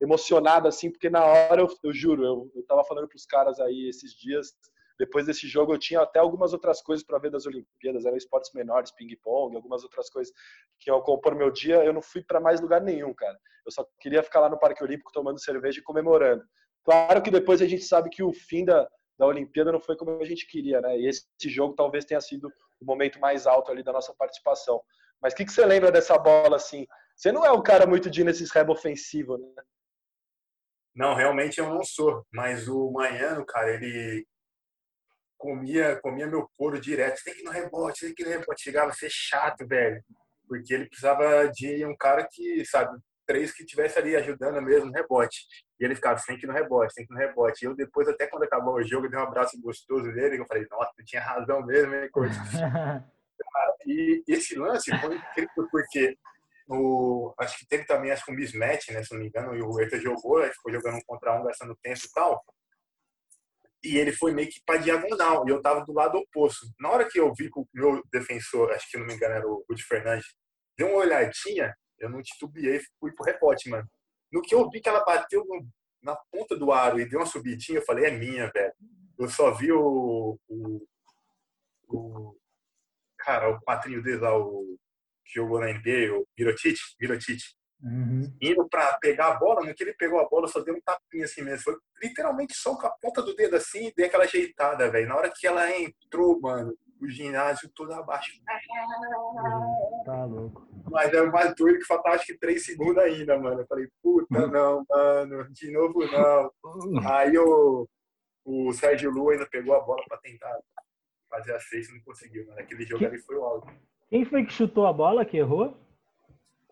emocionada, 0.00 0.68
assim, 0.68 0.90
porque 0.90 1.08
na 1.08 1.24
hora, 1.24 1.62
eu, 1.62 1.68
eu 1.82 1.92
juro, 1.92 2.24
eu, 2.24 2.50
eu 2.54 2.66
tava 2.66 2.84
falando 2.84 3.08
pros 3.08 3.24
caras 3.24 3.58
aí 3.60 3.88
esses 3.88 4.12
dias, 4.12 4.48
depois 4.98 5.26
desse 5.26 5.48
jogo 5.48 5.74
eu 5.74 5.78
tinha 5.78 6.00
até 6.00 6.18
algumas 6.20 6.52
outras 6.52 6.80
coisas 6.80 7.04
para 7.04 7.18
ver 7.18 7.30
das 7.30 7.46
Olimpíadas, 7.46 8.04
eram 8.04 8.16
esportes 8.16 8.52
menores, 8.52 8.92
ping-pong, 8.92 9.56
algumas 9.56 9.82
outras 9.82 10.08
coisas 10.08 10.32
que 10.78 10.90
iam 10.90 11.00
compor 11.00 11.34
meu 11.34 11.50
dia. 11.50 11.84
Eu 11.84 11.92
não 11.92 12.02
fui 12.02 12.22
para 12.22 12.40
mais 12.40 12.60
lugar 12.60 12.80
nenhum, 12.80 13.12
cara. 13.12 13.38
Eu 13.66 13.72
só 13.72 13.84
queria 14.00 14.22
ficar 14.22 14.40
lá 14.40 14.48
no 14.48 14.58
Parque 14.58 14.84
Olímpico 14.84 15.12
tomando 15.12 15.40
cerveja 15.40 15.80
e 15.80 15.82
comemorando. 15.82 16.44
Claro 16.84 17.22
que 17.22 17.30
depois 17.30 17.60
a 17.60 17.66
gente 17.66 17.82
sabe 17.82 18.10
que 18.10 18.22
o 18.22 18.32
fim 18.32 18.64
da, 18.64 18.88
da 19.18 19.26
Olimpíada 19.26 19.72
não 19.72 19.80
foi 19.80 19.96
como 19.96 20.20
a 20.20 20.24
gente 20.24 20.46
queria, 20.46 20.80
né? 20.80 20.98
E 20.98 21.08
esse 21.08 21.26
jogo 21.48 21.74
talvez 21.74 22.04
tenha 22.04 22.20
sido 22.20 22.52
o 22.80 22.84
momento 22.84 23.18
mais 23.18 23.46
alto 23.46 23.72
ali 23.72 23.82
da 23.82 23.92
nossa 23.92 24.14
participação. 24.14 24.80
Mas 25.20 25.32
o 25.32 25.36
que, 25.36 25.44
que 25.44 25.52
você 25.52 25.64
lembra 25.64 25.90
dessa 25.90 26.18
bola 26.18 26.56
assim? 26.56 26.86
Você 27.16 27.32
não 27.32 27.44
é 27.44 27.50
um 27.50 27.62
cara 27.62 27.86
muito 27.86 28.10
de 28.10 28.22
nesses 28.22 28.50
rebo 28.50 28.72
ofensivo, 28.72 29.38
né? 29.38 29.62
Não, 30.94 31.14
realmente 31.14 31.58
eu 31.58 31.68
não 31.68 31.82
sou. 31.82 32.24
Mas 32.32 32.68
o 32.68 32.90
Manhano, 32.92 33.44
cara, 33.44 33.72
ele 33.72 34.26
comia, 35.44 36.00
comia 36.00 36.26
meu 36.26 36.48
couro 36.56 36.80
direto. 36.80 37.18
Você 37.18 37.24
tem 37.24 37.34
que 37.34 37.40
ir 37.42 37.44
no 37.44 37.50
rebote, 37.50 38.06
tem 38.06 38.14
que 38.14 38.22
ir 38.22 38.26
no 38.26 38.32
rebote. 38.32 38.62
Chegava 38.62 38.90
a 38.90 38.94
ser 38.94 39.10
chato, 39.10 39.66
velho. 39.66 40.02
Porque 40.48 40.72
ele 40.72 40.86
precisava 40.86 41.48
de 41.48 41.84
um 41.84 41.94
cara 41.94 42.26
que, 42.30 42.64
sabe, 42.64 42.98
três 43.26 43.52
que 43.52 43.66
tivesse 43.66 43.98
ali 43.98 44.16
ajudando 44.16 44.62
mesmo 44.62 44.86
no 44.86 44.92
rebote. 44.92 45.44
E 45.78 45.84
ele 45.84 45.94
ficava, 45.94 46.18
tem 46.26 46.38
que 46.38 46.46
ir 46.46 46.48
no 46.48 46.54
rebote, 46.54 46.94
tem 46.94 47.06
que 47.06 47.12
ir 47.12 47.14
no 47.14 47.20
rebote. 47.20 47.62
E 47.62 47.68
eu 47.68 47.76
depois, 47.76 48.08
até 48.08 48.26
quando 48.26 48.44
acabou 48.44 48.76
o 48.76 48.82
jogo, 48.82 49.08
dei 49.08 49.18
um 49.18 49.22
abraço 49.22 49.60
gostoso 49.60 50.10
nele. 50.12 50.38
Eu 50.38 50.46
falei, 50.46 50.66
nossa, 50.70 50.92
tu 50.96 51.04
tinha 51.04 51.22
razão 51.22 51.64
mesmo, 51.66 51.94
hein, 51.94 52.08
coach? 52.10 52.32
e 53.86 54.22
esse 54.26 54.58
lance 54.58 54.90
foi 54.98 55.16
incrível 55.16 55.68
porque 55.70 56.16
o, 56.66 57.34
acho 57.38 57.58
que 57.58 57.66
teve 57.66 57.84
também 57.84 58.10
acho 58.10 58.24
que 58.24 58.32
um 58.32 58.34
mismatch, 58.34 58.88
né, 58.88 59.02
se 59.02 59.12
não 59.12 59.20
me 59.20 59.28
engano, 59.28 59.54
e 59.54 59.60
o 59.60 59.74
Hertha 59.74 60.00
jogou, 60.00 60.42
ficou 60.44 60.72
jogando 60.72 60.96
um 60.96 61.02
contra 61.06 61.38
um, 61.38 61.44
gastando 61.44 61.76
tempo 61.82 62.00
e 62.02 62.12
tal 62.14 62.42
e 63.84 63.98
ele 63.98 64.12
foi 64.12 64.32
meio 64.32 64.48
que 64.48 64.60
para 64.64 64.78
diagonal, 64.78 65.46
e 65.46 65.50
eu 65.50 65.60
tava 65.60 65.84
do 65.84 65.92
lado 65.92 66.16
oposto. 66.16 66.66
Na 66.80 66.90
hora 66.90 67.08
que 67.08 67.20
eu 67.20 67.32
vi 67.34 67.50
que 67.50 67.60
o 67.60 67.68
meu 67.74 68.02
defensor, 68.10 68.72
acho 68.72 68.90
que 68.90 68.96
não 68.96 69.06
me 69.06 69.14
engano 69.14 69.34
era 69.34 69.46
o 69.46 69.64
Rudy 69.68 69.82
Fernandes, 69.82 70.26
deu 70.76 70.88
uma 70.88 71.00
olhadinha, 71.00 71.76
eu 71.98 72.08
não 72.08 72.22
titubeei, 72.22 72.80
fui 72.98 73.12
pro 73.14 73.24
rebote, 73.24 73.68
mano. 73.68 73.86
No 74.32 74.40
que 74.40 74.54
eu 74.54 74.68
vi 74.70 74.80
que 74.80 74.88
ela 74.88 75.04
bateu 75.04 75.44
no, 75.44 75.68
na 76.02 76.16
ponta 76.32 76.56
do 76.56 76.72
aro 76.72 76.98
e 76.98 77.08
deu 77.08 77.20
uma 77.20 77.26
subidinha, 77.26 77.78
eu 77.78 77.84
falei, 77.84 78.06
é 78.06 78.10
minha, 78.10 78.50
velho. 78.50 78.72
Eu 79.18 79.28
só 79.28 79.52
vi 79.52 79.70
o, 79.70 80.38
o, 80.48 80.86
o 81.88 82.36
cara, 83.18 83.50
o 83.50 83.60
patrinho 83.62 84.02
dele 84.02 84.18
lá, 84.18 84.36
o 84.36 84.78
que 85.24 85.34
jogou 85.34 85.60
na 85.60 85.72
NBA, 85.72 86.12
o 86.12 86.26
Mirotic, 86.38 86.78
Mirotic. 87.00 87.40
Uhum. 87.84 88.32
Indo 88.40 88.66
para 88.66 88.96
pegar 88.98 89.28
a 89.28 89.34
bola, 89.34 89.60
no 89.60 89.74
que 89.74 89.82
ele 89.82 89.92
pegou 89.92 90.18
a 90.18 90.26
bola, 90.26 90.48
só 90.48 90.60
deu 90.60 90.74
um 90.74 90.80
tapinha 90.80 91.26
assim 91.26 91.42
mesmo. 91.42 91.62
Foi 91.64 91.76
literalmente 92.02 92.54
só 92.54 92.74
com 92.76 92.86
a 92.86 92.90
ponta 92.90 93.20
do 93.20 93.34
dedo 93.36 93.56
assim, 93.56 93.92
dei 93.94 94.06
aquela 94.06 94.24
ajeitada, 94.24 94.90
velho. 94.90 95.06
Na 95.06 95.16
hora 95.16 95.30
que 95.30 95.46
ela 95.46 95.70
entrou, 95.78 96.40
mano, 96.40 96.74
o 97.00 97.08
ginásio 97.08 97.70
todo 97.74 97.92
abaixo. 97.92 98.32
Tá 100.06 100.24
louco. 100.24 100.66
Mas 100.90 101.12
é 101.12 101.22
mais 101.26 101.54
doido 101.54 101.78
que 101.78 101.84
faltava 101.84 102.16
acho 102.16 102.26
que 102.26 102.38
três 102.38 102.64
segundos 102.64 102.98
ainda, 102.98 103.38
mano. 103.38 103.60
Eu 103.60 103.66
falei, 103.66 103.86
puta, 104.02 104.46
não, 104.46 104.84
mano, 104.88 105.52
de 105.52 105.70
novo 105.70 106.06
não. 106.06 106.50
Aí 107.06 107.36
o, 107.36 107.86
o 108.46 108.72
Sérgio 108.72 109.10
Lu 109.10 109.28
ainda 109.28 109.46
pegou 109.46 109.74
a 109.74 109.80
bola 109.80 110.02
para 110.08 110.18
tentar 110.18 110.58
fazer 111.28 111.54
a 111.54 111.60
sexta 111.60 111.92
não 111.92 112.00
conseguiu, 112.02 112.46
mano. 112.46 112.60
Aquele 112.60 112.86
jogo 112.86 113.04
ali 113.04 113.18
foi 113.18 113.36
o 113.36 113.44
alto. 113.44 113.68
Quem 114.08 114.24
foi 114.24 114.44
que 114.46 114.52
chutou 114.52 114.86
a 114.86 114.92
bola 114.92 115.24
que 115.24 115.36
errou? 115.36 115.76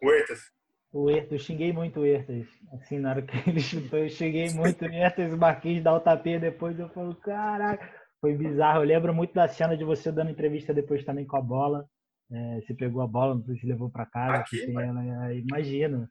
Huertas. 0.02 0.52
O 0.92 1.08
Ertas, 1.08 1.32
eu 1.32 1.38
xinguei 1.38 1.72
muito 1.72 2.00
o 2.00 2.06
Ertas. 2.06 2.46
Assim, 2.74 2.98
na 2.98 3.10
hora 3.10 3.22
que 3.22 3.48
ele 3.48 3.60
chutou, 3.60 3.98
eu 3.98 4.10
xinguei 4.10 4.50
muito 4.50 4.84
o 4.84 4.92
Ertas, 4.92 5.32
o 5.32 5.38
Marquinhos 5.38 5.82
dá 5.82 5.94
o 5.94 6.00
tapinha 6.00 6.38
depois, 6.38 6.78
eu 6.78 6.88
falo, 6.90 7.14
caraca, 7.14 7.88
foi 8.20 8.34
bizarro. 8.34 8.80
Eu 8.80 8.86
lembro 8.86 9.14
muito 9.14 9.32
da 9.32 9.48
cena 9.48 9.76
de 9.76 9.84
você 9.84 10.12
dando 10.12 10.30
entrevista 10.30 10.74
depois 10.74 11.04
também 11.04 11.26
com 11.26 11.36
a 11.36 11.42
bola. 11.42 11.86
É, 12.30 12.60
você 12.60 12.74
pegou 12.74 13.02
a 13.02 13.06
bola, 13.06 13.34
não 13.34 13.44
sei 13.44 13.56
se 13.56 13.66
levou 13.66 13.90
para 13.90 14.06
casa. 14.06 14.36
Aqui, 14.36 14.70
ela, 14.70 15.30
é, 15.30 15.38
imagino. 15.38 16.08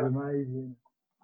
Imagino. 0.00 0.76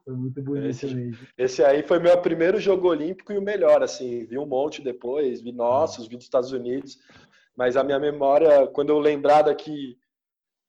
Foi 0.05 0.17
muito 0.17 0.43
bonito 0.43 0.69
esse, 0.69 0.87
mesmo. 0.87 1.27
Esse 1.37 1.63
aí 1.63 1.83
foi 1.83 1.99
meu 1.99 2.21
primeiro 2.23 2.59
jogo 2.59 2.89
olímpico 2.89 3.33
e 3.33 3.39
o 3.39 3.43
melhor, 3.43 3.83
assim. 3.83 4.25
Vi 4.25 4.39
um 4.39 4.47
monte 4.47 4.83
depois, 4.83 5.43
vi 5.43 5.53
nossos, 5.53 6.09
vi 6.09 6.17
dos 6.17 6.25
Estados 6.25 6.53
Unidos. 6.53 6.99
Mas 7.57 7.77
a 7.77 7.85
minha 7.85 7.99
memória, 7.99 8.67
quando 8.69 8.91
eu 8.91 8.99
lembrar 8.99 9.43
daqui 9.43 9.99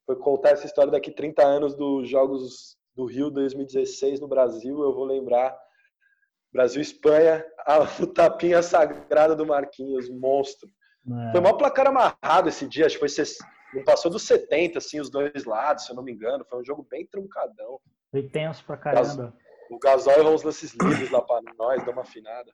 foi 0.09 0.15
contar 0.15 0.49
essa 0.49 0.65
história 0.65 0.91
daqui 0.91 1.11
30 1.11 1.45
anos 1.45 1.75
dos 1.75 2.09
Jogos 2.09 2.75
do 2.95 3.05
Rio 3.05 3.29
2016 3.29 4.19
no 4.19 4.27
Brasil, 4.27 4.81
eu 4.81 4.91
vou 4.91 5.05
lembrar 5.05 5.55
Brasil-Espanha, 6.51 7.45
o 8.01 8.07
tapinha 8.07 8.63
sagrada 8.63 9.35
do 9.35 9.45
Marquinhos, 9.45 10.09
monstro. 10.09 10.67
É. 11.27 11.31
Foi 11.31 11.39
o 11.39 11.43
maior 11.43 11.57
placar 11.57 11.85
amarrado 11.85 12.49
esse 12.49 12.67
dia, 12.67 12.87
acho 12.87 12.97
que 12.97 13.07
foi 13.07 13.23
não 13.71 13.83
passou 13.83 14.09
dos 14.09 14.23
70, 14.23 14.79
assim, 14.79 14.99
os 14.99 15.11
dois 15.11 15.45
lados, 15.45 15.85
se 15.85 15.91
eu 15.91 15.95
não 15.95 16.01
me 16.01 16.11
engano. 16.11 16.43
Foi 16.49 16.59
um 16.59 16.65
jogo 16.65 16.87
bem 16.89 17.05
truncadão. 17.05 17.79
Foi 18.09 18.23
tenso 18.23 18.65
pra 18.65 18.77
caramba. 18.77 19.31
O 19.69 19.77
Gasol 19.77 20.15
errou 20.15 20.33
uns 20.33 20.41
lances 20.41 20.73
livres 20.73 21.11
lá 21.11 21.21
pra 21.21 21.39
nós, 21.55 21.83
deu 21.83 21.93
uma 21.93 22.01
afinada. 22.01 22.51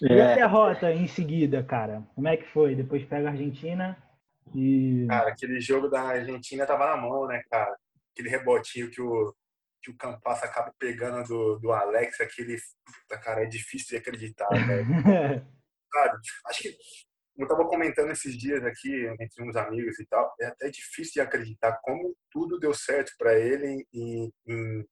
É. 0.00 0.14
E 0.14 0.20
a 0.20 0.34
derrota 0.36 0.92
em 0.92 1.08
seguida, 1.08 1.60
cara? 1.64 2.04
Como 2.14 2.28
é 2.28 2.36
que 2.36 2.46
foi? 2.52 2.76
Depois 2.76 3.04
pega 3.04 3.26
a 3.26 3.32
Argentina, 3.32 4.00
e... 4.54 5.06
Cara, 5.08 5.30
aquele 5.30 5.60
jogo 5.60 5.88
da 5.88 6.02
Argentina 6.02 6.66
tava 6.66 6.86
na 6.86 6.96
mão, 6.96 7.26
né, 7.26 7.42
cara? 7.50 7.76
Aquele 8.12 8.28
rebotinho 8.28 8.90
que 8.90 9.00
o, 9.00 9.34
que 9.82 9.90
o 9.90 9.96
Campas 9.96 10.42
acaba 10.42 10.72
pegando 10.78 11.26
do, 11.26 11.58
do 11.58 11.72
Alex, 11.72 12.20
aquele. 12.20 12.56
Puta, 12.84 13.20
cara, 13.20 13.42
é 13.42 13.46
difícil 13.46 13.88
de 13.90 13.96
acreditar, 13.96 14.48
velho. 14.66 14.86
Sabe? 15.92 16.18
Acho 16.46 16.62
que. 16.62 16.76
Eu 17.34 17.48
tava 17.48 17.66
comentando 17.66 18.10
esses 18.10 18.36
dias 18.36 18.62
aqui 18.62 19.06
entre 19.18 19.42
uns 19.42 19.56
amigos 19.56 19.98
e 19.98 20.06
tal, 20.06 20.34
é 20.38 20.46
até 20.46 20.68
difícil 20.68 21.14
de 21.14 21.20
acreditar 21.22 21.80
como 21.82 22.14
tudo 22.30 22.58
deu 22.58 22.74
certo 22.74 23.10
para 23.16 23.38
ele 23.38 23.86
em, 23.90 24.30
em, 24.46 24.86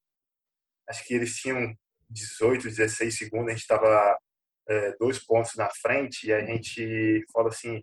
acho 0.89 1.05
que 1.05 1.13
eles 1.13 1.35
tinham 1.35 1.71
18, 2.09 2.63
16 2.63 3.15
segundos, 3.15 3.47
a 3.47 3.51
gente 3.51 3.61
estava 3.61 4.17
é, 4.67 4.95
dois 4.97 5.23
pontos 5.23 5.55
na 5.55 5.69
frente 5.69 6.27
e 6.27 6.33
a 6.33 6.43
gente 6.43 7.23
fala 7.31 7.49
assim, 7.49 7.81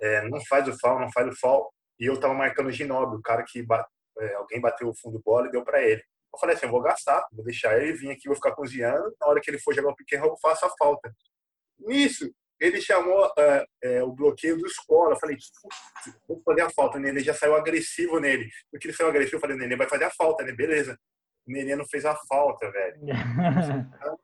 é, 0.00 0.28
não 0.28 0.44
faz 0.46 0.68
o 0.68 0.78
foul, 0.78 1.00
não 1.00 1.10
faz 1.12 1.28
o 1.28 1.36
foul. 1.38 1.72
E 1.98 2.06
eu 2.06 2.18
tava 2.20 2.34
marcando 2.34 2.66
o 2.66 2.72
Ginobili, 2.72 3.18
o 3.18 3.22
cara 3.22 3.42
que 3.42 3.62
bate, 3.62 3.88
é, 4.18 4.34
alguém 4.34 4.60
bateu 4.60 4.88
o 4.88 4.94
fundo 4.94 5.20
bola 5.24 5.48
e 5.48 5.50
deu 5.50 5.64
para 5.64 5.82
ele. 5.82 6.02
Eu 6.32 6.38
falei 6.38 6.54
assim, 6.54 6.66
eu 6.66 6.70
vou 6.72 6.82
gastar, 6.82 7.26
vou 7.32 7.44
deixar 7.44 7.80
ele 7.80 7.94
vir 7.94 8.10
aqui, 8.10 8.28
vou 8.28 8.36
ficar 8.36 8.52
cozinhando, 8.52 9.14
na 9.20 9.26
hora 9.26 9.40
que 9.40 9.50
ele 9.50 9.58
for 9.58 9.74
jogar 9.74 9.90
o 9.90 9.96
pequeno, 9.96 10.26
eu 10.26 10.36
faço 10.36 10.66
a 10.66 10.70
falta. 10.78 11.14
Nisso, 11.78 12.30
ele 12.60 12.80
chamou 12.80 13.30
é, 13.38 13.66
é, 13.82 14.02
o 14.02 14.12
bloqueio 14.12 14.58
do 14.58 14.66
escola. 14.66 15.12
Eu 15.12 15.18
falei, 15.18 15.36
vou 16.26 16.42
fazer 16.42 16.62
a 16.62 16.70
falta. 16.70 16.98
O 16.98 17.00
Nenê 17.00 17.20
já 17.20 17.34
saiu 17.34 17.54
agressivo 17.54 18.18
nele. 18.18 18.48
Porque 18.70 18.86
ele 18.86 18.96
saiu 18.96 19.08
agressivo, 19.08 19.36
eu 19.36 19.40
falei, 19.40 19.56
o 19.56 19.58
Nenê 19.58 19.76
vai 19.76 19.88
fazer 19.88 20.04
a 20.04 20.10
falta, 20.10 20.42
né? 20.44 20.52
Beleza. 20.52 20.98
O 21.46 21.52
Nenê 21.52 21.76
não 21.76 21.86
fez 21.86 22.04
a 22.04 22.16
falta, 22.28 22.70
velho. 22.70 23.00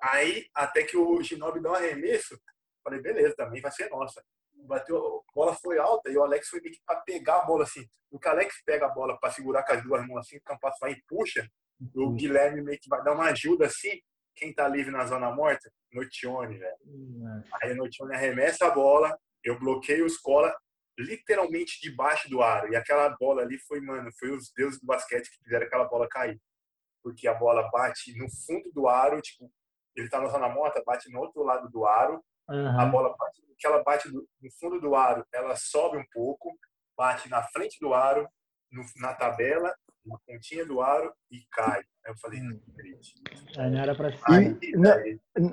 Aí, 0.00 0.46
até 0.54 0.82
que 0.82 0.96
o 0.96 1.22
Ginobili 1.22 1.62
deu 1.62 1.72
um 1.72 1.74
arremesso, 1.74 2.38
falei, 2.82 3.00
beleza, 3.00 3.34
também 3.36 3.62
vai 3.62 3.70
ser 3.70 3.88
nossa 3.88 4.22
bateu, 4.66 4.96
a 4.96 5.32
bola 5.34 5.54
foi 5.54 5.78
alta 5.78 6.10
e 6.10 6.16
o 6.16 6.22
Alex 6.22 6.48
foi 6.48 6.60
meio 6.60 6.74
que 6.74 6.80
para 6.84 7.00
pegar 7.00 7.38
a 7.38 7.44
bola 7.44 7.64
assim. 7.64 7.84
O 8.10 8.18
que 8.18 8.28
o 8.28 8.30
Alex 8.30 8.62
pega 8.64 8.86
a 8.86 8.90
bola 8.90 9.18
para 9.18 9.32
segurar 9.32 9.62
com 9.64 9.72
as 9.72 9.82
duas 9.82 10.06
mãos 10.06 10.20
assim, 10.20 10.36
o 10.36 10.42
Campas 10.42 10.74
vai 10.80 10.92
e 10.92 11.02
puxa, 11.08 11.48
o 11.94 12.00
uhum. 12.00 12.14
Guilherme 12.14 12.62
meio 12.62 12.78
que 12.80 12.88
vai 12.88 13.02
dar 13.02 13.12
uma 13.12 13.26
ajuda 13.26 13.66
assim. 13.66 14.00
Quem 14.34 14.54
tá 14.54 14.66
livre 14.66 14.90
na 14.90 15.04
zona 15.04 15.30
morta? 15.30 15.70
Notione, 15.92 16.58
velho. 16.58 16.76
Uhum. 16.86 17.42
Aí 17.62 17.72
o 17.72 17.76
Notione 17.76 18.14
arremessa 18.14 18.66
a 18.66 18.70
bola, 18.70 19.16
eu 19.44 19.58
bloqueio 19.58 20.06
os 20.06 20.16
cola 20.16 20.54
literalmente 20.98 21.80
debaixo 21.80 22.28
do 22.28 22.42
aro. 22.42 22.72
E 22.72 22.76
aquela 22.76 23.08
bola 23.18 23.42
ali 23.42 23.58
foi, 23.58 23.80
mano, 23.80 24.10
foi 24.18 24.30
os 24.30 24.52
deuses 24.52 24.80
do 24.80 24.86
basquete 24.86 25.30
que 25.30 25.42
fizeram 25.44 25.66
aquela 25.66 25.84
bola 25.84 26.08
cair. 26.08 26.40
Porque 27.02 27.26
a 27.26 27.34
bola 27.34 27.68
bate 27.70 28.16
no 28.16 28.26
fundo 28.30 28.70
do 28.72 28.88
aro, 28.88 29.20
tipo, 29.20 29.50
ele 29.96 30.08
tá 30.08 30.20
na 30.20 30.28
zona 30.28 30.48
morta, 30.48 30.82
bate 30.84 31.10
no 31.10 31.20
outro 31.20 31.42
lado 31.42 31.68
do 31.70 31.84
aro, 31.84 32.22
Uhum. 32.48 32.80
A 32.80 32.86
bola 32.86 33.14
bate, 33.16 33.42
que 33.58 33.66
ela 33.66 33.82
bate 33.82 34.08
no 34.12 34.50
fundo 34.58 34.80
do 34.80 34.94
aro, 34.94 35.24
ela 35.32 35.54
sobe 35.56 35.96
um 35.96 36.04
pouco, 36.12 36.50
bate 36.96 37.28
na 37.28 37.42
frente 37.42 37.78
do 37.80 37.94
aro, 37.94 38.28
no, 38.70 38.84
na 38.96 39.14
tabela, 39.14 39.74
na 40.04 40.16
pontinha 40.26 40.66
do 40.66 40.80
aro 40.80 41.12
e 41.30 41.40
cai. 41.52 41.78
Aí 41.78 42.12
eu 42.12 42.18
falei, 42.18 42.40
não 42.40 42.60
acredito. 42.72 43.22
Aí 43.58 43.70
não 43.70 43.78
era 43.80 43.94
pra 43.94 44.10
ser. 44.10 44.58
Não, 44.74 45.52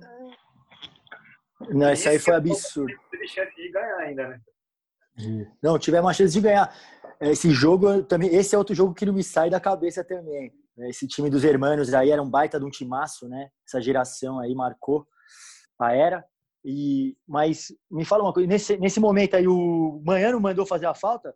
não, 1.71 1.91
isso 1.91 2.07
aí 2.07 2.19
foi 2.19 2.35
absurdo. 2.35 2.93
Teve 3.11 3.27
chance 3.27 3.53
de 3.55 3.71
ganhar 3.71 3.97
ainda, 3.97 4.27
né? 4.29 4.41
Não, 5.61 5.77
tivemos 5.77 6.05
uma 6.05 6.13
chance 6.13 6.33
de 6.33 6.41
ganhar. 6.41 6.73
esse 7.19 7.51
jogo 7.51 8.03
também, 8.03 8.33
esse 8.33 8.55
é 8.55 8.57
outro 8.57 8.73
jogo 8.73 8.93
que 8.93 9.05
não 9.05 9.13
me 9.13 9.23
sai 9.23 9.49
da 9.49 9.59
cabeça 9.59 10.03
também. 10.03 10.53
Esse 10.87 11.05
time 11.07 11.29
dos 11.29 11.43
hermanos 11.43 11.93
aí 11.93 12.09
era 12.09 12.21
um 12.21 12.29
baita 12.29 12.57
de 12.57 12.65
um 12.65 12.69
timaço, 12.69 13.27
né? 13.27 13.49
Essa 13.67 13.81
geração 13.81 14.39
aí 14.39 14.55
marcou 14.55 15.05
a 15.77 15.93
era. 15.93 16.25
E, 16.63 17.15
mas 17.27 17.73
me 17.89 18.03
fala 18.03 18.23
uma 18.23 18.33
coisa, 18.33 18.47
nesse, 18.47 18.77
nesse 18.77 18.99
momento 18.99 19.35
aí 19.35 19.47
o 19.47 20.01
Manhano 20.05 20.39
mandou 20.39 20.65
fazer 20.65 20.85
a 20.85 20.93
falta? 20.93 21.33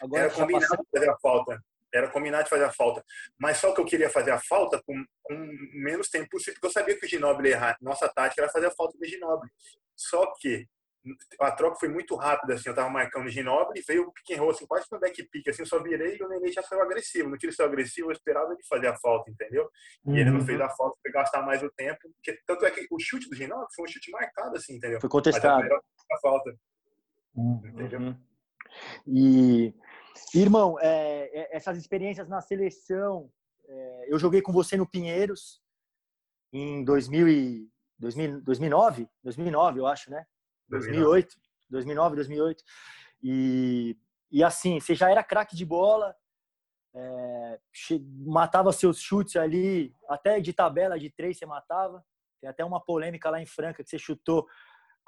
Agora 0.00 0.24
era 0.24 0.32
combinado 0.32 0.66
passando... 0.68 0.86
fazer 0.92 1.10
a 1.10 1.18
falta. 1.18 1.64
Era 1.92 2.10
combinado 2.10 2.44
de 2.44 2.50
fazer 2.50 2.64
a 2.64 2.72
falta. 2.72 3.04
Mas 3.38 3.58
só 3.58 3.72
que 3.72 3.80
eu 3.80 3.84
queria 3.84 4.10
fazer 4.10 4.32
a 4.32 4.40
falta 4.40 4.82
com, 4.84 5.04
com 5.22 5.34
menos 5.72 6.08
tempo 6.08 6.28
possível, 6.30 6.54
porque 6.54 6.66
eu 6.66 6.72
sabia 6.72 6.98
que 6.98 7.06
o 7.06 7.08
Ginoble 7.08 7.48
ia 7.48 7.54
errar. 7.54 7.78
Nossa 7.80 8.08
tática 8.08 8.42
era 8.42 8.50
fazer 8.50 8.66
a 8.66 8.70
falta 8.72 8.98
do 8.98 9.06
Ginoble. 9.06 9.48
Só 9.96 10.32
que 10.40 10.66
a 11.40 11.52
troca 11.52 11.78
foi 11.78 11.88
muito 11.88 12.14
rápida, 12.16 12.54
assim, 12.54 12.68
eu 12.68 12.74
tava 12.74 12.88
marcando 12.88 13.26
o 13.26 13.28
Ginobre, 13.28 13.82
veio 13.86 14.04
o 14.04 14.12
pick 14.12 14.30
and 14.36 14.40
roll, 14.40 14.50
assim, 14.50 14.66
quase 14.66 14.86
no 14.90 14.98
back 14.98 15.22
pick, 15.28 15.48
assim, 15.48 15.62
eu 15.62 15.66
só 15.66 15.82
virei 15.82 16.16
e 16.18 16.22
o 16.22 16.28
Nenê 16.28 16.50
já 16.50 16.62
saiu 16.62 16.82
agressivo. 16.82 17.28
No 17.28 17.36
que 17.36 17.46
ele 17.46 17.52
saiu 17.52 17.68
agressivo, 17.68 18.08
eu 18.08 18.12
esperava 18.12 18.52
ele 18.52 18.62
fazer 18.68 18.86
a 18.86 18.96
falta, 18.96 19.30
entendeu? 19.30 19.68
E 20.06 20.10
uhum. 20.10 20.16
ele 20.16 20.30
não 20.30 20.40
fez 20.40 20.60
a 20.60 20.70
falta 20.70 20.98
para 21.02 21.12
gastar 21.12 21.42
mais 21.42 21.62
o 21.62 21.70
tempo, 21.70 22.00
porque 22.14 22.38
tanto 22.46 22.64
é 22.64 22.70
que 22.70 22.86
o 22.90 22.98
chute 22.98 23.28
do 23.28 23.36
Ginobre 23.36 23.66
foi 23.74 23.84
um 23.84 23.88
chute 23.88 24.10
marcado, 24.10 24.56
assim, 24.56 24.76
entendeu? 24.76 25.00
Foi 25.00 25.10
contestado. 25.10 25.62
a 25.64 26.20
falta. 26.20 26.56
Uhum. 27.34 27.60
Entendeu? 27.64 28.16
E, 29.06 29.74
irmão, 30.34 30.78
é, 30.80 31.30
é, 31.32 31.56
essas 31.56 31.76
experiências 31.76 32.28
na 32.28 32.40
seleção, 32.40 33.30
é, 33.68 34.06
eu 34.08 34.18
joguei 34.18 34.40
com 34.40 34.52
você 34.52 34.76
no 34.76 34.88
Pinheiros 34.88 35.60
em 36.52 36.84
2000 36.84 37.28
e, 37.28 37.68
2000, 37.98 38.40
2009, 38.42 39.08
2009, 39.22 39.80
eu 39.80 39.86
acho, 39.86 40.10
né? 40.10 40.24
2008, 40.68 41.36
2009, 41.70 42.16
2008. 42.16 42.64
E, 43.22 43.96
e 44.30 44.42
assim, 44.42 44.80
você 44.80 44.94
já 44.94 45.10
era 45.10 45.22
craque 45.22 45.56
de 45.56 45.64
bola, 45.64 46.14
é, 46.94 47.58
matava 48.24 48.72
seus 48.72 49.00
chutes 49.00 49.36
ali, 49.36 49.94
até 50.08 50.40
de 50.40 50.52
tabela 50.52 50.98
de 50.98 51.10
três 51.10 51.38
você 51.38 51.46
matava. 51.46 52.04
Tem 52.40 52.48
até 52.48 52.64
uma 52.64 52.80
polêmica 52.80 53.30
lá 53.30 53.40
em 53.40 53.46
Franca 53.46 53.82
que 53.82 53.88
você 53.88 53.98
chutou 53.98 54.46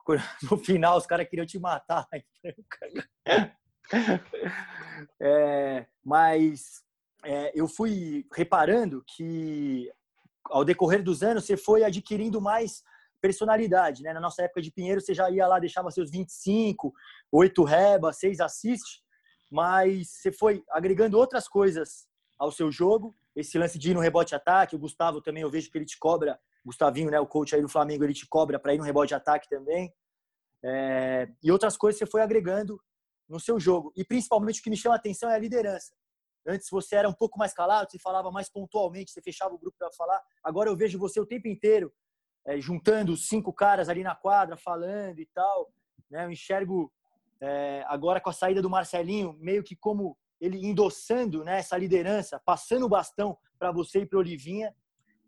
no 0.51 0.57
final, 0.57 0.97
os 0.97 1.07
caras 1.07 1.29
queriam 1.29 1.47
te 1.47 1.59
matar 1.59 2.07
lá 2.13 2.19
em 2.19 2.25
Franca. 2.41 3.57
É, 5.21 5.87
mas 6.05 6.83
é, 7.25 7.53
eu 7.55 7.69
fui 7.69 8.27
reparando 8.35 9.05
que 9.07 9.89
ao 10.47 10.65
decorrer 10.65 11.05
dos 11.05 11.23
anos 11.23 11.45
você 11.45 11.57
foi 11.57 11.85
adquirindo 11.85 12.41
mais 12.41 12.83
personalidade, 13.27 14.05
né? 14.05 14.13
Na 14.13 14.21
nossa 14.21 14.43
época 14.43 14.63
de 14.63 14.71
Pinheiro, 14.71 15.01
você 15.01 15.13
já 15.13 15.29
ia 15.29 15.49
lá, 15.49 15.59
deixava 15.59 15.91
seus 15.91 16.11
25, 16.11 16.93
8 17.33 17.65
reba, 17.65 18.13
6 18.13 18.39
assist, 18.39 19.03
mas 19.51 20.11
você 20.11 20.31
foi 20.31 20.63
agregando 20.71 21.19
outras 21.19 21.49
coisas 21.49 22.07
ao 22.39 22.53
seu 22.53 22.71
jogo. 22.71 23.17
Esse 23.35 23.59
lance 23.59 23.79
de 23.79 23.91
ir 23.91 23.95
no 23.95 24.01
rebote-ataque, 24.01 24.77
o 24.77 24.79
Gustavo 24.79 25.21
também, 25.21 25.43
eu 25.43 25.51
vejo 25.51 25.71
que 25.71 25.77
ele 25.77 25.85
te 25.85 25.99
cobra, 25.99 26.39
Gustavinho, 26.65 27.11
né, 27.11 27.19
o 27.19 27.27
coach 27.27 27.55
aí 27.55 27.61
do 27.61 27.69
Flamengo, 27.69 28.05
ele 28.05 28.15
te 28.15 28.27
cobra 28.29 28.61
para 28.61 28.75
ir 28.75 28.79
no 28.79 28.85
rebote-ataque 28.85 29.49
também. 29.49 29.93
É, 30.65 31.29
e 31.43 31.51
outras 31.51 31.77
coisas 31.77 31.99
você 31.99 32.07
foi 32.07 32.23
agregando 32.23 32.81
no 33.29 33.41
seu 33.41 33.59
jogo. 33.59 33.93
E 33.97 34.05
principalmente 34.05 34.61
o 34.61 34.63
que 34.63 34.71
me 34.71 34.77
chama 34.77 34.95
a 34.95 34.99
atenção 34.99 35.29
é 35.29 35.35
a 35.35 35.39
liderança. 35.39 35.93
Antes 36.47 36.69
você 36.71 36.95
era 36.95 37.09
um 37.09 37.13
pouco 37.13 37.37
mais 37.39 37.53
calado, 37.53 37.91
você 37.91 37.99
falava 37.99 38.31
mais 38.31 38.49
pontualmente, 38.49 39.11
você 39.11 39.21
fechava 39.21 39.53
o 39.53 39.59
grupo 39.59 39.77
para 39.77 39.91
falar. 39.93 40.23
Agora 40.45 40.71
eu 40.71 40.77
vejo 40.77 40.97
você 40.97 41.19
o 41.19 41.27
tempo 41.27 41.49
inteiro 41.49 41.93
é, 42.47 42.61
juntando 42.61 43.17
cinco 43.17 43.53
caras 43.53 43.89
ali 43.89 44.03
na 44.03 44.15
quadra, 44.15 44.57
falando 44.57 45.19
e 45.19 45.27
tal. 45.27 45.71
Né? 46.09 46.25
Eu 46.25 46.31
enxergo 46.31 46.93
é, 47.41 47.85
agora 47.89 48.21
com 48.21 48.31
a 48.31 48.33
saída 48.33 48.63
do 48.63 48.71
Marcelinho, 48.71 49.37
meio 49.41 49.65
que 49.65 49.75
como 49.75 50.17
ele 50.41 50.65
endossando 50.65 51.43
né, 51.43 51.59
essa 51.59 51.77
liderança, 51.77 52.41
passando 52.45 52.87
o 52.87 52.89
bastão 52.89 53.37
para 53.59 53.73
você 53.73 54.01
e 54.01 54.07
para 54.07 54.19
Olivinha. 54.19 54.75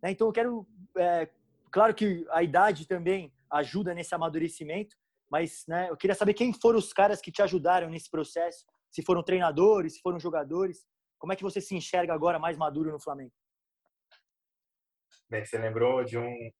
Né? 0.00 0.12
Então 0.12 0.28
eu 0.28 0.32
quero, 0.32 0.66
é, 0.96 1.28
claro 1.70 1.94
que 1.94 2.24
a 2.30 2.42
idade 2.42 2.86
também 2.86 3.32
ajuda 3.50 3.94
nesse 3.94 4.14
amadurecimento, 4.14 4.96
mas 5.28 5.64
né, 5.66 5.90
eu 5.90 5.96
queria 5.96 6.14
saber 6.14 6.34
quem 6.34 6.52
foram 6.52 6.78
os 6.78 6.92
caras 6.92 7.20
que 7.20 7.32
te 7.32 7.42
ajudaram 7.42 7.90
nesse 7.90 8.10
processo, 8.10 8.64
se 8.90 9.02
foram 9.02 9.22
treinadores, 9.22 9.94
se 9.94 10.00
foram 10.00 10.20
jogadores. 10.20 10.86
Como 11.18 11.32
é 11.32 11.36
que 11.36 11.42
você 11.42 11.60
se 11.60 11.74
enxerga 11.74 12.14
agora 12.14 12.38
mais 12.38 12.56
maduro 12.56 12.92
no 12.92 13.00
Flamengo? 13.00 13.32
Bem, 15.28 15.44
você 15.44 15.58
lembrou 15.58 16.04
de 16.04 16.16
um, 16.16 16.50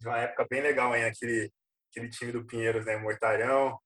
de 0.00 0.08
uma 0.08 0.18
época 0.18 0.46
bem 0.48 0.60
legal 0.60 0.92
aí, 0.92 1.04
aquele, 1.04 1.52
aquele 1.90 2.08
time 2.10 2.32
do 2.32 2.46
Pinheiros, 2.46 2.84
né? 2.84 2.96
Mortalhão. 2.96 3.78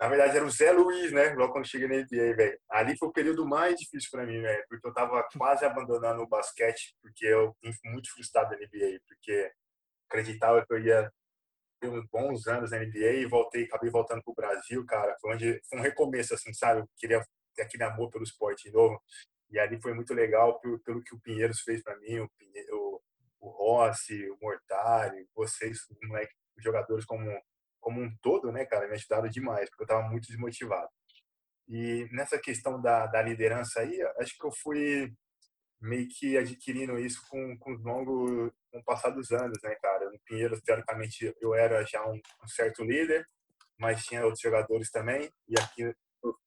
Na 0.00 0.08
verdade, 0.08 0.36
era 0.36 0.44
o 0.44 0.50
Zé 0.50 0.72
Luiz, 0.72 1.10
né? 1.12 1.34
Logo 1.34 1.52
quando 1.52 1.68
cheguei 1.68 1.88
na 1.88 1.94
NBA, 1.96 2.36
velho. 2.36 2.58
Ali 2.70 2.98
foi 2.98 3.08
o 3.08 3.12
período 3.12 3.46
mais 3.46 3.76
difícil 3.76 4.10
para 4.10 4.26
mim, 4.26 4.40
velho. 4.42 4.64
Porque 4.68 4.86
eu 4.86 4.92
tava 4.92 5.26
quase 5.36 5.64
abandonando 5.64 6.22
o 6.22 6.28
basquete, 6.28 6.94
porque 7.00 7.24
eu 7.24 7.54
fui 7.62 7.90
muito 7.90 8.12
frustrado 8.12 8.50
na 8.50 8.56
NBA, 8.58 9.00
porque 9.06 9.50
acreditava 10.08 10.64
que 10.66 10.72
eu 10.74 10.78
ia 10.80 11.10
ter 11.80 11.88
uns 11.88 12.06
bons 12.10 12.46
anos 12.46 12.70
na 12.70 12.78
NBA 12.78 13.12
e 13.22 13.26
voltei, 13.26 13.64
acabei 13.64 13.90
voltando 13.90 14.22
pro 14.22 14.34
Brasil, 14.34 14.84
cara. 14.84 15.16
Foi 15.20 15.34
onde 15.34 15.60
foi 15.68 15.78
um 15.78 15.82
recomeço, 15.82 16.34
assim, 16.34 16.52
sabe? 16.52 16.80
Eu 16.80 16.88
queria 16.96 17.24
ter 17.54 17.62
aquele 17.62 17.84
amor 17.84 18.10
pelo 18.10 18.24
esporte 18.24 18.64
de 18.64 18.72
novo. 18.72 19.00
E 19.50 19.58
ali 19.58 19.80
foi 19.80 19.94
muito 19.94 20.12
legal 20.12 20.60
pelo, 20.60 20.78
pelo 20.80 21.02
que 21.02 21.14
o 21.14 21.20
Pinheiros 21.20 21.60
fez 21.60 21.82
para 21.82 21.96
mim, 21.98 22.18
o, 22.18 22.28
Pinheiro, 22.38 23.00
o 23.46 23.50
Rossi, 23.50 24.28
o 24.30 24.36
Mortari, 24.42 25.28
vocês, 25.34 25.78
moleque, 26.02 26.34
os 26.56 26.64
jogadores 26.64 27.04
como, 27.04 27.30
como 27.80 28.00
um 28.00 28.10
todo, 28.20 28.50
né, 28.50 28.64
cara, 28.66 28.88
me 28.88 28.94
ajudaram 28.94 29.28
demais, 29.28 29.68
porque 29.70 29.84
eu 29.84 29.86
estava 29.86 30.08
muito 30.08 30.26
desmotivado. 30.26 30.88
E 31.68 32.08
nessa 32.12 32.38
questão 32.38 32.80
da, 32.80 33.06
da 33.06 33.22
liderança 33.22 33.80
aí, 33.80 34.00
acho 34.18 34.36
que 34.36 34.46
eu 34.46 34.52
fui 34.62 35.12
meio 35.80 36.08
que 36.08 36.36
adquirindo 36.36 36.98
isso 36.98 37.20
com, 37.28 37.56
com, 37.58 37.72
longo, 37.72 38.52
com 38.72 38.78
o 38.78 38.84
passar 38.84 39.10
dos 39.10 39.30
anos, 39.30 39.58
né, 39.62 39.74
cara? 39.76 40.10
No 40.10 40.18
Pinheiros, 40.24 40.60
teoricamente, 40.62 41.34
eu 41.40 41.54
era 41.54 41.84
já 41.84 42.04
um, 42.06 42.14
um 42.14 42.48
certo 42.48 42.82
líder, 42.82 43.28
mas 43.78 44.04
tinha 44.04 44.24
outros 44.24 44.40
jogadores 44.40 44.90
também. 44.90 45.30
E 45.48 45.58
aqui, 45.60 45.94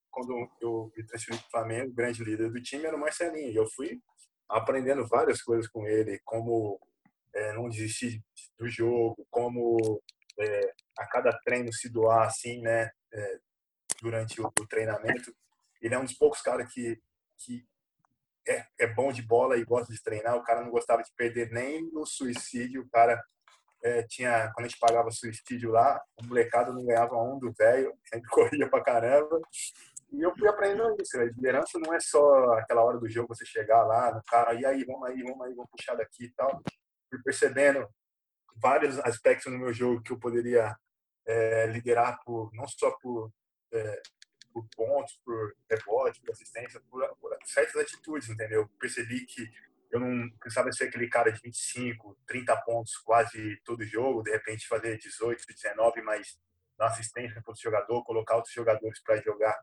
quando 0.10 0.50
eu 0.62 0.92
me 0.96 1.06
transferi 1.06 1.38
para 1.38 1.48
o 1.48 1.52
Flamengo, 1.52 1.92
o 1.92 1.96
grande 1.96 2.24
líder 2.24 2.50
do 2.50 2.62
time 2.62 2.86
era 2.86 2.96
o 2.96 3.00
Marcelinho. 3.00 3.52
E 3.52 3.56
eu 3.56 3.68
fui 3.76 4.02
aprendendo 4.50 5.08
várias 5.08 5.42
coisas 5.42 5.68
com 5.68 5.86
ele, 5.86 6.20
como 6.26 6.80
é, 7.40 7.54
não 7.54 7.70
desistir 7.70 8.22
do 8.58 8.68
jogo, 8.68 9.26
como 9.30 10.02
é, 10.38 10.74
a 10.98 11.08
cada 11.08 11.32
treino 11.40 11.72
se 11.74 11.90
doar 11.90 12.28
assim, 12.28 12.62
né, 12.62 12.90
é, 13.14 13.40
durante 14.02 14.42
o, 14.42 14.48
o, 14.48 14.68
treinamento. 14.68 15.34
Ele 15.82 15.96
é 15.96 16.00
um 16.00 16.04
dos 16.04 16.14
poucos 16.14 16.42
caras 16.42 16.72
que, 16.74 17.00
que 17.38 17.66
é, 18.48 18.66
é, 18.80 18.88
bom 18.88 19.12
de 19.12 19.22
bola 19.22 19.58
e 19.58 19.64
gosta 19.64 19.94
de 19.94 20.02
treinar. 20.02 20.36
O 20.36 20.44
cara 20.44 20.62
não 20.62 20.72
gostava 20.72 21.02
de 21.02 21.12
perder 21.16 21.50
nem 21.52 21.90
no 21.92 22.06
suicídio. 22.06 22.82
O 22.82 22.90
cara 22.90 23.22
é, 23.84 24.04
tinha, 24.04 24.52
quando 24.54 24.66
a 24.66 24.70
gente 24.70 24.80
pagava 24.80 25.12
suicídio 25.12 25.72
lá, 25.72 26.02
o 26.22 26.26
molecado 26.26 26.74
não 26.74 26.86
ganhava 26.86 27.16
um 27.16 27.40
do 27.40 27.54
velho, 27.54 27.94
sempre 28.08 28.30
corria 28.30 28.70
pra 28.70 28.84
caramba. 28.84 29.40
E 30.12 30.22
eu 30.22 30.36
fui 30.36 30.48
aprendendo 30.50 30.96
isso. 31.02 31.18
A 31.18 31.24
liderança 31.24 31.80
não 31.80 31.94
é 31.94 32.00
só 32.00 32.54
aquela 32.54 32.84
hora 32.84 32.98
do 32.98 33.08
jogo 33.08 33.34
você 33.34 33.46
chegar 33.46 33.84
lá 33.84 34.14
no 34.14 34.24
cara, 34.24 34.54
e 34.54 34.66
aí, 34.66 34.84
vamos 34.84 35.08
aí, 35.08 35.22
vamos 35.24 35.46
aí, 35.46 35.54
vamos 35.54 35.70
puxar 35.72 35.96
daqui 35.96 36.26
e 36.26 36.32
tal. 36.32 36.62
Fui 37.10 37.22
percebendo 37.24 37.88
vários 38.56 39.00
aspectos 39.00 39.52
no 39.52 39.60
meu 39.60 39.74
jogo 39.74 40.02
que 40.02 40.12
eu 40.12 40.20
poderia 40.20 40.76
é, 41.26 41.68
liderar 41.68 42.20
por, 42.24 42.54
não 42.54 42.68
só 42.68 42.92
por, 43.02 43.32
é, 43.72 44.02
por 44.52 44.68
pontos, 44.76 45.20
por 45.24 45.56
rebote, 45.70 46.22
por 46.22 46.32
assistência, 46.32 46.82
por, 46.90 47.08
por, 47.18 47.38
certas 47.46 47.76
atitudes, 47.76 48.30
entendeu? 48.30 48.70
Percebi 48.80 49.26
que 49.26 49.50
eu 49.92 50.00
não 50.00 50.30
precisava 50.40 50.72
ser 50.72 50.86
aquele 50.86 51.08
cara 51.08 51.32
de 51.32 51.42
25, 51.42 52.18
30 52.28 52.56
pontos 52.62 52.98
quase 52.98 53.60
todo 53.64 53.86
jogo, 53.86 54.22
de 54.22 54.32
repente 54.32 54.68
fazer 54.68 54.98
18, 54.98 55.46
19, 55.48 56.02
mas 56.02 56.40
dar 56.78 56.88
assistência 56.88 57.42
para 57.42 57.52
o 57.52 57.56
jogador, 57.56 58.04
colocar 58.04 58.36
outros 58.36 58.54
jogadores 58.54 59.02
para 59.02 59.22
jogar 59.22 59.60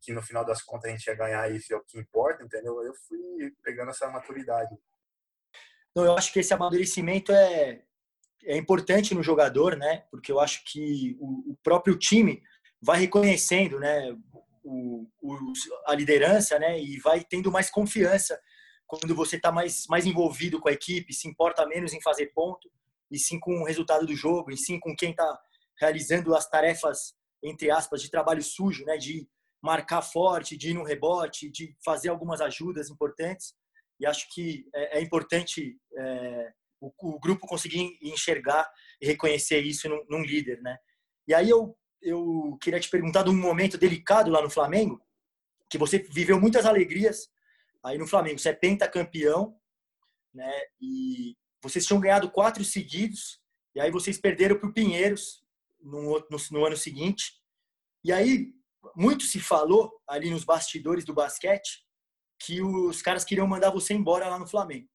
que 0.00 0.12
no 0.12 0.22
final 0.22 0.44
das 0.44 0.62
contas 0.62 0.90
a 0.90 0.92
gente 0.92 1.06
ia 1.06 1.14
ganhar 1.14 1.50
isso 1.50 1.72
é 1.72 1.76
o 1.76 1.84
que 1.84 1.98
importa, 1.98 2.42
entendeu? 2.42 2.82
Eu 2.82 2.94
fui 2.94 3.54
pegando 3.62 3.90
essa 3.90 4.08
maturidade. 4.08 4.76
Não, 5.94 6.04
eu 6.04 6.14
acho 6.16 6.32
que 6.32 6.40
esse 6.40 6.54
amadurecimento 6.54 7.32
é, 7.32 7.82
é 8.44 8.56
importante 8.56 9.14
no 9.14 9.22
jogador, 9.22 9.76
né? 9.76 10.04
Porque 10.10 10.30
eu 10.30 10.40
acho 10.40 10.62
que 10.64 11.16
o, 11.18 11.52
o 11.52 11.56
próprio 11.62 11.98
time 11.98 12.42
vai 12.80 13.00
reconhecendo, 13.00 13.78
né? 13.78 14.16
O, 14.62 15.06
o, 15.20 15.52
a 15.86 15.94
liderança, 15.94 16.58
né? 16.58 16.80
E 16.80 16.98
vai 17.00 17.24
tendo 17.24 17.50
mais 17.50 17.70
confiança 17.70 18.40
quando 18.86 19.14
você 19.14 19.36
está 19.36 19.52
mais, 19.52 19.86
mais 19.88 20.04
envolvido 20.04 20.60
com 20.60 20.68
a 20.68 20.72
equipe, 20.72 21.14
se 21.14 21.28
importa 21.28 21.66
menos 21.66 21.92
em 21.92 22.02
fazer 22.02 22.32
ponto, 22.34 22.68
e 23.10 23.18
sim 23.18 23.38
com 23.38 23.60
o 23.60 23.64
resultado 23.64 24.04
do 24.04 24.16
jogo, 24.16 24.50
e 24.50 24.56
sim 24.56 24.80
com 24.80 24.94
quem 24.96 25.10
está 25.10 25.40
realizando 25.78 26.34
as 26.34 26.48
tarefas, 26.48 27.14
entre 27.42 27.70
aspas, 27.70 28.02
de 28.02 28.10
trabalho 28.10 28.42
sujo, 28.42 28.84
né? 28.84 28.96
De 28.96 29.28
marcar 29.62 30.02
forte, 30.02 30.56
de 30.56 30.70
ir 30.70 30.74
no 30.74 30.84
rebote, 30.84 31.50
de 31.50 31.76
fazer 31.84 32.08
algumas 32.08 32.40
ajudas 32.40 32.90
importantes. 32.90 33.54
E 34.00 34.06
acho 34.06 34.28
que 34.32 34.66
é, 34.74 34.98
é 34.98 35.02
importante 35.02 35.78
é, 35.94 36.52
o, 36.80 36.90
o, 36.98 37.20
grupo 37.20 37.46
conseguir 37.46 37.98
enxergar 38.00 38.66
e 38.98 39.06
reconhecer 39.06 39.60
isso 39.60 39.88
num, 39.90 40.02
num, 40.08 40.22
líder, 40.22 40.62
né? 40.62 40.78
E 41.28 41.34
aí 41.34 41.50
eu, 41.50 41.76
eu 42.00 42.56
queria 42.62 42.80
te 42.80 42.88
perguntar 42.88 43.24
de 43.24 43.30
um 43.30 43.36
momento 43.36 43.76
delicado 43.76 44.30
lá 44.30 44.40
no 44.40 44.48
Flamengo, 44.48 45.00
que 45.68 45.76
você 45.76 45.98
viveu 45.98 46.40
muitas 46.40 46.64
alegrias 46.64 47.30
aí 47.84 47.98
no 47.98 48.06
Flamengo. 48.06 48.38
Você 48.38 48.48
é 48.48 48.54
pentacampeão, 48.54 49.54
né? 50.32 50.50
E 50.80 51.36
vocês 51.62 51.84
tinham 51.84 52.00
ganhado 52.00 52.30
quatro 52.30 52.64
seguidos, 52.64 53.38
e 53.74 53.80
aí 53.80 53.90
vocês 53.90 54.18
perderam 54.18 54.58
para 54.58 54.68
o 54.68 54.72
Pinheiros 54.72 55.44
no, 55.78 56.18
no, 56.30 56.36
no 56.52 56.64
ano 56.64 56.76
seguinte. 56.76 57.34
E 58.02 58.10
aí, 58.10 58.54
muito 58.96 59.24
se 59.24 59.38
falou 59.38 59.92
ali 60.08 60.30
nos 60.30 60.42
bastidores 60.42 61.04
do 61.04 61.12
basquete 61.12 61.84
que 62.40 62.62
os 62.62 63.02
caras 63.02 63.24
queriam 63.24 63.46
mandar 63.46 63.70
você 63.70 63.92
embora 63.92 64.28
lá 64.28 64.38
no 64.38 64.48
Flamengo. 64.48 64.88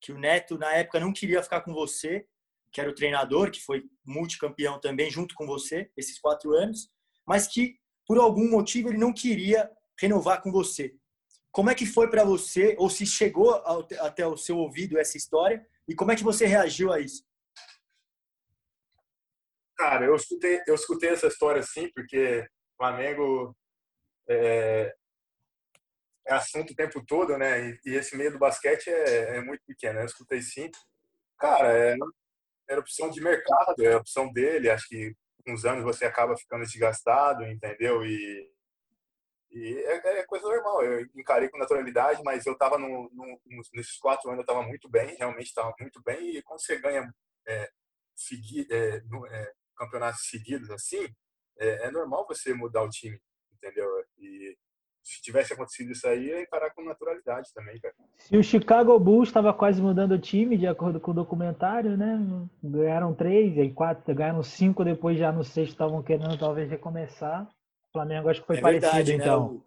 Que 0.00 0.12
o 0.12 0.18
Neto, 0.18 0.56
na 0.58 0.72
época, 0.72 0.98
não 0.98 1.12
queria 1.12 1.42
ficar 1.42 1.60
com 1.60 1.74
você, 1.74 2.26
que 2.72 2.80
era 2.80 2.90
o 2.90 2.94
treinador, 2.94 3.50
que 3.50 3.60
foi 3.60 3.84
multicampeão 4.04 4.80
também 4.80 5.10
junto 5.10 5.34
com 5.34 5.46
você, 5.46 5.90
esses 5.96 6.18
quatro 6.18 6.52
anos, 6.54 6.90
mas 7.26 7.46
que, 7.46 7.76
por 8.06 8.18
algum 8.18 8.48
motivo, 8.50 8.88
ele 8.88 8.98
não 8.98 9.12
queria 9.12 9.70
renovar 10.00 10.42
com 10.42 10.50
você. 10.50 10.94
Como 11.52 11.68
é 11.68 11.74
que 11.74 11.84
foi 11.84 12.08
para 12.08 12.24
você, 12.24 12.74
ou 12.78 12.88
se 12.88 13.04
chegou 13.04 13.52
ao, 13.56 13.86
até 13.98 14.26
o 14.26 14.36
seu 14.36 14.56
ouvido 14.56 14.98
essa 14.98 15.18
história, 15.18 15.66
e 15.86 15.94
como 15.94 16.12
é 16.12 16.16
que 16.16 16.24
você 16.24 16.46
reagiu 16.46 16.92
a 16.92 17.00
isso? 17.00 17.24
Cara, 19.76 20.06
eu 20.06 20.14
escutei, 20.14 20.62
eu 20.66 20.74
escutei 20.74 21.10
essa 21.10 21.26
história 21.26 21.62
sim, 21.62 21.90
porque 21.94 22.40
o 22.40 22.76
Flamengo 22.76 23.56
é, 24.28 24.94
é, 26.30 26.34
assunto 26.34 26.72
o 26.72 26.76
tempo 26.76 27.04
todo, 27.04 27.36
né? 27.36 27.70
E, 27.70 27.80
e 27.86 27.94
esse 27.94 28.16
meio 28.16 28.32
do 28.32 28.38
basquete 28.38 28.88
é, 28.88 29.36
é, 29.36 29.40
muito 29.42 29.62
pequeno. 29.66 30.00
Eu 30.00 30.06
escutei 30.06 30.40
sim. 30.42 30.70
Cara, 31.38 31.72
é, 31.76 31.96
era 32.68 32.80
opção 32.80 33.10
de 33.10 33.20
mercado, 33.20 33.84
é 33.84 33.96
opção 33.96 34.32
dele. 34.32 34.70
Acho 34.70 34.88
que 34.88 35.14
com 35.44 35.54
os 35.54 35.64
anos 35.64 35.84
você 35.84 36.04
acaba 36.04 36.36
ficando 36.36 36.64
desgastado, 36.64 37.44
entendeu? 37.44 38.04
E 38.04 38.50
e 39.52 39.78
é, 39.84 40.20
é, 40.20 40.26
coisa 40.26 40.46
normal, 40.46 40.84
eu 40.84 41.04
encarei 41.16 41.48
com 41.48 41.58
naturalidade, 41.58 42.22
mas 42.22 42.46
eu 42.46 42.52
estava 42.52 42.78
no, 42.78 43.10
no, 43.12 43.40
nesses 43.74 43.96
quatro 43.98 44.28
anos, 44.28 44.38
eu 44.38 44.42
estava 44.42 44.62
muito 44.62 44.88
bem, 44.88 45.16
realmente 45.16 45.46
estava 45.46 45.74
muito 45.80 46.00
bem. 46.02 46.36
E 46.36 46.42
quando 46.42 46.60
você 46.60 46.78
ganha 46.78 47.12
é, 47.48 47.68
é, 48.70 49.00
no, 49.06 49.26
é, 49.26 49.52
campeonatos 49.76 50.28
seguidos 50.28 50.70
assim, 50.70 51.04
é, 51.58 51.86
é, 51.86 51.90
normal 51.90 52.26
você 52.28 52.54
mudar 52.54 52.82
o 52.82 52.90
time, 52.90 53.20
entendeu? 53.52 53.88
E 54.18 54.56
se 55.10 55.20
tivesse 55.20 55.52
acontecido 55.52 55.90
isso 55.90 56.06
aí, 56.06 56.26
ia 56.26 56.42
encarar 56.42 56.70
com 56.70 56.84
naturalidade 56.84 57.52
também, 57.52 57.80
cara. 57.80 57.94
Se 58.16 58.36
o 58.36 58.44
Chicago 58.44 58.98
Bulls 58.98 59.28
estava 59.28 59.52
quase 59.52 59.82
mudando 59.82 60.12
o 60.12 60.18
time, 60.18 60.56
de 60.56 60.68
acordo 60.68 61.00
com 61.00 61.10
o 61.10 61.14
documentário, 61.14 61.96
né? 61.96 62.18
Ganharam 62.62 63.12
três, 63.12 63.58
aí 63.58 63.72
quatro, 63.72 64.14
ganharam 64.14 64.42
cinco, 64.42 64.84
depois 64.84 65.18
já 65.18 65.32
no 65.32 65.42
sexto 65.42 65.72
estavam 65.72 66.00
querendo 66.00 66.38
talvez 66.38 66.70
recomeçar. 66.70 67.48
Flamengo 67.92 68.28
acho 68.28 68.40
que 68.40 68.46
foi 68.46 68.58
é 68.58 68.60
parecido, 68.60 68.92
verdade, 68.92 69.16
né? 69.16 69.24
então. 69.24 69.52
Né? 69.52 69.60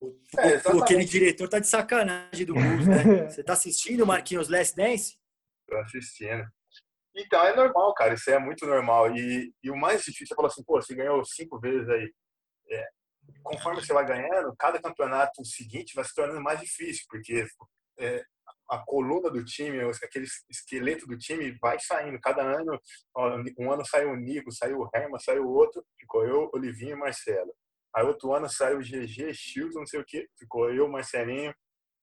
O, 0.00 0.06
o, 0.06 0.80
é, 0.80 0.82
aquele 0.82 1.04
diretor 1.04 1.48
tá 1.48 1.58
de 1.58 1.66
sacanagem 1.66 2.46
do 2.46 2.54
Bulls, 2.54 2.86
né? 2.86 3.26
Você 3.28 3.42
tá 3.42 3.54
assistindo, 3.54 4.06
Marquinhos, 4.06 4.48
Last 4.48 4.76
Dance? 4.76 5.18
Tô 5.68 5.76
assistindo. 5.78 6.46
Então, 7.16 7.44
é 7.44 7.54
normal, 7.56 7.92
cara. 7.94 8.14
Isso 8.14 8.30
é 8.30 8.38
muito 8.38 8.64
normal. 8.64 9.14
E, 9.16 9.52
e 9.62 9.70
o 9.70 9.76
mais 9.76 10.04
difícil 10.04 10.32
é 10.32 10.36
falar 10.36 10.48
assim, 10.48 10.62
pô, 10.62 10.80
você 10.80 10.94
ganhou 10.94 11.24
cinco 11.24 11.58
vezes 11.58 11.88
aí. 11.88 12.14
É, 12.70 12.88
conforme 13.42 13.80
você 13.80 13.92
vai 13.92 14.06
ganhando, 14.06 14.54
cada 14.58 14.80
campeonato 14.80 15.44
seguinte 15.44 15.94
vai 15.94 16.04
se 16.04 16.14
tornando 16.14 16.40
mais 16.40 16.60
difícil, 16.60 17.04
porque 17.08 17.46
é, 17.98 18.24
a 18.70 18.78
coluna 18.78 19.30
do 19.30 19.44
time, 19.44 19.80
aquele 19.80 20.26
esqueleto 20.48 21.06
do 21.06 21.18
time 21.18 21.56
vai 21.60 21.78
saindo. 21.80 22.20
Cada 22.20 22.42
ano, 22.42 22.80
um 23.58 23.72
ano 23.72 23.84
saiu 23.84 24.10
o 24.10 24.16
Nico, 24.16 24.52
saiu 24.52 24.78
o 24.78 24.88
Herman, 24.94 25.18
saiu 25.18 25.44
o 25.44 25.52
outro, 25.52 25.84
ficou 25.98 26.24
eu, 26.24 26.50
Olivinho 26.54 26.92
e 26.92 26.98
Marcelo. 26.98 27.52
Aí 27.94 28.04
outro 28.04 28.32
ano 28.32 28.48
saiu 28.48 28.78
o 28.78 28.82
GG, 28.82 29.34
Chilton, 29.34 29.80
não 29.80 29.86
sei 29.86 30.00
o 30.00 30.04
que, 30.04 30.28
ficou 30.38 30.72
eu, 30.72 30.88
Marcelinho 30.88 31.52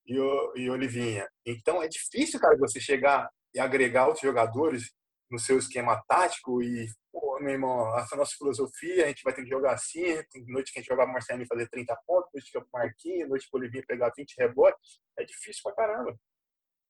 e, 0.05 0.19
o, 0.19 0.53
e 0.55 0.69
Olivinha. 0.69 1.27
Então 1.45 1.81
é 1.81 1.87
difícil, 1.87 2.39
cara, 2.39 2.57
você 2.57 2.79
chegar 2.79 3.29
e 3.53 3.59
agregar 3.59 4.07
outros 4.07 4.23
jogadores 4.23 4.91
no 5.29 5.39
seu 5.39 5.57
esquema 5.57 6.01
tático 6.07 6.61
e, 6.61 6.87
pô, 7.11 7.39
meu 7.39 7.53
irmão, 7.53 7.97
essa 7.99 8.15
nossa 8.15 8.35
filosofia, 8.37 9.05
a 9.05 9.07
gente 9.07 9.23
vai 9.23 9.33
ter 9.33 9.43
que 9.43 9.49
jogar 9.49 9.73
assim, 9.73 10.03
tem 10.31 10.45
noite 10.47 10.71
que 10.71 10.79
a 10.79 10.81
gente 10.81 10.89
jogar 10.89 11.05
o 11.05 11.11
Marcelinho 11.11 11.47
fazer 11.47 11.69
30 11.69 11.95
pontos, 12.05 12.29
noite 12.33 12.51
que 12.51 12.57
o 12.57 12.65
Marquinhos, 12.73 13.29
noite 13.29 13.49
que 13.49 13.55
o 13.55 13.59
Olivinha 13.59 13.83
pegar 13.87 14.11
20 14.15 14.35
rebotes, 14.37 14.99
é 15.17 15.23
difícil 15.23 15.61
pra 15.63 15.73
caramba. 15.73 16.17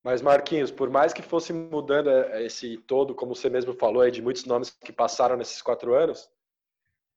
Mas, 0.04 0.22
Marquinhos, 0.22 0.72
por 0.72 0.90
mais 0.90 1.12
que 1.12 1.22
fosse 1.22 1.52
mudando 1.52 2.10
é, 2.10 2.46
esse 2.46 2.78
todo, 2.78 3.16
como 3.16 3.36
você 3.36 3.50
mesmo 3.50 3.74
falou, 3.74 4.06
é 4.06 4.12
de 4.12 4.22
muitos 4.22 4.46
nomes 4.46 4.70
que 4.70 4.94
passaram 4.94 5.36
nesses 5.36 5.62
quatro 5.62 5.94
anos, 5.94 6.30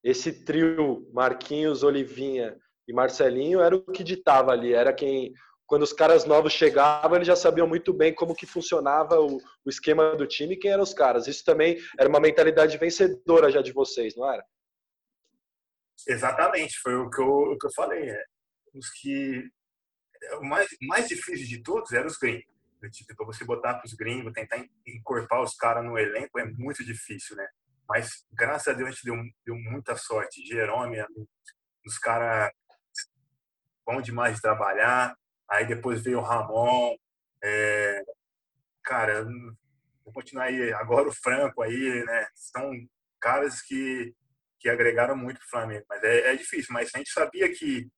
esse 0.02 0.44
trio 0.44 1.08
Marquinhos, 1.12 1.82
Olivinha 1.82 2.56
e 2.88 2.92
Marcelinho 2.92 3.60
era 3.60 3.76
o 3.76 3.82
que 3.82 4.02
ditava 4.02 4.50
ali, 4.52 4.72
era 4.72 4.92
quem 4.92 5.32
quando 5.70 5.84
os 5.84 5.92
caras 5.92 6.24
novos 6.24 6.52
chegavam, 6.52 7.14
eles 7.14 7.28
já 7.28 7.36
sabiam 7.36 7.64
muito 7.64 7.92
bem 7.92 8.12
como 8.12 8.34
que 8.34 8.44
funcionava 8.44 9.20
o, 9.20 9.36
o 9.64 9.70
esquema 9.70 10.16
do 10.16 10.26
time 10.26 10.54
e 10.54 10.56
quem 10.58 10.72
eram 10.72 10.82
os 10.82 10.92
caras. 10.92 11.28
Isso 11.28 11.44
também 11.44 11.78
era 11.96 12.08
uma 12.08 12.18
mentalidade 12.18 12.76
vencedora 12.76 13.52
já 13.52 13.62
de 13.62 13.72
vocês, 13.72 14.16
não 14.16 14.28
era? 14.28 14.44
Exatamente, 16.08 16.76
foi 16.82 16.96
o 16.96 17.08
que 17.08 17.20
eu, 17.20 17.28
o 17.28 17.56
que 17.56 17.68
eu 17.68 17.72
falei. 17.72 18.10
É. 18.10 18.24
Os 18.74 18.90
que 19.00 19.48
o 20.40 20.44
mais, 20.44 20.66
mais 20.82 21.06
difícil 21.06 21.46
de 21.46 21.62
todos 21.62 21.92
eram 21.92 22.08
os 22.08 22.16
gringos. 22.16 22.50
Tipo, 22.90 23.14
para 23.14 23.26
você 23.26 23.44
botar 23.44 23.74
para 23.74 23.86
os 23.86 23.94
gringos, 23.94 24.32
tentar 24.32 24.60
encorpar 24.84 25.40
os 25.40 25.54
caras 25.54 25.84
no 25.84 25.96
elenco 25.96 26.36
é 26.40 26.46
muito 26.46 26.84
difícil, 26.84 27.36
né? 27.36 27.46
Mas 27.88 28.24
graças 28.32 28.66
a 28.66 28.76
Deus 28.76 28.88
a 28.88 28.90
gente 28.90 29.04
deu, 29.04 29.14
deu 29.46 29.54
muita 29.54 29.94
sorte. 29.94 30.44
Jerome, 30.44 30.96
os 31.86 31.96
caras 31.96 32.50
bom 33.86 34.02
demais 34.02 34.34
de 34.34 34.42
trabalhar. 34.42 35.14
Aí 35.50 35.66
depois 35.66 36.00
veio 36.00 36.18
o 36.18 36.22
Ramon. 36.22 36.94
É, 37.42 38.02
cara, 38.84 39.24
vou 40.04 40.12
continuar 40.12 40.44
aí. 40.44 40.72
Agora 40.74 41.08
o 41.08 41.14
Franco 41.14 41.62
aí, 41.62 42.04
né? 42.04 42.26
São 42.34 42.72
caras 43.20 43.60
que, 43.62 44.14
que 44.58 44.68
agregaram 44.68 45.16
muito 45.16 45.38
para 45.38 45.46
o 45.46 45.50
Flamengo. 45.50 45.84
Mas 45.88 46.02
é, 46.04 46.32
é 46.32 46.36
difícil. 46.36 46.72
Mas 46.72 46.90
a 46.94 46.98
gente 46.98 47.10
sabia 47.10 47.52
que 47.52 47.88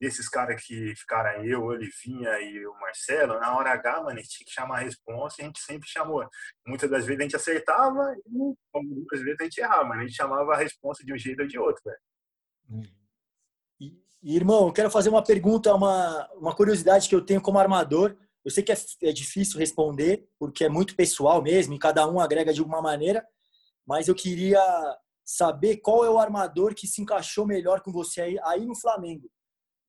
desses 0.00 0.28
caras 0.28 0.64
que 0.64 0.94
ficaram 0.96 1.44
eu, 1.44 1.62
Olivinha 1.62 2.40
e 2.40 2.66
o 2.66 2.72
Marcelo, 2.80 3.38
na 3.38 3.54
hora 3.54 3.72
H, 3.72 4.02
mano, 4.02 4.18
a 4.18 4.22
gente 4.22 4.30
tinha 4.30 4.46
que 4.46 4.52
chamar 4.52 4.78
a 4.78 4.80
responsa 4.80 5.36
e 5.38 5.42
a 5.42 5.46
gente 5.46 5.60
sempre 5.60 5.86
chamou. 5.86 6.26
Muitas 6.66 6.88
das 6.88 7.04
vezes 7.04 7.20
a 7.20 7.22
gente 7.24 7.36
acertava 7.36 8.16
e 8.26 8.30
muitas 8.74 9.20
vezes 9.20 9.40
a 9.40 9.44
gente 9.44 9.58
errava, 9.58 9.84
mas 9.84 9.98
a 9.98 10.02
gente 10.02 10.16
chamava 10.16 10.54
a 10.54 10.56
responsa 10.56 11.04
de 11.04 11.12
um 11.12 11.18
jeito 11.18 11.42
ou 11.42 11.46
de 11.46 11.58
outro, 11.58 11.82
velho. 11.84 12.90
E, 14.22 14.36
irmão, 14.36 14.66
eu 14.66 14.72
quero 14.72 14.90
fazer 14.90 15.08
uma 15.08 15.22
pergunta, 15.22 15.74
uma, 15.74 16.28
uma 16.34 16.54
curiosidade 16.54 17.08
que 17.08 17.14
eu 17.14 17.24
tenho 17.24 17.40
como 17.40 17.58
armador. 17.58 18.16
Eu 18.44 18.50
sei 18.50 18.62
que 18.62 18.72
é, 18.72 18.76
é 19.02 19.12
difícil 19.12 19.58
responder, 19.58 20.28
porque 20.38 20.64
é 20.64 20.68
muito 20.68 20.96
pessoal 20.96 21.42
mesmo, 21.42 21.74
e 21.74 21.78
cada 21.78 22.08
um 22.08 22.20
agrega 22.20 22.52
de 22.52 22.60
alguma 22.60 22.82
maneira, 22.82 23.26
mas 23.86 24.08
eu 24.08 24.14
queria 24.14 24.60
saber 25.24 25.78
qual 25.78 26.04
é 26.04 26.10
o 26.10 26.18
armador 26.18 26.74
que 26.74 26.86
se 26.86 27.00
encaixou 27.00 27.46
melhor 27.46 27.80
com 27.82 27.92
você 27.92 28.20
aí, 28.20 28.38
aí 28.42 28.64
no 28.66 28.74
Flamengo 28.74 29.30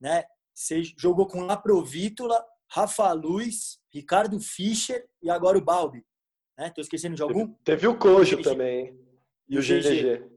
né? 0.02 0.24
Você 0.54 0.82
jogou 0.98 1.28
com 1.28 1.46
Laprovítola, 1.46 2.44
Rafa 2.68 3.14
Luz, 3.14 3.80
Ricardo 3.94 4.40
Fischer 4.40 5.08
e 5.22 5.30
agora 5.30 5.58
o 5.58 5.64
Balbi. 5.64 6.04
Né? 6.58 6.72
Tô 6.72 6.82
esquecendo 6.82 7.16
de 7.16 7.22
algum? 7.22 7.54
Teve 7.64 7.88
o 7.88 7.98
Cojo 7.98 8.42
também. 8.42 9.00
E 9.48 9.58
o 9.58 9.62
GG. 9.62 10.28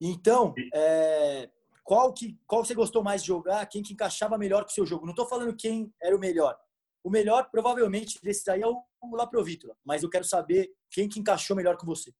Então, 0.00 0.54
é, 0.74 1.48
qual, 1.84 2.12
que, 2.12 2.38
qual 2.46 2.64
você 2.64 2.74
gostou 2.74 3.02
mais 3.02 3.22
de 3.22 3.28
jogar? 3.28 3.66
Quem 3.66 3.82
que 3.82 3.92
encaixava 3.92 4.38
melhor 4.38 4.62
com 4.64 4.70
o 4.70 4.72
seu 4.72 4.86
jogo? 4.86 5.04
Não 5.04 5.12
estou 5.12 5.26
falando 5.26 5.56
quem 5.56 5.92
era 6.00 6.14
o 6.14 6.20
melhor. 6.20 6.56
O 7.04 7.10
melhor, 7.10 7.50
provavelmente, 7.50 8.20
desses 8.22 8.46
aí 8.46 8.62
é 8.62 8.66
o, 8.66 8.80
o 9.02 9.16
Laprovítola. 9.16 9.76
Mas 9.84 10.02
eu 10.02 10.10
quero 10.10 10.24
saber 10.24 10.70
quem 10.90 11.08
que 11.08 11.18
encaixou 11.18 11.56
melhor 11.56 11.76
com 11.76 11.86
você. 11.86 12.12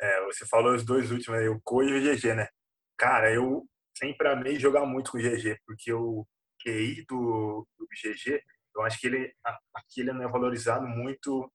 É, 0.00 0.24
você 0.24 0.46
falou 0.46 0.74
os 0.74 0.84
dois 0.84 1.10
últimos 1.10 1.38
aí, 1.38 1.48
o 1.48 1.60
Cojo 1.62 1.90
e 1.90 1.98
o 1.98 2.16
GG, 2.16 2.34
né? 2.34 2.48
Cara, 2.96 3.32
eu 3.32 3.66
sempre 3.96 4.28
amei 4.28 4.58
jogar 4.58 4.86
muito 4.86 5.10
com 5.10 5.18
o 5.18 5.20
GG, 5.20 5.58
porque 5.66 5.92
o 5.92 6.26
QI 6.62 7.04
do, 7.08 7.66
do 7.78 7.86
GG, 7.86 8.40
eu 8.76 8.82
acho 8.82 8.98
que 9.00 9.06
ele 9.06 9.32
aqui 9.74 10.00
ele 10.00 10.12
não 10.12 10.22
é 10.22 10.28
valorizado 10.28 10.86
muito 10.86 11.50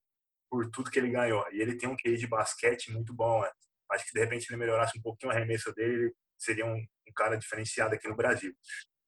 por 0.49 0.69
tudo 0.69 0.91
que 0.91 0.99
ele 0.99 1.11
ganhou. 1.11 1.45
E 1.51 1.61
ele 1.61 1.77
tem 1.77 1.89
um 1.89 1.95
QI 1.95 2.17
de 2.17 2.27
basquete 2.27 2.91
muito 2.91 3.13
bom. 3.13 3.41
Né? 3.41 3.51
Acho 3.91 4.05
que 4.05 4.13
de 4.13 4.19
repente 4.19 4.49
ele 4.49 4.57
melhorasse 4.57 4.97
um 4.97 5.01
pouquinho 5.01 5.31
a 5.31 5.35
arremesso 5.35 5.73
dele, 5.73 6.13
seria 6.38 6.65
um, 6.65 6.77
um 6.77 7.13
cara 7.15 7.38
diferenciado 7.38 7.95
aqui 7.95 8.07
no 8.07 8.15
Brasil. 8.15 8.53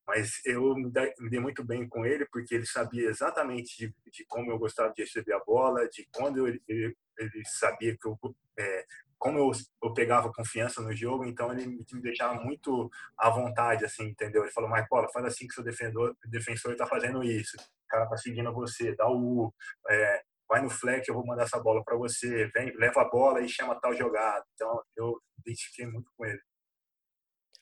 Mas 0.07 0.41
eu 0.43 0.73
me 0.75 0.91
dei 1.29 1.39
muito 1.39 1.63
bem 1.63 1.87
com 1.87 2.03
ele 2.05 2.25
porque 2.31 2.55
ele 2.55 2.65
sabia 2.65 3.09
exatamente 3.09 3.77
de, 3.77 3.95
de 4.11 4.25
como 4.25 4.51
eu 4.51 4.57
gostava 4.57 4.91
de 4.91 5.03
receber 5.03 5.33
a 5.33 5.43
bola, 5.43 5.87
de 5.87 6.07
quando 6.11 6.47
ele, 6.47 6.61
ele, 6.67 7.43
sabia 7.45 7.95
que 7.95 8.07
eu 8.07 8.17
é, 8.57 8.85
como 9.19 9.37
eu, 9.37 9.51
eu 9.83 9.93
pegava 9.93 10.31
confiança 10.33 10.81
no 10.81 10.95
jogo, 10.95 11.25
então 11.25 11.51
ele 11.51 11.67
me 11.67 12.01
deixava 12.01 12.41
muito 12.41 12.89
à 13.17 13.29
vontade, 13.29 13.85
assim, 13.85 14.05
entendeu? 14.05 14.43
Ele 14.43 14.51
falou, 14.51 14.69
Marcola, 14.69 15.09
faz 15.09 15.25
assim 15.25 15.45
que 15.45 15.53
seu 15.53 15.63
defensor, 15.63 16.15
defensor 16.25 16.71
está 16.71 16.87
fazendo 16.87 17.21
isso, 17.21 17.57
o 17.57 17.87
cara 17.87 18.07
tá 18.07 18.17
seguindo 18.17 18.51
você, 18.53 18.95
dá 18.95 19.07
o 19.07 19.45
U, 19.45 19.53
é, 19.89 20.23
vai 20.47 20.61
no 20.61 20.69
flex, 20.69 21.07
eu 21.07 21.13
vou 21.13 21.25
mandar 21.25 21.43
essa 21.43 21.59
bola 21.59 21.83
para 21.83 21.97
você, 21.97 22.47
vem, 22.47 22.73
leva 22.77 23.01
a 23.01 23.09
bola 23.09 23.41
e 23.41 23.47
chama 23.47 23.79
tal 23.79 23.93
jogada. 23.93 24.43
Então, 24.55 24.81
eu 24.97 25.21
identifiquei 25.37 25.85
muito 25.85 26.09
com 26.17 26.25
ele. 26.25 26.41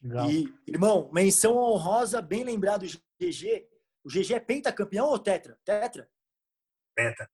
Legal. 0.07 0.31
E, 0.31 0.53
irmão, 0.65 1.09
menção 1.11 1.57
honrosa, 1.57 2.21
bem 2.21 2.43
lembrado, 2.43 2.83
o 2.83 2.85
GG. 2.85 3.67
O 4.05 4.09
GG 4.09 4.35
é 4.35 4.39
pentacampeão 4.39 5.07
ou 5.07 5.19
tetra? 5.19 5.57
Tetra? 5.65 6.09
Penta. 6.95 7.29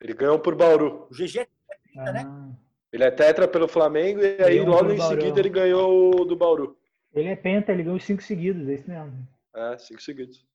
Ele 0.00 0.14
ganhou 0.14 0.38
por 0.38 0.54
Bauru. 0.54 1.06
O 1.10 1.14
GG 1.14 1.40
é 1.40 1.48
penta, 1.84 2.12
né? 2.12 2.20
ah. 2.20 2.46
né? 2.46 2.56
Ele 2.90 3.04
é 3.04 3.10
tetra 3.10 3.46
pelo 3.46 3.68
Flamengo 3.68 4.20
e 4.20 4.42
aí 4.42 4.60
logo 4.60 4.90
em 4.90 5.00
seguida 5.00 5.38
ele 5.38 5.50
ganhou 5.50 6.24
do 6.24 6.34
Bauru. 6.34 6.78
Ele 7.12 7.28
é 7.28 7.36
penta, 7.36 7.72
ele 7.72 7.82
ganhou 7.82 8.00
cinco 8.00 8.22
seguidos, 8.22 8.66
é 8.66 8.74
isso 8.74 8.88
mesmo. 8.88 9.28
É, 9.54 9.76
cinco 9.76 10.00
seguidos. 10.00 10.46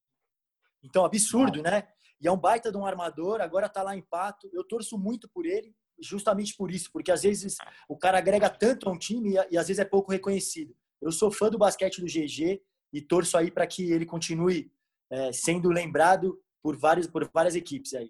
Então, 0.83 1.05
absurdo, 1.05 1.59
ah. 1.59 1.71
né? 1.71 1.87
E 2.19 2.27
é 2.27 2.31
um 2.31 2.37
baita 2.37 2.71
de 2.71 2.77
um 2.77 2.85
armador, 2.85 3.41
agora 3.41 3.69
tá 3.69 3.83
lá 3.83 3.95
em 3.95 4.01
Pato. 4.01 4.49
Eu 4.51 4.63
torço 4.63 4.97
muito 4.97 5.29
por 5.29 5.45
ele, 5.45 5.75
justamente 6.01 6.55
por 6.55 6.71
isso, 6.71 6.89
porque 6.91 7.11
às 7.11 7.21
vezes 7.21 7.57
o 7.87 7.95
cara 7.95 8.17
agrega 8.17 8.49
tanto 8.49 8.89
a 8.89 8.91
um 8.91 8.97
time 8.97 9.35
e, 9.35 9.53
e 9.53 9.57
às 9.57 9.67
vezes 9.67 9.79
é 9.79 9.85
pouco 9.85 10.11
reconhecido. 10.11 10.75
Eu 11.03 11.11
sou 11.11 11.29
fã 11.29 11.49
do 11.49 11.57
basquete 11.57 11.99
do 11.99 12.07
GG 12.07 12.61
e 12.93 13.01
torço 13.01 13.37
aí 13.37 13.51
para 13.51 13.67
que 13.67 13.91
ele 13.91 14.05
continue 14.05 14.71
é, 15.11 15.31
sendo 15.33 15.69
lembrado 15.69 16.39
por 16.61 16.77
várias, 16.77 17.07
por 17.07 17.29
várias 17.33 17.55
equipes 17.55 17.93
aí. 17.93 18.09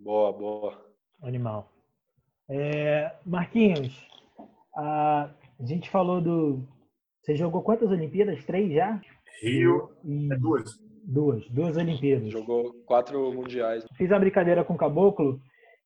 Boa, 0.00 0.32
boa. 0.32 0.86
Animal. 1.22 1.70
É, 2.48 3.14
Marquinhos, 3.24 4.06
a, 4.74 5.30
gente 5.60 5.90
falou 5.90 6.20
do. 6.20 6.66
Você 7.22 7.34
jogou 7.34 7.62
quantas 7.62 7.90
Olimpíadas? 7.90 8.44
Três 8.44 8.72
já? 8.72 9.00
Rio. 9.42 9.90
E, 10.04 10.32
é 10.32 10.36
duas. 10.36 10.78
Duas, 11.04 11.48
duas 11.50 11.76
Olimpíadas. 11.76 12.30
Jogou 12.30 12.72
quatro 12.84 13.32
mundiais. 13.32 13.84
Fiz 13.96 14.10
uma 14.10 14.18
brincadeira 14.18 14.64
com 14.64 14.74
o 14.74 14.78
Caboclo 14.78 15.40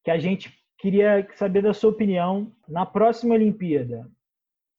que 0.04 0.10
a 0.10 0.18
gente 0.18 0.52
queria 0.78 1.26
saber 1.34 1.62
da 1.62 1.74
sua 1.74 1.90
opinião. 1.90 2.52
Na 2.68 2.86
próxima 2.86 3.34
Olimpíada, 3.34 4.10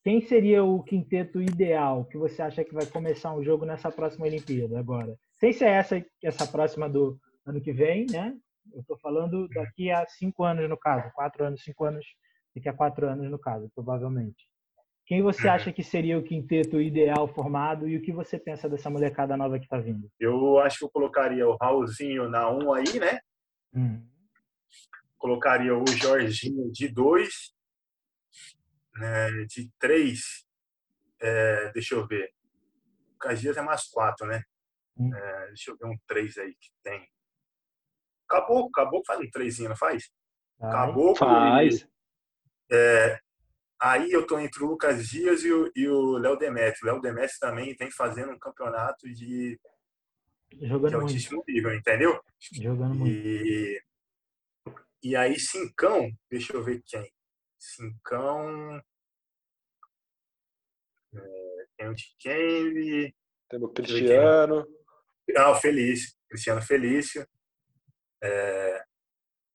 quem 0.03 0.21
seria 0.21 0.63
o 0.63 0.83
quinteto 0.83 1.41
ideal 1.41 2.05
que 2.05 2.17
você 2.17 2.41
acha 2.41 2.63
que 2.63 2.73
vai 2.73 2.85
começar 2.85 3.33
um 3.33 3.43
jogo 3.43 3.65
nessa 3.65 3.91
próxima 3.91 4.25
Olimpíada 4.25 4.79
agora? 4.79 5.15
Sem 5.35 5.53
ser 5.53 5.67
essa, 5.67 6.03
essa 6.23 6.47
próxima 6.47 6.89
do 6.89 7.19
ano 7.45 7.61
que 7.61 7.71
vem, 7.71 8.07
né? 8.09 8.35
Eu 8.73 8.81
estou 8.81 8.97
falando 8.97 9.47
daqui 9.49 9.91
a 9.91 10.05
cinco 10.07 10.43
anos 10.43 10.67
no 10.69 10.77
caso, 10.77 11.11
quatro 11.13 11.45
anos, 11.45 11.63
cinco 11.63 11.85
anos, 11.85 12.05
daqui 12.55 12.69
a 12.69 12.73
quatro 12.73 13.07
anos 13.07 13.29
no 13.29 13.37
caso, 13.37 13.69
provavelmente. 13.75 14.47
Quem 15.05 15.21
você 15.21 15.47
uhum. 15.47 15.53
acha 15.53 15.73
que 15.73 15.83
seria 15.83 16.17
o 16.17 16.23
quinteto 16.23 16.79
ideal 16.79 17.27
formado 17.27 17.87
e 17.87 17.97
o 17.97 18.01
que 18.01 18.11
você 18.11 18.39
pensa 18.39 18.69
dessa 18.69 18.89
molecada 18.89 19.35
nova 19.35 19.59
que 19.59 19.65
está 19.65 19.77
vindo? 19.77 20.09
Eu 20.19 20.57
acho 20.59 20.79
que 20.79 20.85
eu 20.85 20.89
colocaria 20.89 21.47
o 21.47 21.57
Raulzinho 21.57 22.29
na 22.29 22.49
1 22.49 22.63
um 22.63 22.73
aí, 22.73 22.99
né? 22.99 23.19
Uhum. 23.73 24.07
Colocaria 25.17 25.75
o 25.75 25.85
Jorginho 25.85 26.71
de 26.71 26.87
2. 26.87 27.29
Né? 29.01 29.45
De 29.45 29.69
3, 29.79 30.21
é, 31.21 31.71
deixa 31.71 31.95
eu 31.95 32.07
ver. 32.07 32.31
O 33.15 33.17
Caxias 33.17 33.57
é 33.57 33.61
mais 33.61 33.85
4, 33.89 34.27
né? 34.27 34.43
Uhum. 34.95 35.15
É, 35.15 35.47
deixa 35.47 35.71
eu 35.71 35.77
ver 35.77 35.85
um 35.87 35.97
3 36.07 36.37
aí 36.37 36.55
que 36.55 36.69
tem. 36.83 37.07
Acabou, 38.29 38.67
acabou 38.67 39.01
faz 39.05 39.19
um 39.19 39.29
3, 39.29 39.59
não 39.59 39.75
faz? 39.75 40.09
Acabou. 40.59 41.15
Faz. 41.15 41.87
É, 42.71 43.19
Aí 43.81 44.11
eu 44.11 44.27
tô 44.27 44.37
entre 44.37 44.63
o 44.63 44.67
Lucas 44.67 45.07
Dias 45.07 45.43
e 45.43 45.51
o, 45.51 45.71
e 45.75 45.87
o 45.87 46.19
Léo 46.19 46.37
Demetrio. 46.37 46.83
O 46.83 46.85
Léo 46.85 47.01
Demetrio 47.01 47.39
também 47.39 47.75
vem 47.75 47.89
fazendo 47.89 48.31
um 48.31 48.37
campeonato 48.37 49.11
de, 49.11 49.59
Jogando 50.61 50.89
de 50.89 50.95
altíssimo 50.95 51.37
muito. 51.37 51.51
nível, 51.51 51.73
entendeu? 51.73 52.21
Jogando 52.39 53.07
e, 53.07 53.81
muito. 54.65 54.81
E 55.01 55.15
aí, 55.15 55.39
Cincão, 55.39 56.11
deixa 56.29 56.53
eu 56.53 56.63
ver 56.63 56.83
quem. 56.85 57.11
Cincão. 57.57 58.79
É, 61.15 61.65
tem 61.77 61.89
o 61.89 61.95
Tikenle. 61.95 63.15
Temos 63.49 63.69
o 63.69 63.73
Cristiano. 63.73 64.67
Ah, 65.37 65.51
o 65.51 65.55
Felício. 65.55 66.13
Cristiano 66.29 66.61
Felício. 66.61 67.27
É, 68.23 68.83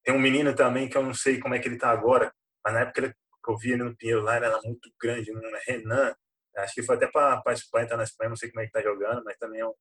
tem 0.05 0.15
um 0.15 0.19
menino 0.19 0.55
também 0.55 0.89
que 0.89 0.97
eu 0.97 1.03
não 1.03 1.15
sei 1.15 1.39
como 1.39 1.55
é 1.55 1.59
que 1.59 1.69
ele 1.69 1.79
tá 1.79 1.91
agora, 1.91 2.33
mas 2.65 2.75
na 2.75 2.81
época 2.81 3.01
ele 3.01 3.15
eu 3.49 3.57
vi 3.57 3.73
ele 3.73 3.85
no 3.85 3.97
Pinheiro 3.97 4.23
lá, 4.23 4.37
ele 4.37 4.47
era 4.47 4.61
muito 4.63 4.91
grande, 5.01 5.33
no 5.33 5.41
Renan, 5.67 6.15
acho 6.57 6.75
que 6.75 6.83
foi 6.83 6.97
até 6.97 7.07
para 7.07 7.43
a 7.47 7.53
Espanha, 7.53 7.87
tá 7.87 7.97
na 7.97 8.03
Espanha, 8.03 8.31
não 8.31 8.37
sei 8.37 8.51
como 8.51 8.61
é 8.61 8.67
que 8.67 8.73
tá 8.73 8.83
jogando, 8.83 9.23
mas 9.25 9.37
também 9.37 9.61
é 9.61 9.67
um, 9.67 9.75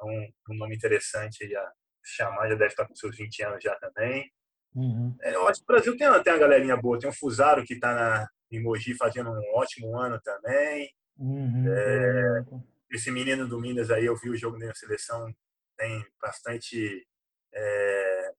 é 0.00 0.04
um, 0.04 0.32
um 0.50 0.54
nome 0.56 0.76
interessante 0.76 1.44
aí 1.44 1.56
a 1.56 1.72
chamar, 2.04 2.48
já 2.48 2.54
deve 2.54 2.66
estar 2.66 2.86
com 2.86 2.94
seus 2.94 3.16
20 3.16 3.42
anos 3.42 3.62
já 3.62 3.74
também. 3.76 4.30
Uhum. 4.74 5.16
É, 5.22 5.34
eu 5.34 5.48
acho 5.48 5.60
que 5.60 5.64
o 5.64 5.66
Brasil 5.66 5.96
tem, 5.96 6.22
tem 6.22 6.32
uma 6.32 6.38
galerinha 6.38 6.76
boa, 6.76 6.98
tem 6.98 7.10
o 7.10 7.12
Fusaro 7.12 7.64
que 7.64 7.74
está 7.74 7.94
na, 7.94 8.28
em 8.50 8.62
Mogi 8.62 8.94
fazendo 8.94 9.30
um 9.30 9.56
ótimo 9.56 9.98
ano 9.98 10.20
também. 10.22 10.90
Uhum. 11.20 11.64
É, 11.68 12.44
esse 12.90 13.10
menino 13.10 13.46
do 13.46 13.60
Minas 13.60 13.90
aí, 13.90 14.06
eu 14.06 14.16
vi 14.16 14.30
o 14.30 14.36
jogo 14.36 14.58
da 14.58 14.74
seleção, 14.74 15.32
tem 15.76 16.04
bastante, 16.20 17.06
é, 17.52 18.32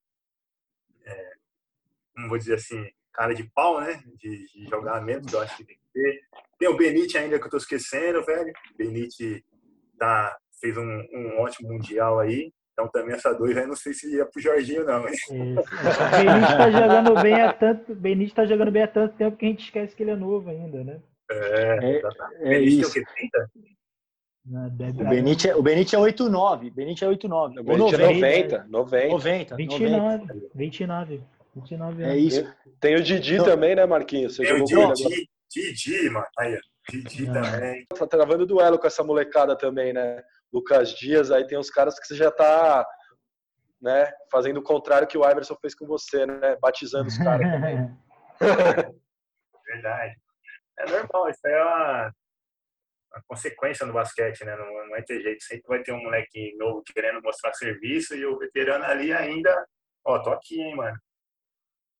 é, 1.05 1.33
como 2.15 2.27
vou 2.27 2.37
dizer 2.37 2.55
assim, 2.55 2.89
cara 3.13 3.33
de 3.33 3.43
pau, 3.43 3.79
né? 3.79 4.01
De, 4.17 4.45
de 4.47 4.65
jogar 4.69 5.01
menos, 5.01 5.31
eu 5.31 5.39
acho 5.39 5.55
que 5.57 5.63
tem 5.63 5.75
que 5.75 5.85
ter. 5.93 6.21
Tem 6.57 6.69
o 6.69 6.75
Benite 6.75 7.17
ainda 7.17 7.39
que 7.39 7.45
eu 7.45 7.49
tô 7.49 7.57
esquecendo, 7.57 8.25
velho. 8.25 8.51
Benite 8.77 9.45
tá, 9.97 10.37
fez 10.59 10.75
um, 10.77 11.05
um 11.13 11.39
ótimo 11.39 11.69
mundial 11.69 12.19
aí. 12.19 12.51
Então 12.73 12.87
também 12.89 13.13
essa 13.13 13.33
dois 13.33 13.55
aí 13.57 13.67
não 13.67 13.75
sei 13.75 13.93
se 13.93 14.15
ia 14.15 14.25
pro 14.25 14.41
Jorginho, 14.41 14.85
não. 14.85 15.03
Benite 15.03 15.27
tá 16.57 16.71
jogando 16.71 17.21
bem 17.21 17.41
há 17.41 17.53
tanto. 17.53 17.95
Benite 17.95 18.33
tá 18.33 18.45
jogando 18.45 18.71
bem 18.71 18.83
há 18.83 18.87
tanto 18.87 19.15
tempo 19.17 19.37
que 19.37 19.45
a 19.45 19.49
gente 19.49 19.65
esquece 19.65 19.95
que 19.95 20.03
ele 20.03 20.11
é 20.11 20.15
novo 20.15 20.49
ainda, 20.49 20.83
né? 20.83 21.01
É, 21.31 22.01
é, 22.41 22.53
é 22.53 22.59
isso. 22.59 22.93
Tem 22.93 23.03
o 23.03 23.05
quê? 23.05 23.11
30? 23.15 23.51
O 24.43 25.09
Benite, 25.09 25.49
é, 25.49 25.55
o 25.55 25.61
Benite 25.61 25.95
é 25.95 25.99
8,9. 25.99 26.73
Benite 26.73 27.05
é 27.05 27.07
8,9. 27.07 27.59
O 27.59 27.63
Benite 27.63 27.97
90, 27.97 28.55
é 28.55 28.63
90. 28.67 28.67
90. 28.67 29.07
90. 29.09 29.55
29. 29.55 29.97
90. 29.97 30.33
29. 30.55 31.23
29 31.55 32.03
anos. 32.03 32.15
É 32.15 32.17
isso. 32.17 32.53
Tem 32.79 32.95
o 32.95 33.03
Didi 33.03 33.35
então, 33.35 33.45
também, 33.45 33.75
né, 33.75 33.85
Marquinhos? 33.85 34.35
Você 34.35 34.43
tem 34.43 34.61
o 34.61 34.65
Didi, 34.65 35.29
Didi, 35.49 36.09
mano. 36.09 36.25
Aí, 36.39 36.57
Didi 36.89 37.29
ah. 37.29 37.33
também. 37.33 37.85
Tá 37.97 38.07
travando 38.07 38.45
duelo 38.45 38.79
com 38.79 38.87
essa 38.87 39.03
molecada 39.03 39.55
também, 39.55 39.93
né? 39.93 40.23
Lucas 40.51 40.89
Dias, 40.89 41.31
aí 41.31 41.45
tem 41.45 41.57
uns 41.57 41.69
caras 41.69 41.99
que 41.99 42.07
você 42.07 42.15
já 42.15 42.31
tá 42.31 42.85
né, 43.81 44.11
fazendo 44.31 44.57
o 44.57 44.63
contrário 44.63 45.07
que 45.07 45.17
o 45.17 45.29
Iverson 45.29 45.55
fez 45.61 45.73
com 45.75 45.85
você, 45.85 46.25
né? 46.25 46.57
Batizando 46.61 47.07
os 47.07 47.17
caras 47.17 47.49
também. 47.49 47.89
Verdade. 49.65 50.20
É 50.81 50.91
normal, 50.91 51.29
isso 51.29 51.39
aí 51.45 51.53
é 51.53 51.63
uma, 51.63 52.13
uma 53.13 53.23
consequência 53.27 53.85
no 53.85 53.93
basquete, 53.93 54.43
né? 54.43 54.55
Não, 54.55 54.65
não 54.65 54.89
vai 54.89 55.03
ter 55.03 55.21
jeito. 55.21 55.43
Sempre 55.43 55.67
vai 55.67 55.83
ter 55.83 55.91
um 55.91 56.01
moleque 56.01 56.55
novo 56.57 56.81
querendo 56.93 57.21
mostrar 57.21 57.53
serviço 57.53 58.15
e 58.15 58.25
o 58.25 58.37
veterano 58.37 58.85
ali 58.85 59.13
ainda, 59.13 59.65
ó, 60.05 60.19
tô 60.19 60.31
aqui, 60.31 60.59
hein, 60.59 60.75
mano. 60.75 60.97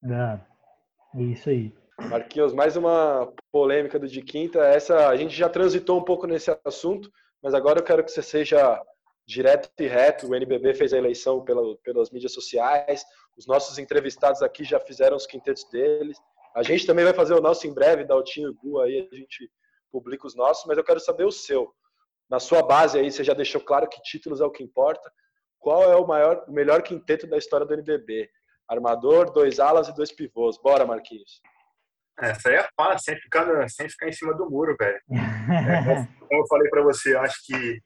É, 0.04 1.20
é 1.20 1.24
isso 1.24 1.50
aí. 1.50 1.74
Marquinhos, 2.10 2.54
mais 2.54 2.76
uma 2.76 3.32
polêmica 3.52 4.00
do 4.00 4.08
de 4.08 4.22
quinta. 4.22 4.60
Essa 4.66 5.08
a 5.08 5.16
gente 5.16 5.36
já 5.36 5.48
transitou 5.48 6.00
um 6.00 6.04
pouco 6.04 6.26
nesse 6.26 6.50
assunto, 6.66 7.12
mas 7.42 7.54
agora 7.54 7.80
eu 7.80 7.84
quero 7.84 8.04
que 8.04 8.12
você 8.12 8.24
seja 8.24 8.82
direto 9.28 9.70
e 9.80 9.88
reto. 9.88 10.28
O 10.28 10.36
NBB 10.36 10.74
fez 10.74 10.94
a 10.94 10.98
eleição 10.98 11.44
pela, 11.44 11.78
pelas 11.78 12.10
mídias 12.10 12.34
sociais. 12.34 13.06
Os 13.38 13.46
nossos 13.46 13.78
entrevistados 13.78 14.42
aqui 14.42 14.64
já 14.64 14.80
fizeram 14.80 15.16
os 15.16 15.28
quintetos 15.28 15.64
deles. 15.70 16.18
A 16.56 16.64
gente 16.64 16.86
também 16.86 17.06
vai 17.06 17.14
fazer 17.14 17.34
o 17.34 17.42
nosso 17.42 17.66
em 17.68 17.74
breve, 17.74 18.04
da 18.04 18.14
Altinho 18.14 18.50
e 18.50 18.54
Gu, 18.54 18.82
aí 18.82 19.10
a 19.12 19.16
gente 19.16 19.50
publica 19.92 20.28
os 20.28 20.36
nossos, 20.36 20.66
mas 20.66 20.78
eu 20.78 20.84
quero 20.84 21.00
saber 21.00 21.26
o 21.26 21.32
seu. 21.32 21.74
Na 22.30 22.40
sua 22.40 22.64
base 22.64 22.98
aí, 22.98 23.12
você 23.12 23.24
já 23.24 23.34
deixou 23.34 23.62
claro 23.62 23.88
que 23.90 24.02
títulos 24.02 24.42
é 24.42 24.46
o 24.46 24.52
que 24.52 24.64
importa. 24.64 25.12
Qual 25.60 25.84
é 25.84 25.96
o 25.96 26.08
maior, 26.08 26.46
o 26.48 26.52
melhor 26.52 26.82
quinteto 26.82 27.28
da 27.28 27.38
história 27.38 27.66
do 27.66 27.74
NBB? 27.74 28.30
Armador, 28.70 29.32
dois 29.32 29.60
alas 29.60 29.90
e 29.90 29.96
dois 29.96 30.12
pivôs. 30.12 30.58
Bora, 30.62 30.86
Marquinhos. 30.86 31.42
Essa 32.20 32.50
aí 32.50 32.56
é 32.56 32.68
fácil, 32.76 33.00
sem 33.00 33.20
ficar, 33.20 33.70
sem 33.70 33.90
ficar 33.90 34.08
em 34.08 34.14
cima 34.14 34.34
do 34.34 34.50
muro, 34.50 34.76
velho. 34.80 35.00
É, 35.52 36.08
como 36.28 36.44
eu 36.44 36.48
falei 36.48 36.70
para 36.70 36.84
você, 36.84 37.16
eu 37.16 37.20
acho 37.20 37.44
que 37.46 37.82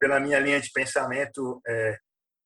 pela 0.00 0.18
minha 0.18 0.40
linha 0.40 0.60
de 0.60 0.70
pensamento, 0.72 1.60
é, 1.68 1.96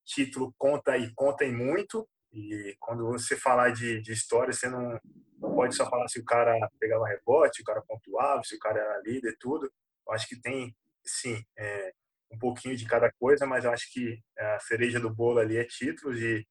título 0.05 0.53
conta 0.59 0.97
e 0.99 1.11
conta 1.15 1.45
em 1.45 1.53
muito. 1.53 2.07
E 2.33 2.77
quando 2.79 3.07
você 3.07 3.37
falar 3.37 3.71
de, 3.71 4.01
de 4.01 4.13
história, 4.13 4.53
você 4.53 4.69
não, 4.69 4.99
não 5.39 5.55
pode 5.55 5.75
só 5.75 5.89
falar 5.89 6.09
se 6.09 6.21
o 6.21 6.25
cara 6.25 6.55
pegava 6.79 7.09
rebote, 7.09 7.63
o 7.63 7.65
cara 7.65 7.83
pontuava, 7.83 8.43
se 8.45 8.57
o 8.57 8.59
cara 8.59 8.81
era 8.81 9.03
líder, 9.03 9.37
tudo. 9.41 9.71
Eu 10.07 10.13
acho 10.13 10.29
que 10.29 10.41
tem, 10.41 10.75
sim, 11.05 11.43
é, 11.57 11.93
um 12.31 12.39
pouquinho 12.39 12.77
de 12.77 12.87
cada 12.87 13.11
coisa, 13.13 13.47
mas 13.47 13.65
eu 13.65 13.73
acho 13.73 13.93
que 13.93 14.21
a 14.39 14.59
cereja 14.61 15.01
do 15.01 15.15
bolo 15.15 15.39
ali 15.39 15.57
é 15.57 15.65
títulos 15.65 16.21
e 16.21 16.47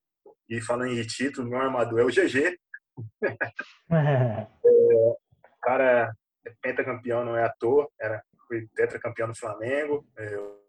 e 0.49 0.61
falando 0.61 0.93
em 0.93 1.05
título, 1.05 1.49
meu 1.49 1.59
armador 1.59 1.99
é 1.99 2.03
o 2.03 2.07
GG. 2.07 2.57
é, 3.91 4.47
o 4.65 5.17
cara 5.61 6.13
é 6.45 6.53
pentacampeão, 6.61 7.25
não 7.25 7.35
é 7.35 7.43
à 7.43 7.49
toa. 7.49 7.89
Era, 7.99 8.23
foi 8.47 8.65
tetracampeão 8.73 9.27
no 9.27 9.35
Flamengo. 9.35 10.07
É, 10.17 10.37
o 10.37 10.61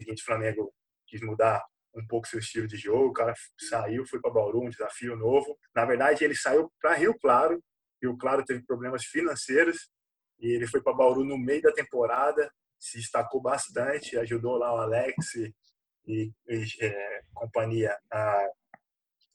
seguinte, 0.00 0.24
Flamengo 0.24 0.72
quis 1.06 1.20
mudar 1.20 1.62
um 1.96 2.06
pouco 2.06 2.28
seu 2.28 2.38
estilo 2.38 2.66
de 2.66 2.76
jogo. 2.76 3.08
O 3.08 3.12
cara 3.12 3.34
saiu, 3.58 4.06
foi 4.06 4.20
para 4.20 4.32
Bauru, 4.32 4.62
um 4.62 4.70
desafio 4.70 5.16
novo. 5.16 5.58
Na 5.74 5.84
verdade, 5.84 6.24
ele 6.24 6.36
saiu 6.36 6.70
para 6.80 6.94
Rio 6.94 7.18
Claro. 7.18 7.62
Rio 8.02 8.16
Claro 8.16 8.44
teve 8.44 8.62
problemas 8.64 9.04
financeiros 9.04 9.88
e 10.38 10.48
ele 10.48 10.66
foi 10.66 10.82
para 10.82 10.92
Bauru 10.92 11.24
no 11.24 11.38
meio 11.38 11.62
da 11.62 11.72
temporada. 11.72 12.50
se 12.78 12.98
destacou 12.98 13.40
bastante, 13.40 14.18
ajudou 14.18 14.58
lá 14.58 14.74
o 14.74 14.78
Alex 14.78 15.34
e, 15.34 15.54
e 16.06 16.32
é, 16.80 17.22
companhia 17.32 17.96
a, 18.12 18.48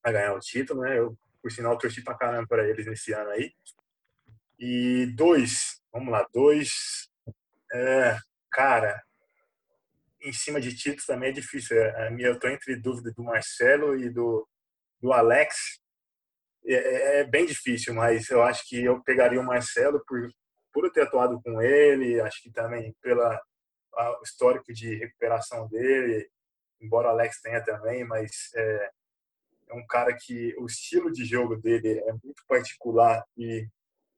a, 0.04 0.12
ganhar 0.12 0.34
o 0.36 0.40
título, 0.40 0.82
né? 0.82 1.00
Eu, 1.00 1.18
por 1.42 1.52
sinal, 1.52 1.78
torci 1.78 2.04
pra 2.04 2.18
caramba 2.18 2.48
para 2.48 2.68
eles 2.70 2.86
nesse 2.86 3.14
ano 3.14 3.32
aí. 3.32 3.52
E 4.60 5.08
dois, 5.16 5.82
vamos 5.92 6.12
lá, 6.12 6.26
dois, 6.32 7.10
é, 7.74 8.16
cara, 8.52 9.04
em 10.22 10.34
cima 10.34 10.60
de 10.62 10.76
títulos 10.76 11.06
também 11.06 11.30
é 11.30 11.34
difícil. 11.34 11.78
É, 11.78 12.08
a 12.08 12.12
minha, 12.12 12.30
eu 12.30 12.40
tô 12.40 12.48
entre 12.48 12.76
dúvida 12.76 13.12
do 13.16 13.24
Marcelo 13.24 13.98
e 13.98 14.10
do, 14.10 14.48
do 15.02 15.12
Alex. 15.14 15.80
É, 16.66 16.74
é, 16.74 17.20
é, 17.20 17.24
bem 17.24 17.46
difícil, 17.46 17.94
mas 17.94 18.30
eu 18.30 18.42
acho 18.44 18.68
que 18.68 18.84
eu 18.84 19.02
pegaria 19.04 19.40
o 19.40 19.46
Marcelo 19.46 20.04
por, 20.06 20.30
por 20.72 20.92
ter 20.92 21.02
atuado 21.02 21.42
com 21.42 21.62
ele, 21.62 22.22
acho 22.22 22.42
que 22.44 22.52
também 22.52 22.96
pela 23.02 23.42
histórico 24.24 24.72
de 24.72 24.96
recuperação 24.96 25.68
dele, 25.68 26.30
embora 26.80 27.10
o 27.10 27.12
Alex 27.12 27.42
tenha 27.42 27.64
também, 27.64 28.06
mas 28.06 28.32
é, 28.56 28.90
é 29.70 29.74
um 29.74 29.86
cara 29.86 30.16
que 30.18 30.56
o 30.58 30.66
estilo 30.66 31.12
de 31.12 31.26
jogo 31.26 31.56
dele 31.58 32.00
é 32.00 32.12
muito 32.24 32.44
particular 32.48 33.24
e 33.38 33.68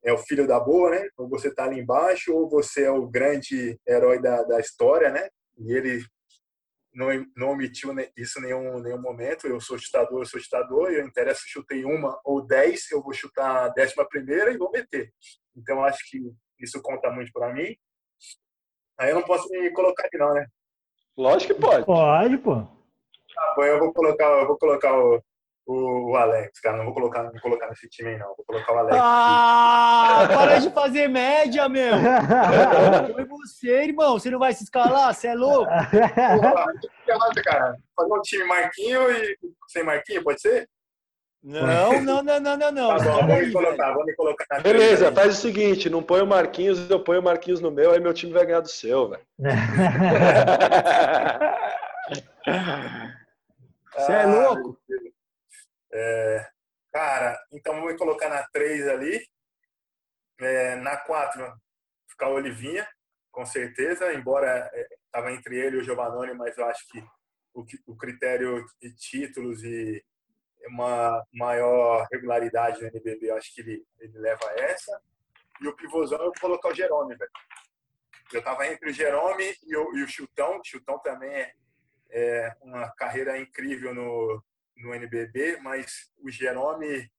é 0.03 0.11
o 0.11 0.17
filho 0.17 0.45
da 0.45 0.59
boa, 0.59 0.91
né? 0.91 1.07
Ou 1.17 1.29
você 1.29 1.53
tá 1.53 1.63
ali 1.63 1.79
embaixo, 1.79 2.33
ou 2.33 2.49
você 2.49 2.83
é 2.83 2.91
o 2.91 3.07
grande 3.07 3.79
herói 3.87 4.21
da, 4.21 4.43
da 4.43 4.59
história, 4.59 5.09
né? 5.09 5.29
E 5.57 5.73
ele 5.73 6.05
não, 6.93 7.07
não 7.35 7.51
omitiu 7.51 7.93
isso 8.15 8.39
em 8.39 8.43
nenhum, 8.43 8.79
nenhum 8.79 9.01
momento. 9.01 9.47
Eu 9.47 9.59
sou 9.59 9.77
chutador, 9.77 10.21
eu 10.21 10.25
sou 10.25 10.39
chutador, 10.39 10.91
eu 10.91 11.05
interessa 11.05 11.41
se 11.41 11.49
chutei 11.49 11.83
uma 11.83 12.19
ou 12.23 12.45
dez, 12.45 12.89
eu 12.91 13.01
vou 13.01 13.13
chutar 13.13 13.65
a 13.65 13.69
décima 13.69 14.07
primeira 14.07 14.51
e 14.51 14.57
vou 14.57 14.71
meter. 14.71 15.11
Então, 15.55 15.83
acho 15.83 15.99
que 16.09 16.19
isso 16.59 16.81
conta 16.81 17.11
muito 17.11 17.31
para 17.31 17.53
mim. 17.53 17.75
Aí 18.99 19.09
eu 19.09 19.15
não 19.15 19.23
posso 19.23 19.47
me 19.49 19.71
colocar 19.71 20.05
aqui 20.05 20.17
não, 20.17 20.33
né? 20.33 20.45
Lógico 21.17 21.53
que 21.53 21.61
pode. 21.61 21.85
Pode, 21.85 22.37
pô. 22.37 22.55
Tá 22.55 23.53
bom, 23.55 23.63
eu 23.63 23.79
vou 23.79 23.93
colocar, 23.93 24.25
eu 24.25 24.47
vou 24.47 24.57
colocar 24.57 24.97
o, 24.97 25.21
o, 25.65 26.11
o 26.11 26.15
Alex, 26.15 26.59
cara. 26.59 26.77
Não 26.77 26.85
vou 26.85 26.93
colocar, 26.93 27.23
não 27.23 27.31
vou 27.31 27.41
colocar 27.41 27.69
nesse 27.69 27.87
time 27.89 28.11
aí, 28.11 28.17
não. 28.17 28.27
Vou 28.35 28.45
colocar 28.45 28.73
o 28.73 28.77
Alex. 28.77 28.97
Ah, 28.99 30.27
para 30.33 30.59
de 30.59 30.69
fazer 30.71 31.07
média, 31.07 31.67
meu. 31.69 31.93
Foi 33.13 33.25
você, 33.25 33.83
irmão. 33.83 34.19
Você 34.19 34.29
não 34.29 34.39
vai 34.39 34.53
se 34.53 34.63
escalar? 34.63 35.13
Você 35.13 35.27
é 35.27 35.35
louco? 35.35 35.71
Cara. 37.43 37.75
Fazer 37.95 38.13
um 38.13 38.21
time 38.21 38.43
Marquinho 38.45 39.11
e 39.11 39.37
sem 39.67 39.83
Marquinho, 39.83 40.23
pode 40.23 40.41
ser? 40.41 40.67
Não, 41.43 42.01
não, 42.01 42.23
não, 42.23 42.39
não, 42.39 42.57
não, 42.57 42.71
não. 42.71 42.97
Tá 42.97 43.03
bom, 43.03 43.27
vou 43.27 43.35
me 43.35 43.51
colocar, 43.51 43.93
vou 43.93 44.05
me 44.05 44.15
colocar 44.15 44.45
na 44.49 44.61
Beleza, 44.61 45.11
faz 45.11 45.37
o 45.37 45.41
seguinte, 45.41 45.89
não 45.89 46.01
põe 46.01 46.21
o 46.21 46.25
Marquinhos, 46.25 46.89
eu 46.89 47.01
ponho 47.01 47.19
o 47.19 47.23
Marquinhos 47.23 47.59
no 47.59 47.69
meu, 47.69 47.91
aí 47.91 47.99
meu 47.99 48.13
time 48.13 48.31
vai 48.31 48.45
ganhar 48.45 48.61
do 48.61 48.69
seu, 48.69 49.09
velho. 49.09 49.21
Você 53.93 54.13
é 54.13 54.25
louco? 54.25 54.77
É, 55.93 56.49
cara, 56.91 57.39
então 57.51 57.79
vou 57.79 57.89
me 57.89 57.97
colocar 57.97 58.27
na 58.27 58.43
3 58.51 58.87
ali. 58.87 59.25
É, 60.39 60.75
na 60.77 60.97
4, 60.97 61.53
ficar 62.09 62.29
o 62.29 62.33
Olivinha, 62.33 62.87
com 63.31 63.45
certeza, 63.45 64.13
embora 64.13 64.69
estava 65.05 65.31
é, 65.31 65.35
entre 65.35 65.57
ele 65.57 65.77
e 65.77 65.79
o 65.79 65.83
Giovanni, 65.83 66.33
mas 66.33 66.57
eu 66.57 66.65
acho 66.65 66.87
que 66.87 66.99
o, 67.53 67.63
o 67.87 67.95
critério 67.95 68.65
de 68.81 68.93
títulos 68.95 69.63
e 69.63 70.03
uma 70.67 71.23
maior 71.31 72.07
regularidade 72.11 72.81
no 72.81 72.87
NBB, 72.87 73.29
eu 73.29 73.37
acho 73.37 73.53
que 73.53 73.61
ele, 73.61 73.85
ele 73.99 74.17
leva 74.17 74.43
essa. 74.57 74.99
E 75.61 75.67
o 75.67 75.75
pivôzão 75.75 76.17
eu 76.19 76.25
vou 76.25 76.33
colocar 76.41 76.69
o 76.69 76.75
Jerome, 76.75 77.15
velho. 77.15 77.31
Eu 78.31 78.43
tava 78.43 78.67
entre 78.67 78.89
o 78.89 78.93
Jerome 78.93 79.55
e 79.63 79.75
o, 79.75 79.95
e 79.95 80.03
o 80.03 80.07
Chutão. 80.07 80.57
O 80.57 80.63
Chutão 80.63 80.97
também 80.99 81.29
é, 81.29 81.53
é, 82.09 82.55
uma 82.61 82.89
carreira 82.95 83.37
incrível 83.37 83.93
no, 83.93 84.43
no 84.77 84.93
NBB, 84.93 85.57
mas 85.61 86.09
o 86.17 86.29
Jerome, 86.29 87.09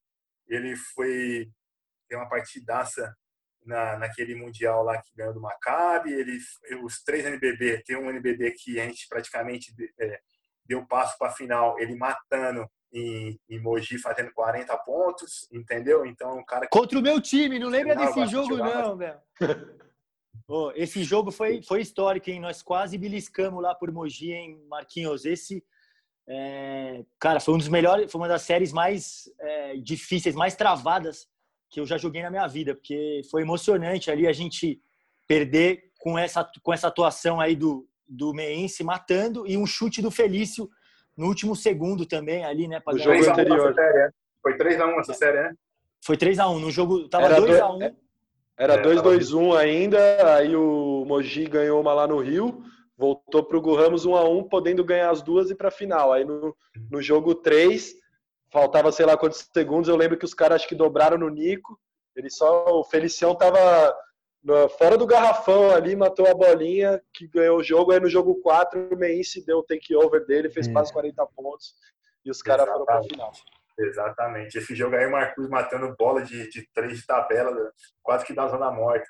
ele 0.46 0.76
foi 0.76 1.50
tem 2.08 2.18
uma 2.18 2.28
partidaça 2.28 3.14
na, 3.64 3.98
naquele 3.98 4.34
mundial 4.34 4.82
lá 4.84 5.00
que 5.00 5.10
ganhou 5.16 5.32
do 5.32 5.40
Maccabi. 5.40 6.12
Ele, 6.12 6.38
os 6.82 7.02
três 7.02 7.24
NBB, 7.24 7.82
tem 7.84 7.96
um 7.96 8.10
NBB 8.10 8.52
que 8.52 8.78
a 8.78 8.84
gente 8.84 9.06
praticamente 9.08 9.74
é, 9.98 10.20
deu 10.64 10.86
passo 10.86 11.16
para 11.18 11.28
a 11.28 11.32
final, 11.32 11.78
ele 11.78 11.96
matando 11.96 12.68
em, 12.92 13.38
em 13.48 13.60
Mogi 13.60 13.98
fazendo 13.98 14.32
40 14.32 14.76
pontos, 14.78 15.48
entendeu? 15.52 16.06
Então, 16.06 16.38
o 16.38 16.44
cara. 16.44 16.68
Contra 16.68 16.98
o 16.98 17.02
meu 17.02 17.20
time, 17.20 17.58
não 17.58 17.68
lembra 17.68 17.96
desse 17.96 18.26
jogo, 18.26 18.56
não, 18.56 18.96
velho. 18.96 19.20
oh, 20.46 20.72
esse 20.76 21.02
jogo 21.02 21.32
foi, 21.32 21.60
foi 21.62 21.80
histórico, 21.80 22.30
hein? 22.30 22.40
Nós 22.40 22.62
quase 22.62 22.96
beliscamos 22.96 23.62
lá 23.62 23.74
por 23.74 23.90
Mogi, 23.90 24.32
hein, 24.32 24.64
Marquinhos? 24.68 25.24
Esse. 25.24 25.64
É, 26.26 27.04
cara, 27.18 27.38
foi 27.38 27.54
um 27.54 27.58
dos 27.58 27.68
melhores, 27.68 28.10
foi 28.10 28.20
uma 28.20 28.28
das 28.28 28.42
séries 28.42 28.72
mais 28.72 29.30
é, 29.38 29.76
difíceis, 29.76 30.34
mais 30.34 30.54
travadas 30.54 31.28
que 31.68 31.80
eu 31.80 31.86
já 31.86 31.98
joguei 31.98 32.22
na 32.22 32.30
minha 32.30 32.46
vida, 32.46 32.74
porque 32.74 33.22
foi 33.30 33.42
emocionante 33.42 34.10
ali 34.10 34.26
a 34.26 34.32
gente 34.32 34.80
perder 35.26 35.90
com 35.98 36.18
essa, 36.18 36.48
com 36.62 36.72
essa 36.72 36.88
atuação 36.88 37.40
aí 37.40 37.56
do, 37.56 37.86
do 38.08 38.32
Meense 38.32 38.84
matando 38.84 39.46
e 39.46 39.56
um 39.56 39.66
chute 39.66 40.00
do 40.00 40.10
Felício 40.10 40.70
no 41.16 41.26
último 41.26 41.54
segundo 41.54 42.06
também 42.06 42.44
ali, 42.44 42.68
né? 42.68 42.80
O 42.86 42.98
jogo 42.98 43.30
anterior. 43.30 43.74
Série, 43.74 44.10
Foi 44.42 44.56
3x1 44.56 45.00
essa 45.00 45.14
série, 45.14 45.42
né? 45.42 45.54
Foi 46.04 46.16
3x1. 46.16 46.60
No 46.60 46.70
jogo 46.70 47.08
tava 47.08 47.28
2x1. 47.28 47.94
Era 48.56 48.80
2x1 48.80 49.54
é, 49.54 49.58
ainda, 49.58 50.36
aí 50.36 50.54
o 50.54 51.04
Mogi 51.06 51.44
ganhou 51.46 51.80
uma 51.80 51.92
lá 51.92 52.06
no 52.06 52.20
Rio, 52.20 52.62
voltou 52.96 53.44
pro 53.44 53.58
Hugo 53.58 53.74
Ramos 53.74 54.06
1x1, 54.06 54.48
podendo 54.48 54.84
ganhar 54.84 55.10
as 55.10 55.22
duas 55.22 55.50
e 55.50 55.54
pra 55.54 55.70
final. 55.70 56.12
Aí 56.12 56.24
no, 56.24 56.56
no 56.90 57.02
jogo 57.02 57.34
3, 57.34 57.94
faltava 58.52 58.92
sei 58.92 59.06
lá 59.06 59.16
quantos 59.16 59.48
segundos, 59.52 59.88
eu 59.88 59.96
lembro 59.96 60.16
que 60.16 60.24
os 60.24 60.34
caras 60.34 60.56
acho 60.56 60.68
que 60.68 60.74
dobraram 60.74 61.18
no 61.18 61.28
Nico, 61.28 61.78
ele 62.14 62.30
só, 62.30 62.66
o 62.78 62.84
Felicião 62.84 63.34
tava 63.34 63.94
fora 64.78 64.96
do 64.96 65.06
garrafão 65.06 65.70
ali, 65.70 65.96
matou 65.96 66.28
a 66.28 66.34
bolinha, 66.34 67.02
que 67.12 67.26
ganhou 67.26 67.58
o 67.58 67.62
jogo. 67.62 67.92
Aí 67.92 67.98
no 67.98 68.08
jogo 68.08 68.40
4, 68.40 68.88
o 68.92 68.96
Meinse 68.96 69.44
deu 69.44 69.58
o 69.58 69.62
take-over 69.62 70.24
dele, 70.26 70.50
fez 70.50 70.68
é. 70.68 70.72
quase 70.72 70.92
40 70.92 71.26
pontos 71.34 71.74
e 72.24 72.30
os 72.30 72.42
caras 72.42 72.66
foram 72.66 72.84
para 72.84 72.98
a 72.98 73.02
final. 73.02 73.32
Exatamente. 73.78 74.56
Esse 74.56 74.74
jogo 74.74 74.94
aí, 74.94 75.06
o 75.06 75.10
Marcos 75.10 75.48
matando 75.48 75.94
bola 75.98 76.22
de, 76.22 76.48
de 76.48 76.68
três 76.72 76.98
de 76.98 77.06
tabela, 77.06 77.72
quase 78.02 78.24
que 78.24 78.32
dá 78.32 78.46
zona 78.46 78.70
morta. 78.70 79.06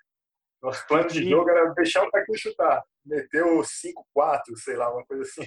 Nosso 0.64 0.86
plano 0.86 1.08
de 1.08 1.28
jogo 1.28 1.50
era 1.50 1.74
deixar 1.74 2.02
o 2.02 2.10
Marcos 2.10 2.40
chutar. 2.40 2.82
Meteu 3.04 3.60
5-4, 3.60 4.40
sei 4.56 4.76
lá, 4.76 4.90
uma 4.90 5.04
coisa 5.04 5.22
assim. 5.22 5.42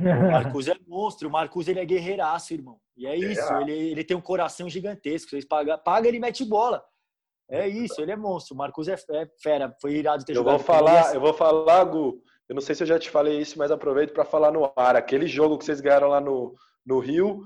O 0.00 0.32
Marcos 0.32 0.66
é 0.66 0.74
monstro, 0.84 1.28
o 1.28 1.30
Marcos 1.30 1.68
ele 1.68 1.78
é 1.78 1.84
guerreiraço, 1.84 2.52
irmão. 2.52 2.76
E 2.96 3.06
é 3.06 3.16
isso, 3.16 3.54
ele, 3.60 3.72
ele 3.72 4.02
tem 4.02 4.16
um 4.16 4.20
coração 4.20 4.68
gigantesco. 4.68 5.30
Vocês 5.30 5.44
pagam, 5.44 5.78
paga, 5.78 6.08
ele 6.08 6.18
mete 6.18 6.44
bola. 6.44 6.84
É 7.48 7.68
isso, 7.68 8.02
ele 8.02 8.10
é 8.10 8.16
monstro. 8.16 8.56
O 8.56 8.58
Marcos 8.58 8.88
é, 8.88 8.94
é 9.10 9.28
fera. 9.40 9.72
Foi 9.80 9.92
irado 9.92 10.24
ter 10.24 10.32
eu 10.32 10.36
jogado. 10.36 10.56
Vou 10.56 10.66
falar, 10.66 11.14
eu 11.14 11.20
vou 11.20 11.32
falar, 11.32 11.84
Gu. 11.84 12.20
Eu 12.48 12.54
não 12.56 12.60
sei 12.60 12.74
se 12.74 12.82
eu 12.82 12.86
já 12.88 12.98
te 12.98 13.10
falei 13.10 13.38
isso, 13.38 13.56
mas 13.56 13.70
aproveito 13.70 14.12
para 14.12 14.24
falar 14.24 14.50
no 14.50 14.72
ar. 14.74 14.96
Aquele 14.96 15.28
jogo 15.28 15.56
que 15.56 15.64
vocês 15.64 15.80
ganharam 15.80 16.08
lá 16.08 16.20
no, 16.20 16.52
no 16.84 16.98
Rio. 16.98 17.44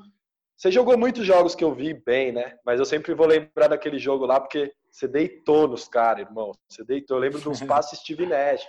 Você 0.56 0.72
jogou 0.72 0.96
muitos 0.96 1.26
jogos 1.26 1.54
que 1.54 1.62
eu 1.62 1.74
vi 1.74 1.92
bem, 1.92 2.32
né? 2.32 2.56
Mas 2.64 2.80
eu 2.80 2.86
sempre 2.86 3.12
vou 3.12 3.26
lembrar 3.26 3.68
daquele 3.68 3.98
jogo 3.98 4.24
lá, 4.24 4.40
porque 4.40 4.72
você 4.96 5.06
deitou 5.06 5.68
nos 5.68 5.86
caras, 5.86 6.26
irmão. 6.26 6.52
Você 6.66 6.82
deitou. 6.82 7.18
Eu 7.18 7.20
lembro 7.20 7.38
de 7.38 7.46
uns 7.46 7.60
passes 7.64 7.98
Steve 7.98 8.24
Nash, 8.24 8.66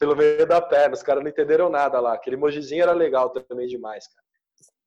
pelo 0.00 0.16
meio 0.16 0.44
da 0.44 0.60
perna. 0.60 0.94
Os 0.94 1.02
caras 1.02 1.22
não 1.22 1.30
entenderam 1.30 1.70
nada 1.70 2.00
lá. 2.00 2.14
Aquele 2.14 2.34
emojizinho 2.34 2.82
era 2.82 2.90
legal 2.92 3.30
também 3.30 3.68
demais, 3.68 4.08
cara. 4.08 4.24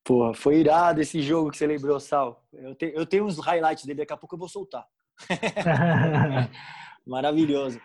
Porra, 0.04 0.34
foi 0.34 0.58
irado 0.58 1.00
esse 1.00 1.22
jogo 1.22 1.52
que 1.52 1.58
você 1.58 1.66
lembrou, 1.66 1.98
Sal. 2.02 2.46
Eu, 2.52 2.76
te, 2.76 2.92
eu 2.94 3.06
tenho 3.06 3.26
uns 3.26 3.40
highlights 3.40 3.86
dele, 3.86 4.00
daqui 4.00 4.12
a 4.12 4.18
pouco 4.18 4.36
eu 4.36 4.40
vou 4.40 4.50
soltar. 4.50 4.86
Maravilhoso. 7.08 7.80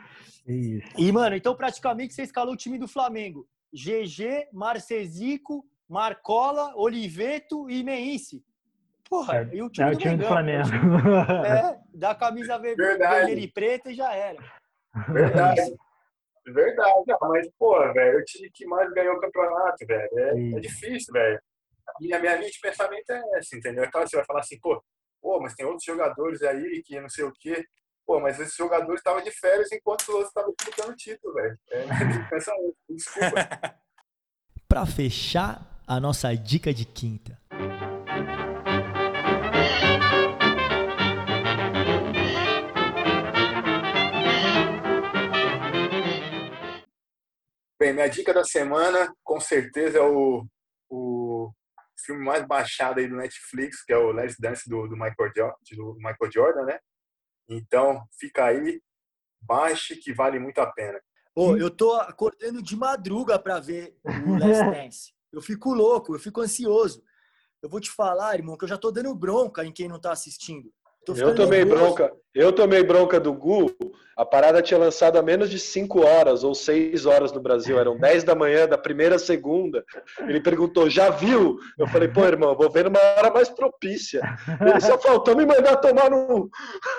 Isso. 0.44 0.88
E, 0.98 1.12
mano, 1.12 1.36
então 1.36 1.54
praticamente 1.54 2.14
você 2.14 2.22
escalou 2.22 2.54
o 2.54 2.56
time 2.56 2.78
do 2.78 2.88
Flamengo. 2.88 3.46
GG, 3.72 4.48
Marcesico, 4.52 5.64
Marcola, 5.88 6.72
Oliveto 6.74 7.70
e 7.70 7.84
Meince. 7.84 8.44
Porra, 9.12 9.40
é, 9.40 9.48
e 9.52 9.62
o 9.62 9.68
time, 9.68 9.90
é 9.90 9.92
o 9.92 9.98
time 9.98 10.16
do, 10.16 10.26
Flamengo. 10.26 10.70
É, 11.46 11.78
da 11.92 12.14
camisa 12.14 12.58
vermelha 12.58 13.38
e 13.38 13.52
preta 13.52 13.90
e 13.90 13.94
já 13.94 14.10
era. 14.14 14.42
Verdade. 15.06 15.60
Verdade, 16.44 17.14
mas, 17.20 17.48
pô, 17.56 17.78
velho, 17.92 18.18
o 18.18 18.24
time 18.24 18.50
que 18.52 18.66
mais 18.66 18.90
ganhou 18.94 19.14
o 19.14 19.20
campeonato, 19.20 19.86
velho. 19.86 20.18
É, 20.18 20.56
é 20.56 20.60
difícil, 20.60 21.12
velho. 21.12 21.40
E 22.00 22.12
a 22.14 22.18
minha 22.18 22.36
linha 22.36 22.50
de 22.50 22.58
pensamento 22.58 23.10
é 23.10 23.22
essa, 23.34 23.54
entendeu? 23.54 23.84
É 23.84 23.90
claro, 23.90 24.08
você 24.08 24.16
vai 24.16 24.24
falar 24.24 24.40
assim, 24.40 24.58
pô, 24.58 24.82
pô, 25.20 25.38
mas 25.40 25.54
tem 25.54 25.66
outros 25.66 25.84
jogadores 25.84 26.42
aí 26.42 26.82
que 26.82 26.98
não 26.98 27.08
sei 27.10 27.24
o 27.24 27.32
quê. 27.38 27.64
Pô, 28.06 28.18
mas 28.18 28.40
esses 28.40 28.56
jogadores 28.56 28.98
estavam 28.98 29.22
de 29.22 29.30
férias 29.30 29.70
enquanto 29.70 30.00
os 30.00 30.08
outros 30.08 30.28
estavam 30.28 30.54
disputando 30.58 30.96
título, 30.96 31.34
velho. 31.34 31.58
É, 31.70 31.84
desculpa. 32.88 33.76
Para 34.66 34.86
fechar 34.86 35.84
a 35.86 36.00
nossa 36.00 36.34
dica 36.34 36.72
de 36.72 36.86
quinta. 36.86 37.41
Dica 48.12 48.34
da 48.34 48.44
semana, 48.44 49.12
com 49.22 49.40
certeza, 49.40 49.98
é 49.98 50.02
o, 50.02 50.46
o 50.90 51.50
filme 52.04 52.24
mais 52.24 52.46
baixado 52.46 53.00
aí 53.00 53.08
do 53.08 53.16
Netflix, 53.16 53.82
que 53.84 53.92
é 53.92 53.96
o 53.96 54.12
Last 54.12 54.40
Dance 54.40 54.68
do, 54.68 54.86
do, 54.88 54.96
Michael, 54.96 55.32
jo 55.34 55.76
do 55.76 55.94
Michael 55.96 56.32
Jordan, 56.32 56.64
né? 56.64 56.78
Então, 57.48 58.02
fica 58.18 58.46
aí, 58.46 58.80
baixe 59.40 59.96
que 59.96 60.12
vale 60.12 60.38
muito 60.38 60.58
a 60.60 60.70
pena. 60.72 61.00
Pô, 61.34 61.56
eu 61.56 61.70
tô 61.70 61.94
acordando 61.94 62.62
de 62.62 62.76
madruga 62.76 63.38
para 63.38 63.58
ver 63.58 63.96
o 64.04 64.38
Last 64.38 64.64
Dance. 64.70 65.14
Eu 65.32 65.40
fico 65.40 65.72
louco, 65.72 66.14
eu 66.14 66.20
fico 66.20 66.40
ansioso. 66.40 67.02
Eu 67.62 67.70
vou 67.70 67.80
te 67.80 67.90
falar, 67.90 68.34
irmão, 68.34 68.56
que 68.56 68.64
eu 68.64 68.68
já 68.68 68.76
tô 68.76 68.90
dando 68.90 69.14
bronca 69.14 69.64
em 69.64 69.72
quem 69.72 69.88
não 69.88 70.00
tá 70.00 70.12
assistindo. 70.12 70.70
Eu 71.08 71.34
tomei 71.34 71.64
nervoso. 71.64 71.94
bronca. 71.94 72.12
Eu 72.34 72.52
tomei 72.52 72.82
bronca 72.82 73.20
do 73.20 73.32
Gu. 73.32 73.74
A 74.16 74.24
parada 74.24 74.62
tinha 74.62 74.78
lançado 74.78 75.18
há 75.18 75.22
menos 75.22 75.50
de 75.50 75.58
5 75.58 76.00
horas 76.00 76.44
ou 76.44 76.54
6 76.54 77.06
horas 77.06 77.32
no 77.32 77.40
Brasil. 77.40 77.78
Eram 77.78 77.96
10 77.98 78.24
da 78.24 78.34
manhã 78.34 78.68
da 78.68 78.78
primeira 78.78 79.18
segunda. 79.18 79.84
Ele 80.20 80.40
perguntou: 80.40 80.88
"Já 80.88 81.10
viu?" 81.10 81.58
Eu 81.78 81.86
falei: 81.88 82.08
"Pô, 82.08 82.24
irmão, 82.24 82.56
vou 82.56 82.70
ver 82.70 82.84
numa 82.84 83.00
hora 83.00 83.30
mais 83.30 83.48
propícia." 83.48 84.22
Ele 84.60 84.80
só 84.80 84.98
faltou 84.98 85.36
me 85.36 85.44
mandar 85.44 85.76
tomar 85.76 86.10
no 86.10 86.50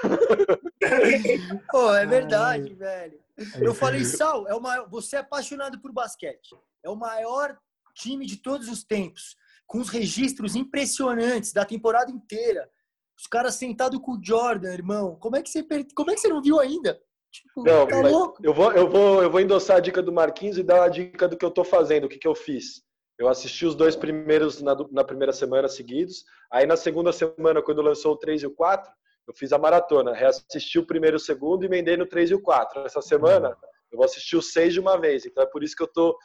Pô, 1.72 1.94
é 1.96 2.06
verdade, 2.06 2.74
velho. 2.74 3.20
Eu 3.60 3.74
falei: 3.74 4.04
"Sal, 4.04 4.48
é 4.48 4.54
o 4.54 4.62
maior... 4.62 4.88
você 4.90 5.16
é 5.16 5.20
apaixonado 5.20 5.80
por 5.80 5.92
basquete. 5.92 6.56
É 6.84 6.90
o 6.90 6.96
maior 6.96 7.58
time 7.96 8.26
de 8.26 8.38
todos 8.38 8.68
os 8.68 8.84
tempos, 8.84 9.36
com 9.66 9.80
os 9.80 9.90
registros 9.90 10.56
impressionantes 10.56 11.54
da 11.54 11.64
temporada 11.64 12.12
inteira." 12.12 12.70
Os 13.18 13.28
caras 13.28 13.56
sentados 13.56 14.00
com 14.00 14.14
o 14.14 14.20
Jordan, 14.24 14.74
irmão. 14.74 15.16
Como 15.20 15.36
é 15.36 15.42
que 15.42 15.50
você, 15.50 15.66
como 15.96 16.12
é 16.12 16.16
que 16.16 16.22
você 16.22 16.28
não 16.28 16.42
viu 16.42 16.60
ainda? 16.60 17.00
Tipo, 17.32 17.64
não, 17.64 17.88
tá 17.88 18.00
louco? 18.02 18.46
Eu 18.46 18.54
vou, 18.54 18.72
eu, 18.74 18.90
vou, 18.90 19.24
eu 19.24 19.32
vou 19.32 19.40
endossar 19.40 19.78
a 19.78 19.80
dica 19.80 20.04
do 20.04 20.12
Marquinhos 20.12 20.58
e 20.58 20.64
dar 20.64 20.84
a 20.84 20.88
dica 20.88 21.28
do 21.28 21.36
que 21.36 21.44
eu 21.44 21.50
tô 21.50 21.64
fazendo, 21.64 22.06
o 22.06 22.10
que, 22.10 22.20
que 22.20 22.28
eu 22.28 22.36
fiz. 22.36 22.84
Eu 23.18 23.28
assisti 23.28 23.66
os 23.66 23.76
dois 23.76 23.96
primeiros 23.96 24.62
na, 24.62 24.76
na 24.92 25.04
primeira 25.04 25.34
semana 25.34 25.68
seguidos. 25.68 26.24
Aí 26.52 26.66
na 26.66 26.76
segunda 26.76 27.12
semana, 27.12 27.62
quando 27.62 27.82
lançou 27.82 28.14
o 28.14 28.18
3 28.18 28.44
e 28.44 28.48
o 28.48 28.52
4, 28.52 28.92
eu 29.28 29.34
fiz 29.34 29.52
a 29.54 29.58
maratona. 29.58 30.14
Reassisti 30.14 30.78
o 30.78 30.86
primeiro 30.86 31.16
e 31.16 31.18
o 31.18 31.20
segundo 31.20 31.64
e 31.64 31.66
emendei 31.66 31.98
no 31.98 32.06
3 32.06 32.32
e 32.32 32.36
o 32.36 32.42
4. 32.42 32.86
Essa 32.86 33.02
semana, 33.02 33.56
eu 33.94 33.98
vou 33.98 34.06
assistir 34.06 34.36
os 34.36 34.52
seis 34.52 34.74
de 34.74 34.80
uma 34.80 35.00
vez. 35.00 35.26
Então 35.26 35.44
é 35.44 35.46
por 35.46 35.64
isso 35.64 35.76
que 35.76 35.84
eu 35.84 35.88
tô 35.88 36.18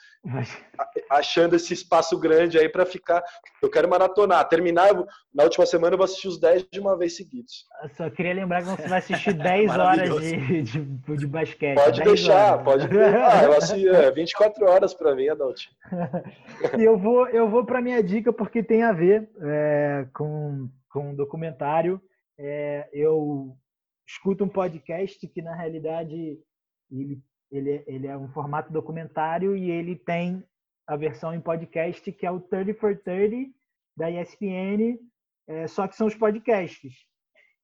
achando 1.10 1.54
esse 1.54 1.74
espaço 1.74 2.18
grande 2.18 2.58
aí 2.58 2.68
para 2.68 2.86
ficar. 2.86 3.22
Eu 3.62 3.70
quero 3.70 3.88
maratonar. 3.88 4.48
Terminar, 4.48 4.94
na 5.34 5.44
última 5.44 5.66
semana 5.66 5.92
eu 5.92 5.98
vou 5.98 6.04
assistir 6.04 6.28
os 6.28 6.40
dez 6.40 6.66
de 6.72 6.80
uma 6.80 6.96
vez 6.96 7.16
seguidos. 7.16 7.66
Eu 7.82 7.90
só 7.90 8.10
queria 8.10 8.32
lembrar 8.32 8.62
que 8.62 8.68
você 8.68 8.88
vai 8.88 8.98
assistir 8.98 9.34
10 9.34 9.76
horas 9.76 10.20
de, 10.20 10.62
de, 10.62 11.16
de, 11.16 11.26
basquete. 11.26 11.76
Pode 11.76 12.02
deixar, 12.02 12.54
horas. 12.54 12.64
pode. 12.64 12.88
Ah, 13.28 13.44
eu 13.44 13.52
assisti 13.52 13.88
é, 13.88 14.10
24 14.10 14.64
horas 14.64 14.94
para 14.94 15.14
mim, 15.14 15.28
Adult. 15.28 15.66
e 16.78 16.82
eu 16.82 16.96
vou, 16.96 17.28
eu 17.28 17.48
vou 17.48 17.64
para 17.64 17.82
minha 17.82 18.02
dica 18.02 18.32
porque 18.32 18.62
tem 18.62 18.82
a 18.82 18.92
ver 18.92 19.28
é, 19.42 20.06
com, 20.14 20.68
com 20.90 21.10
um 21.10 21.14
documentário. 21.14 22.00
É, 22.38 22.88
eu 22.92 23.54
escuto 24.08 24.44
um 24.44 24.48
podcast 24.48 25.26
que 25.28 25.42
na 25.42 25.54
realidade 25.54 26.38
ele 26.90 27.20
ele, 27.50 27.82
ele 27.86 28.06
é 28.06 28.16
um 28.16 28.28
formato 28.28 28.72
documentário 28.72 29.56
e 29.56 29.70
ele 29.70 29.96
tem 29.96 30.44
a 30.86 30.96
versão 30.96 31.34
em 31.34 31.40
podcast 31.40 32.10
que 32.12 32.26
é 32.26 32.30
o 32.30 32.40
30 32.40 32.74
for 32.74 32.96
30 32.96 33.50
da 33.96 34.10
ESPN, 34.10 34.98
é, 35.46 35.66
só 35.66 35.88
que 35.88 35.96
são 35.96 36.06
os 36.06 36.14
podcasts. 36.14 36.94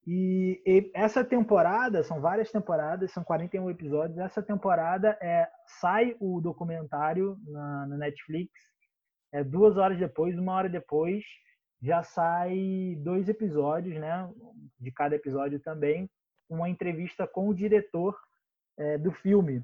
E, 0.07 0.61
e, 0.67 0.91
essa 0.95 1.25
temporada, 1.25 2.03
são 2.03 2.21
várias 2.21 2.51
temporadas, 2.51 3.13
são 3.13 3.25
41 3.25 3.71
episódios. 3.71 4.19
Essa 4.19 4.43
temporada 4.43 5.17
é, 5.21 5.49
sai 5.81 6.17
o 6.21 6.41
documentário 6.41 7.39
na, 7.47 7.87
na 7.87 7.97
Netflix, 7.97 8.53
é 9.33 9.43
duas 9.43 9.77
horas 9.77 9.99
depois, 9.99 10.39
uma 10.39 10.53
hora 10.53 10.69
depois, 10.69 11.25
já 11.81 12.03
sai 12.03 12.97
dois 12.99 13.29
episódios, 13.29 13.99
né? 13.99 14.31
De 14.79 14.91
cada 14.93 15.17
episódio 15.17 15.59
também, 15.61 16.09
uma 16.49 16.69
entrevista 16.69 17.27
com 17.27 17.49
o 17.49 17.55
diretor 17.55 18.17
é, 18.77 18.99
do 18.99 19.11
filme. 19.11 19.63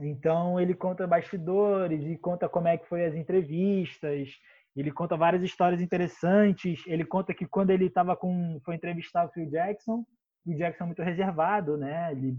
Então 0.00 0.60
ele 0.60 0.74
conta 0.74 1.06
bastidores 1.06 2.04
e 2.04 2.16
conta 2.18 2.48
como 2.48 2.68
é 2.68 2.76
que 2.76 2.88
foi 2.88 3.04
as 3.04 3.14
entrevistas. 3.14 4.30
Ele 4.76 4.90
conta 4.90 5.16
várias 5.16 5.42
histórias 5.42 5.80
interessantes. 5.80 6.82
Ele 6.86 7.04
conta 7.04 7.32
que 7.32 7.46
quando 7.46 7.70
ele 7.70 7.86
estava 7.86 8.16
com 8.16 8.60
foi 8.64 8.74
entrevistar 8.74 9.24
o 9.24 9.30
Phil 9.30 9.48
Jackson, 9.48 10.04
o 10.46 10.54
Jackson 10.54 10.84
é 10.84 10.86
muito 10.86 11.02
reservado, 11.02 11.76
né? 11.76 12.12
Ele 12.12 12.36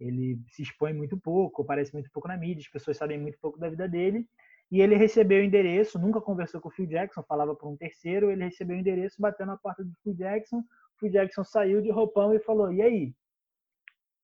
ele 0.00 0.38
se 0.48 0.62
expõe 0.62 0.92
muito 0.92 1.18
pouco, 1.18 1.62
aparece 1.62 1.92
muito 1.92 2.08
pouco 2.12 2.28
na 2.28 2.36
mídia, 2.36 2.60
as 2.60 2.70
pessoas 2.70 2.96
sabem 2.96 3.18
muito 3.18 3.38
pouco 3.40 3.58
da 3.58 3.68
vida 3.68 3.88
dele. 3.88 4.24
E 4.70 4.80
ele 4.80 4.94
recebeu 4.94 5.40
o 5.40 5.44
endereço, 5.44 5.98
nunca 5.98 6.20
conversou 6.20 6.60
com 6.60 6.68
o 6.68 6.72
Phil 6.72 6.86
Jackson, 6.86 7.22
falava 7.24 7.54
para 7.54 7.68
um 7.68 7.76
terceiro, 7.76 8.30
ele 8.30 8.44
recebeu 8.44 8.76
o 8.76 8.80
endereço, 8.80 9.20
bateu 9.20 9.46
na 9.46 9.56
porta 9.56 9.82
do 9.82 9.92
Phil 10.02 10.14
Jackson, 10.14 10.58
o 10.58 10.98
Phil 11.00 11.10
Jackson 11.10 11.42
saiu 11.42 11.80
de 11.82 11.90
roupão 11.90 12.34
e 12.34 12.38
falou: 12.40 12.72
"E 12.72 12.82
aí, 12.82 13.14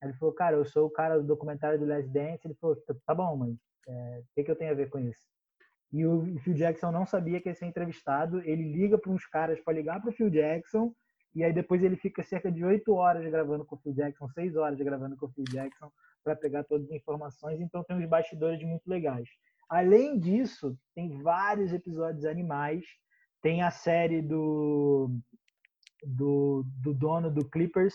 ele 0.05 0.15
falou, 0.15 0.35
cara, 0.35 0.57
eu 0.57 0.65
sou 0.65 0.87
o 0.87 0.91
cara 0.91 1.19
do 1.19 1.27
documentário 1.27 1.79
do 1.79 1.87
Last 1.87 2.09
Dance. 2.11 2.47
Ele 2.47 2.55
falou, 2.55 2.77
tá, 2.77 2.95
tá 3.07 3.15
bom, 3.15 3.37
mas 3.37 3.57
é, 3.89 4.21
o 4.21 4.35
que, 4.35 4.45
que 4.45 4.51
eu 4.51 4.57
tenho 4.57 4.71
a 4.71 4.75
ver 4.75 4.89
com 4.89 4.99
isso? 4.99 5.27
E 5.93 6.05
o 6.05 6.39
Phil 6.41 6.55
Jackson 6.55 6.91
não 6.91 7.07
sabia 7.07 7.41
que 7.41 7.49
ia 7.49 7.55
ser 7.55 7.67
entrevistado. 7.67 8.41
Ele 8.41 8.73
liga 8.73 8.99
para 8.99 9.13
uns 9.13 9.27
caras 9.27 9.61
para 9.61 9.75
ligar 9.75 10.01
para 10.01 10.11
o 10.11 10.13
Phil 10.13 10.29
Jackson. 10.29 10.93
E 11.35 11.43
aí 11.43 11.53
depois 11.53 11.83
ele 11.83 11.97
fica 11.97 12.23
cerca 12.23 12.51
de 12.51 12.65
oito 12.65 12.95
horas 12.95 13.25
gravando 13.31 13.65
com 13.65 13.77
o 13.77 13.79
Phil 13.79 13.93
Jackson, 13.93 14.29
seis 14.29 14.57
horas 14.57 14.79
gravando 14.79 15.17
com 15.17 15.27
o 15.27 15.31
Phil 15.31 15.45
Jackson 15.45 15.91
para 16.23 16.35
pegar 16.35 16.65
todas 16.65 16.87
as 16.89 16.93
informações. 16.93 17.61
Então 17.61 17.85
tem 17.85 17.97
uns 17.97 18.09
bastidores 18.09 18.63
muito 18.65 18.89
legais. 18.89 19.29
Além 19.69 20.19
disso, 20.19 20.77
tem 20.95 21.23
vários 21.23 21.73
episódios 21.73 22.25
animais. 22.25 22.85
Tem 23.43 23.63
a 23.63 23.71
série 23.71 24.23
do, 24.23 25.11
do, 26.05 26.65
do 26.83 26.95
dono 26.95 27.31
do 27.31 27.49
Clippers, 27.49 27.95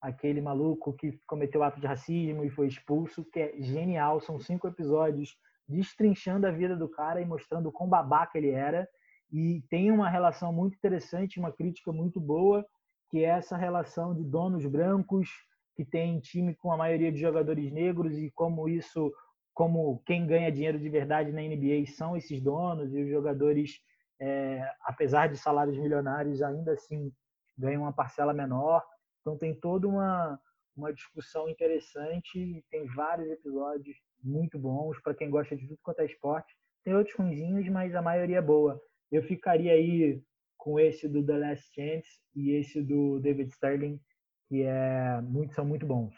aquele 0.00 0.40
maluco 0.40 0.92
que 0.92 1.18
cometeu 1.26 1.62
ato 1.62 1.80
de 1.80 1.86
racismo 1.86 2.44
e 2.44 2.50
foi 2.50 2.66
expulso, 2.66 3.24
que 3.24 3.40
é 3.40 3.54
genial. 3.58 4.20
São 4.20 4.38
cinco 4.38 4.68
episódios 4.68 5.36
destrinchando 5.68 6.46
a 6.46 6.50
vida 6.50 6.76
do 6.76 6.88
cara 6.88 7.20
e 7.20 7.24
mostrando 7.24 7.72
quão 7.72 7.88
babaca 7.88 8.38
ele 8.38 8.50
era. 8.50 8.88
E 9.32 9.62
tem 9.68 9.90
uma 9.90 10.08
relação 10.08 10.52
muito 10.52 10.76
interessante, 10.76 11.40
uma 11.40 11.52
crítica 11.52 11.92
muito 11.92 12.20
boa, 12.20 12.64
que 13.10 13.24
é 13.24 13.28
essa 13.28 13.56
relação 13.56 14.14
de 14.14 14.22
donos 14.22 14.64
brancos 14.66 15.28
que 15.74 15.84
tem 15.84 16.18
time 16.20 16.54
com 16.54 16.72
a 16.72 16.76
maioria 16.76 17.12
de 17.12 17.18
jogadores 17.18 17.70
negros 17.70 18.16
e 18.16 18.30
como 18.30 18.68
isso, 18.68 19.12
como 19.52 20.02
quem 20.06 20.26
ganha 20.26 20.50
dinheiro 20.50 20.78
de 20.78 20.88
verdade 20.88 21.32
na 21.32 21.42
NBA 21.42 21.86
são 21.94 22.16
esses 22.16 22.40
donos 22.40 22.94
e 22.94 23.02
os 23.02 23.10
jogadores, 23.10 23.80
é, 24.18 24.66
apesar 24.82 25.28
de 25.28 25.36
salários 25.36 25.76
milionários, 25.76 26.40
ainda 26.40 26.72
assim 26.72 27.12
ganham 27.58 27.82
uma 27.82 27.92
parcela 27.92 28.32
menor. 28.32 28.82
Então 29.26 29.36
tem 29.36 29.52
toda 29.52 29.88
uma, 29.88 30.40
uma 30.76 30.92
discussão 30.92 31.48
interessante, 31.48 32.64
tem 32.70 32.86
vários 32.94 33.28
episódios 33.28 33.96
muito 34.22 34.56
bons 34.56 35.00
para 35.02 35.14
quem 35.14 35.28
gosta 35.28 35.56
de 35.56 35.66
tudo 35.66 35.80
quanto 35.82 35.98
é 35.98 36.04
esporte. 36.06 36.54
Tem 36.84 36.94
outros 36.94 37.16
ruinzinhos, 37.16 37.68
mas 37.68 37.96
a 37.96 38.00
maioria 38.00 38.38
é 38.38 38.42
boa. 38.42 38.80
Eu 39.10 39.24
ficaria 39.24 39.72
aí 39.72 40.22
com 40.56 40.78
esse 40.78 41.08
do 41.08 41.26
The 41.26 41.38
Last 41.38 41.74
Chance 41.74 42.20
e 42.36 42.52
esse 42.52 42.80
do 42.80 43.18
David 43.18 43.50
Sterling, 43.50 44.00
que 44.48 44.62
é 44.62 45.20
muito, 45.22 45.54
são 45.54 45.64
muito 45.64 45.84
bons. 45.84 46.14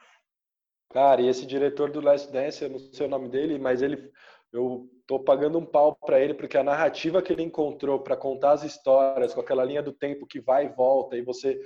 Cara, 0.90 1.22
e 1.22 1.28
esse 1.28 1.46
diretor 1.46 1.90
do 1.90 2.02
Last 2.02 2.30
Dance, 2.30 2.62
eu 2.62 2.68
não 2.68 2.78
sei 2.78 3.06
o 3.06 3.10
nome 3.10 3.30
dele, 3.30 3.58
mas 3.58 3.80
ele 3.80 4.10
eu 4.52 4.86
tô 5.06 5.20
pagando 5.20 5.58
um 5.58 5.64
pau 5.64 5.94
para 5.94 6.20
ele 6.20 6.34
porque 6.34 6.56
a 6.56 6.62
narrativa 6.62 7.22
que 7.22 7.32
ele 7.32 7.42
encontrou 7.42 8.00
para 8.00 8.16
contar 8.16 8.52
as 8.52 8.64
histórias 8.64 9.34
com 9.34 9.40
aquela 9.40 9.64
linha 9.64 9.82
do 9.82 9.92
tempo 9.92 10.26
que 10.26 10.40
vai 10.40 10.66
e 10.66 10.74
volta 10.74 11.16
e 11.16 11.22
você 11.22 11.58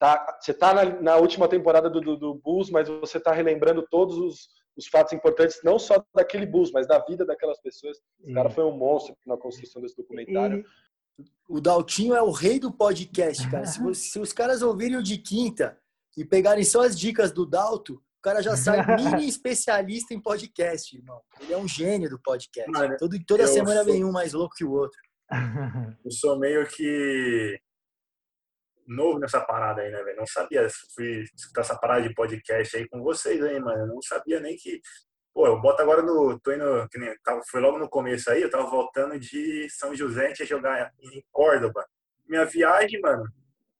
tá, 0.00 0.38
você 0.40 0.50
está 0.50 0.72
na, 0.72 0.84
na, 1.00 1.16
última 1.16 1.46
temporada 1.46 1.88
do, 1.88 2.00
do, 2.00 2.16
do, 2.16 2.34
Bulls, 2.34 2.70
mas 2.70 2.88
você 2.88 3.18
está 3.18 3.32
relembrando 3.32 3.86
todos 3.88 4.16
os, 4.16 4.48
os, 4.76 4.88
fatos 4.88 5.12
importantes, 5.12 5.60
não 5.62 5.78
só 5.78 6.02
daquele 6.14 6.46
Bulls, 6.46 6.72
mas 6.72 6.88
da 6.88 6.98
vida 6.98 7.24
daquelas 7.24 7.60
pessoas. 7.60 7.98
O 8.18 8.32
cara 8.32 8.48
foi 8.48 8.64
um 8.64 8.76
monstro 8.76 9.14
na 9.26 9.36
construção 9.36 9.80
desse 9.82 9.96
documentário. 9.96 10.64
E 11.18 11.24
o 11.46 11.60
Daltinho 11.60 12.14
é 12.14 12.22
o 12.22 12.30
rei 12.30 12.58
do 12.58 12.72
podcast, 12.72 13.48
cara. 13.50 13.66
se, 13.66 13.78
se, 13.94 14.18
os 14.18 14.32
caras 14.32 14.62
ouvirem 14.62 14.96
o 14.96 15.02
de 15.02 15.18
quinta 15.18 15.78
e 16.16 16.24
pegarem 16.24 16.64
só 16.64 16.82
as 16.82 16.98
dicas 16.98 17.30
do 17.30 17.44
Dalto, 17.44 17.94
o 17.94 18.22
cara 18.22 18.42
já 18.42 18.56
sai 18.56 18.78
mini 18.96 19.28
especialista 19.28 20.14
em 20.14 20.20
podcast, 20.20 20.96
irmão. 20.96 21.20
Ele 21.42 21.52
é 21.52 21.58
um 21.58 21.68
gênio 21.68 22.08
do 22.08 22.18
podcast. 22.18 22.70
Mano, 22.70 22.96
Todo, 22.98 23.18
toda 23.26 23.46
semana 23.46 23.84
sou... 23.84 23.92
vem 23.92 24.02
um 24.02 24.12
mais 24.12 24.32
louco 24.32 24.54
que 24.56 24.64
o 24.64 24.72
outro. 24.72 24.98
Eu 26.04 26.10
sou 26.10 26.38
meio 26.38 26.66
que 26.66 27.60
novo 28.90 29.18
nessa 29.18 29.40
parada 29.40 29.82
aí, 29.82 29.90
né, 29.90 30.02
velho? 30.02 30.16
Não 30.16 30.26
sabia, 30.26 30.66
fui 30.94 31.24
escutar 31.34 31.60
essa 31.62 31.78
parada 31.78 32.02
de 32.02 32.14
podcast 32.14 32.76
aí 32.76 32.88
com 32.88 33.02
vocês 33.02 33.42
aí, 33.42 33.58
mano. 33.60 33.82
Eu 33.82 33.86
não 33.86 34.02
sabia 34.02 34.40
nem 34.40 34.56
que. 34.56 34.80
Pô, 35.32 35.46
eu 35.46 35.60
boto 35.60 35.80
agora 35.80 36.02
no. 36.02 36.38
Tô 36.40 36.52
indo. 36.52 36.88
Que 36.90 36.98
nem, 36.98 37.14
tava, 37.22 37.40
foi 37.48 37.60
logo 37.60 37.78
no 37.78 37.88
começo 37.88 38.30
aí, 38.30 38.42
eu 38.42 38.50
tava 38.50 38.68
voltando 38.68 39.18
de 39.18 39.68
São 39.70 39.94
José, 39.94 40.26
a 40.26 40.28
gente 40.28 40.40
ia 40.40 40.46
jogar 40.46 40.92
em 41.00 41.24
Córdoba. 41.30 41.86
Minha 42.28 42.44
viagem, 42.44 43.00
mano, 43.00 43.24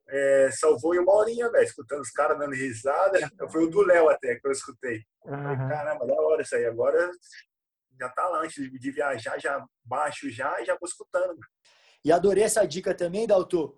é, 0.08 0.50
salvou 0.52 0.94
em 0.94 0.98
uma 0.98 1.14
horinha, 1.14 1.50
velho, 1.50 1.64
escutando 1.64 2.00
os 2.00 2.10
caras 2.10 2.38
dando 2.38 2.54
risada. 2.54 3.18
Foi 3.50 3.64
o 3.64 3.70
do 3.70 3.82
Léo 3.82 4.08
até 4.08 4.36
que 4.36 4.46
eu 4.46 4.52
escutei. 4.52 5.02
Uhum. 5.24 5.42
Falei, 5.42 5.56
Caramba, 5.68 6.06
da 6.06 6.14
hora 6.14 6.42
isso 6.42 6.54
aí. 6.54 6.64
Agora 6.64 7.10
já 8.00 8.08
tá 8.08 8.28
lá 8.28 8.42
antes 8.42 8.54
de, 8.54 8.78
de 8.78 8.90
viajar, 8.90 9.38
já 9.38 9.64
baixo 9.84 10.30
já 10.30 10.60
e 10.60 10.64
já 10.64 10.74
vou 10.74 10.88
escutando. 10.88 11.38
E 12.04 12.10
adorei 12.10 12.44
essa 12.44 12.66
dica 12.66 12.94
também, 12.94 13.26
Dalton, 13.26 13.76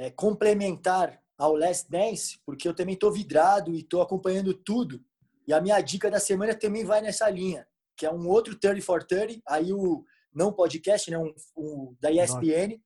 é, 0.00 0.10
complementar 0.10 1.22
ao 1.36 1.54
Last 1.54 1.90
Dance, 1.90 2.40
porque 2.46 2.66
eu 2.66 2.74
também 2.74 2.96
tô 2.96 3.12
vidrado 3.12 3.74
e 3.74 3.82
tô 3.82 4.00
acompanhando 4.00 4.54
tudo. 4.54 5.04
E 5.46 5.52
a 5.52 5.60
minha 5.60 5.78
dica 5.82 6.10
da 6.10 6.18
semana 6.18 6.54
também 6.54 6.86
vai 6.86 7.02
nessa 7.02 7.28
linha, 7.28 7.68
que 7.94 8.06
é 8.06 8.10
um 8.10 8.26
outro 8.26 8.58
30 8.58 8.80
for 8.80 9.04
30, 9.04 9.42
aí 9.46 9.74
o 9.74 10.02
não 10.32 10.54
podcast, 10.54 11.10
né, 11.10 11.18
um, 11.18 11.34
um 11.54 11.94
da 12.00 12.10
ESPN, 12.10 12.80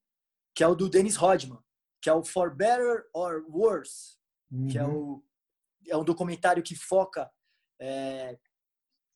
que 0.53 0.65
é 0.65 0.67
o 0.67 0.75
do 0.75 0.89
Dennis 0.89 1.15
Rodman, 1.15 1.61
que 2.03 2.11
é 2.11 2.13
o 2.13 2.25
For 2.25 2.53
Better 2.53 3.05
or 3.15 3.45
Worse, 3.49 4.17
uhum. 4.51 4.67
que 4.67 4.77
é 4.77 4.85
o 4.85 5.23
é 5.87 5.97
um 5.97 6.05
documentário 6.05 6.63
que 6.63 6.75
foca 6.75 7.31
é, 7.79 8.39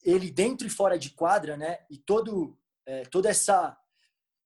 ele 0.03 0.29
dentro 0.31 0.67
e 0.67 0.69
fora 0.69 0.97
de 0.97 1.09
quadra, 1.09 1.57
né? 1.57 1.79
E 1.89 1.97
todo 1.97 2.57
é, 2.85 3.03
toda 3.03 3.27
essa 3.27 3.75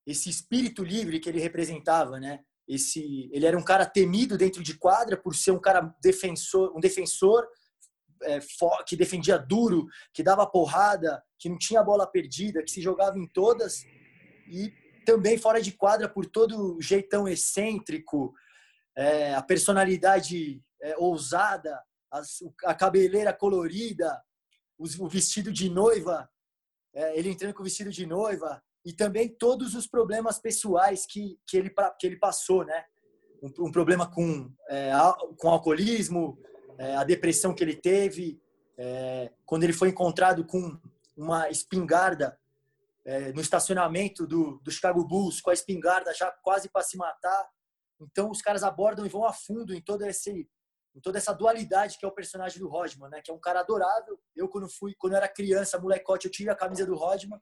esse 0.08 0.30
espírito 0.30 0.84
livre 0.84 1.20
que 1.20 1.30
ele 1.30 1.40
representava, 1.40 2.20
né? 2.20 2.44
Esse 2.68 3.30
ele 3.32 3.46
era 3.46 3.58
um 3.58 3.64
cara 3.64 3.86
temido 3.86 4.38
dentro 4.38 4.64
de 4.64 4.78
quadra 4.78 5.18
por 5.18 5.36
ser 5.36 5.52
um 5.52 5.60
cara 5.60 5.94
defensor, 6.02 6.76
um 6.76 6.80
defensor 6.80 7.46
é, 8.24 8.40
que 8.88 8.96
defendia 8.96 9.38
duro, 9.38 9.86
que 10.14 10.24
dava 10.24 10.48
porrada, 10.48 11.22
que 11.38 11.50
não 11.50 11.58
tinha 11.58 11.84
bola 11.84 12.08
perdida, 12.08 12.64
que 12.64 12.72
se 12.72 12.82
jogava 12.82 13.18
em 13.18 13.28
todas 13.28 13.84
e 14.48 14.72
também 15.06 15.38
fora 15.38 15.62
de 15.62 15.72
quadra 15.74 16.08
por 16.08 16.26
todo 16.26 16.78
o 16.78 16.82
jeitão 16.82 17.28
excêntrico, 17.28 18.34
é, 18.96 19.34
a 19.34 19.42
personalidade 19.42 20.62
é, 20.82 20.96
ousada, 20.98 21.82
a 22.66 22.76
cabeleira 22.76 23.34
colorida, 23.34 24.22
o 24.78 25.08
vestido 25.08 25.52
de 25.52 25.70
noiva, 25.70 26.30
é, 26.94 27.18
ele 27.18 27.30
entrando 27.30 27.54
com 27.54 27.62
o 27.62 27.66
vestido 27.66 27.90
de 27.90 28.06
noiva, 28.06 28.62
e 28.86 28.94
também 28.94 29.30
todos 29.30 29.76
os 29.76 29.88
problemas 29.88 30.40
pessoais 30.40 31.06
que, 31.06 31.40
que, 31.48 31.58
ele, 31.58 31.74
que 32.00 32.08
ele 32.08 32.18
passou, 32.18 32.66
né? 32.66 32.86
Um, 33.42 33.68
um 33.68 33.72
problema 33.72 34.10
com, 34.10 34.52
é, 34.70 34.92
com 35.38 35.50
alcoolismo, 35.50 36.38
é, 36.78 36.96
a 36.96 37.04
depressão 37.04 37.54
que 37.54 37.64
ele 37.64 37.76
teve, 37.76 38.42
é, 38.78 39.32
quando 39.46 39.64
ele 39.64 39.74
foi 39.74 39.90
encontrado 39.90 40.46
com 40.46 40.78
uma 41.16 41.50
espingarda 41.50 42.38
é, 43.06 43.32
no 43.34 43.42
estacionamento 43.42 44.26
do, 44.26 44.60
do 44.60 44.72
Chicago 44.72 45.06
Bulls, 45.06 45.42
com 45.42 45.50
a 45.50 45.54
espingarda 45.54 46.14
já 46.14 46.32
quase 46.42 46.70
para 46.70 46.82
se 46.82 46.98
matar. 46.98 47.48
Então, 48.02 48.30
os 48.30 48.42
caras 48.42 48.64
abordam 48.64 49.06
e 49.06 49.10
vão 49.10 49.26
a 49.26 49.34
fundo 49.34 49.74
em 49.74 49.82
todo 49.82 50.06
esse 50.06 50.48
em 50.96 51.02
toda 51.02 51.18
essa 51.18 51.34
dualidade 51.34 51.98
que 51.98 52.06
é 52.06 52.08
o 52.08 52.14
personagem 52.14 52.60
do 52.60 52.70
Rodman, 52.70 53.10
né? 53.10 53.20
Que 53.24 53.32
é 53.32 53.34
um 53.34 53.40
cara 53.40 53.62
adorável. 53.62 54.20
Eu 54.36 54.48
quando 54.48 54.70
fui, 54.70 54.94
quando 54.96 55.16
era 55.16 55.28
criança, 55.28 55.80
molecote, 55.80 56.28
eu 56.28 56.32
tive 56.32 56.52
a 56.52 56.56
camisa 56.56 56.86
do 56.86 56.94
Rodman 56.94 57.42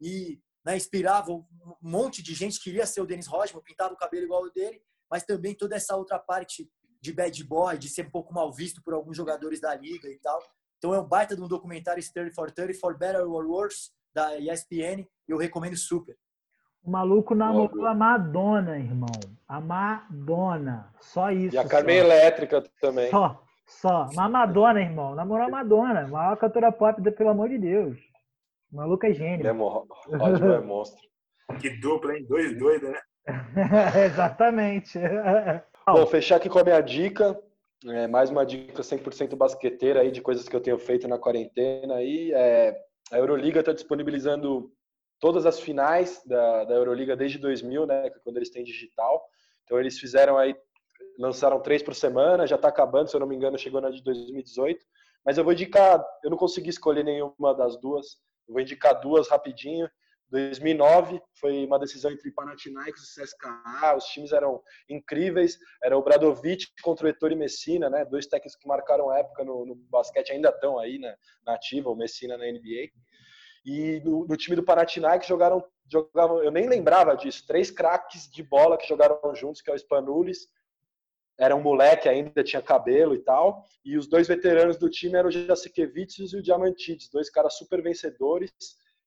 e 0.00 0.40
né, 0.68 0.76
inspirava 0.76 1.32
um 1.32 1.46
monte 1.80 2.22
de 2.22 2.34
gente 2.34 2.58
que 2.58 2.64
queria 2.64 2.84
ser 2.84 3.00
o 3.00 3.06
Dennis 3.06 3.26
Rodman, 3.26 3.62
pintava 3.62 3.94
o 3.94 3.96
cabelo 3.96 4.24
igual 4.24 4.42
o 4.42 4.50
dele, 4.50 4.78
mas 5.10 5.24
também 5.24 5.54
toda 5.54 5.74
essa 5.74 5.96
outra 5.96 6.18
parte 6.18 6.68
de 7.00 7.10
bad 7.10 7.42
boy, 7.44 7.78
de 7.78 7.88
ser 7.88 8.06
um 8.06 8.10
pouco 8.10 8.34
mal 8.34 8.52
visto 8.52 8.82
por 8.82 8.92
alguns 8.92 9.16
jogadores 9.16 9.62
da 9.62 9.74
liga 9.74 10.06
e 10.10 10.18
tal. 10.18 10.38
Então 10.76 10.92
é 10.92 11.00
um 11.00 11.08
baita 11.08 11.34
de 11.34 11.40
um 11.40 11.48
documentário 11.48 12.02
30 12.12 12.34
for 12.34 12.50
30 12.50 12.74
for 12.78 12.98
Better 12.98 13.22
or 13.22 13.46
Worse 13.46 13.92
da 14.14 14.38
ESPN, 14.38 15.06
eu 15.26 15.38
recomendo 15.38 15.74
super. 15.74 16.14
O 16.84 16.90
maluco 16.90 17.34
namorou 17.34 17.86
a 17.86 17.94
Madonna, 17.94 18.78
irmão. 18.78 19.08
A 19.48 19.62
Madonna. 19.62 20.92
Só 21.00 21.30
isso. 21.30 21.56
E 21.56 21.58
a 21.58 21.66
Carmen 21.66 21.96
Elétrica 21.96 22.62
também. 22.78 23.10
Só, 23.10 23.42
só. 23.66 24.04
Mas 24.08 24.18
a 24.18 24.28
Madonna, 24.28 24.80
irmão. 24.82 25.14
Namorou 25.14 25.46
a 25.46 25.50
Madonna. 25.50 26.06
Maior 26.06 26.36
cantora 26.36 26.70
pop, 26.70 27.00
pelo 27.12 27.30
amor 27.30 27.48
de 27.48 27.56
Deus. 27.56 28.07
O 28.72 28.76
maluco 28.76 29.06
é 29.06 29.12
gênio. 29.12 29.46
É, 29.46 29.50
Rodman 29.50 30.56
é 30.56 30.60
monstro. 30.64 31.00
Que 31.60 31.70
dupla, 31.80 32.14
hein? 32.14 32.26
Dois 32.28 32.58
doidos, 32.58 32.90
né? 32.90 33.00
Exatamente. 34.04 34.98
Bom, 35.86 36.06
fechar 36.06 36.36
aqui 36.36 36.48
com 36.48 36.58
a 36.58 36.64
minha 36.64 36.80
dica. 36.80 37.38
É, 37.86 38.06
mais 38.06 38.28
uma 38.28 38.44
dica 38.44 38.82
100% 38.82 39.36
basqueteira 39.36 40.00
aí 40.00 40.10
de 40.10 40.20
coisas 40.20 40.48
que 40.48 40.54
eu 40.54 40.60
tenho 40.60 40.78
feito 40.78 41.06
na 41.08 41.18
quarentena. 41.18 41.94
Aí, 41.94 42.32
é, 42.34 42.76
a 43.10 43.18
Euroliga 43.18 43.60
está 43.60 43.72
disponibilizando 43.72 44.70
todas 45.20 45.46
as 45.46 45.60
finais 45.60 46.22
da, 46.26 46.64
da 46.64 46.74
Euroliga 46.74 47.16
desde 47.16 47.38
2000, 47.38 47.86
né, 47.86 48.06
é 48.06 48.10
quando 48.10 48.36
eles 48.36 48.50
têm 48.50 48.64
digital. 48.64 49.24
Então 49.64 49.78
eles 49.78 49.98
fizeram 49.98 50.36
aí, 50.36 50.56
lançaram 51.18 51.60
três 51.60 51.82
por 51.82 51.94
semana, 51.94 52.46
já 52.46 52.56
está 52.56 52.68
acabando, 52.68 53.08
se 53.08 53.16
eu 53.16 53.20
não 53.20 53.26
me 53.26 53.36
engano, 53.36 53.58
chegou 53.58 53.80
na 53.80 53.90
de 53.90 54.02
2018. 54.02 54.84
Mas 55.24 55.36
eu 55.36 55.44
vou 55.44 55.52
indicar, 55.52 56.04
eu 56.22 56.30
não 56.30 56.36
consegui 56.36 56.70
escolher 56.70 57.04
nenhuma 57.04 57.54
das 57.54 57.78
duas, 57.80 58.16
vou 58.48 58.60
indicar 58.60 59.00
duas 59.00 59.28
rapidinho. 59.28 59.88
2009 60.30 61.20
foi 61.40 61.64
uma 61.64 61.78
decisão 61.78 62.10
entre 62.10 62.30
Panathinaikos 62.30 63.16
e 63.16 63.22
CSKA, 63.22 63.96
os 63.96 64.04
times 64.04 64.32
eram 64.32 64.62
incríveis, 64.88 65.58
era 65.82 65.96
o 65.96 66.02
Bradovic 66.02 66.66
contra 66.82 67.06
o 67.06 67.08
Ettore 67.08 67.34
Messina, 67.34 67.88
né, 67.88 68.04
dois 68.04 68.26
técnicos 68.26 68.56
que 68.56 68.68
marcaram 68.68 69.14
época 69.14 69.42
no, 69.42 69.64
no 69.64 69.74
basquete, 69.74 70.32
ainda 70.32 70.50
estão 70.50 70.78
aí 70.78 70.98
né, 70.98 71.14
na 71.46 71.54
ativa, 71.54 71.88
o 71.88 71.96
Messina 71.96 72.36
na 72.36 72.44
NBA. 72.44 72.90
E 73.64 74.00
no, 74.04 74.26
no 74.26 74.36
time 74.36 74.54
do 74.54 74.62
Panathinaikos 74.62 75.26
jogaram, 75.26 75.64
jogavam, 75.90 76.42
eu 76.42 76.50
nem 76.50 76.68
lembrava 76.68 77.16
disso, 77.16 77.46
três 77.46 77.70
craques 77.70 78.30
de 78.30 78.42
bola 78.42 78.76
que 78.76 78.86
jogaram 78.86 79.18
juntos, 79.34 79.62
que 79.62 79.70
é 79.70 79.74
o 79.74 79.78
Spanulis, 79.78 80.46
era 81.38 81.54
um 81.54 81.62
moleque 81.62 82.08
ainda, 82.08 82.42
tinha 82.42 82.60
cabelo 82.60 83.14
e 83.14 83.20
tal, 83.20 83.64
e 83.84 83.96
os 83.96 84.08
dois 84.08 84.26
veteranos 84.26 84.76
do 84.76 84.90
time 84.90 85.16
eram 85.16 85.28
o 85.28 85.32
Jasikevicius 85.32 86.32
e 86.32 86.38
o 86.38 86.42
Diamantidis, 86.42 87.08
dois 87.08 87.30
caras 87.30 87.54
super 87.54 87.82
vencedores, 87.82 88.50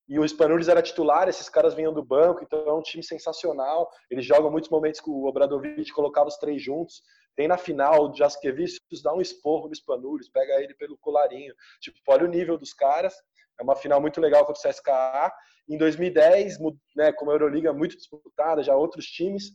e 0.08 0.18
o 0.18 0.28
Spanulis 0.28 0.68
era 0.68 0.82
titular, 0.82 1.28
esses 1.28 1.48
caras 1.48 1.74
vinham 1.74 1.92
do 1.92 2.02
banco, 2.02 2.42
então 2.42 2.66
é 2.66 2.72
um 2.74 2.82
time 2.82 3.02
sensacional. 3.02 3.90
Eles 4.10 4.26
jogam 4.26 4.50
muitos 4.50 4.68
momentos 4.68 5.00
que 5.00 5.08
o 5.08 5.24
Obradovic 5.24 5.90
colocava 5.92 6.28
os 6.28 6.36
três 6.36 6.60
juntos. 6.60 7.02
Tem 7.36 7.48
na 7.48 7.56
final 7.56 8.10
o 8.10 8.14
Jaskevicius 8.14 9.02
dá 9.02 9.14
um 9.14 9.20
esporro 9.20 9.68
no 9.68 9.74
Spanulis, 9.74 10.28
pega 10.28 10.60
ele 10.60 10.74
pelo 10.74 10.98
colarinho. 10.98 11.54
Tipo, 11.80 11.98
olha 12.08 12.24
o 12.24 12.28
nível 12.28 12.58
dos 12.58 12.74
caras. 12.74 13.14
É 13.58 13.62
uma 13.62 13.76
final 13.76 14.00
muito 14.00 14.20
legal 14.20 14.44
contra 14.44 14.68
o 14.68 14.70
CSKA. 14.70 15.32
Em 15.68 15.78
2010, 15.78 16.58
né, 16.96 17.12
como 17.12 17.30
a 17.30 17.34
Euroliga 17.34 17.70
é 17.70 17.72
muito 17.72 17.96
disputada, 17.96 18.62
já 18.62 18.74
outros 18.74 19.06
times, 19.06 19.52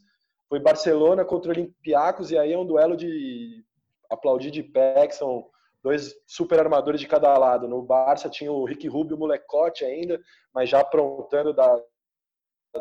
foi 0.49 0.59
Barcelona 0.59 1.25
contra 1.25 1.49
o 1.49 1.53
Olympiacos, 1.53 2.31
e 2.31 2.37
aí 2.37 2.53
é 2.53 2.57
um 2.57 2.65
duelo 2.65 2.95
de 2.95 3.63
aplaudir 4.09 4.51
de 4.51 4.63
pé, 4.63 5.07
que 5.07 5.15
são 5.15 5.49
dois 5.83 6.15
super 6.25 6.59
armadores 6.59 6.99
de 6.99 7.07
cada 7.07 7.37
lado. 7.37 7.67
No 7.67 7.81
Barça 7.81 8.29
tinha 8.29 8.51
o 8.51 8.65
Rick 8.65 8.87
Rubio, 8.87 9.15
o 9.15 9.19
molecote 9.19 9.83
ainda, 9.83 10.19
mas 10.53 10.69
já 10.69 10.79
aprontando 10.79 11.53
da, 11.53 11.81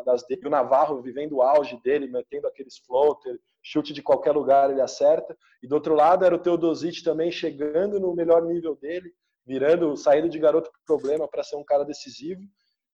das 0.05 0.23
dele. 0.23 0.47
O 0.47 0.49
Navarro 0.49 1.01
vivendo 1.01 1.33
o 1.33 1.41
auge 1.41 1.79
dele, 1.83 2.07
metendo 2.07 2.47
aqueles 2.47 2.77
floater, 2.77 3.39
chute 3.61 3.93
de 3.93 4.01
qualquer 4.01 4.31
lugar 4.31 4.69
ele 4.69 4.81
acerta. 4.81 5.37
E 5.61 5.67
do 5.67 5.75
outro 5.75 5.93
lado 5.93 6.23
era 6.23 6.35
o 6.35 6.39
Teodosic 6.39 7.03
também 7.03 7.31
chegando 7.31 7.99
no 7.99 8.15
melhor 8.15 8.43
nível 8.43 8.75
dele 8.75 9.13
virando, 9.47 9.95
saindo 9.95 10.27
de 10.27 10.37
garoto 10.37 10.69
problema 10.85 11.25
para 11.25 11.41
ser 11.41 11.55
um 11.55 11.63
cara 11.63 11.85
decisivo. 11.85 12.41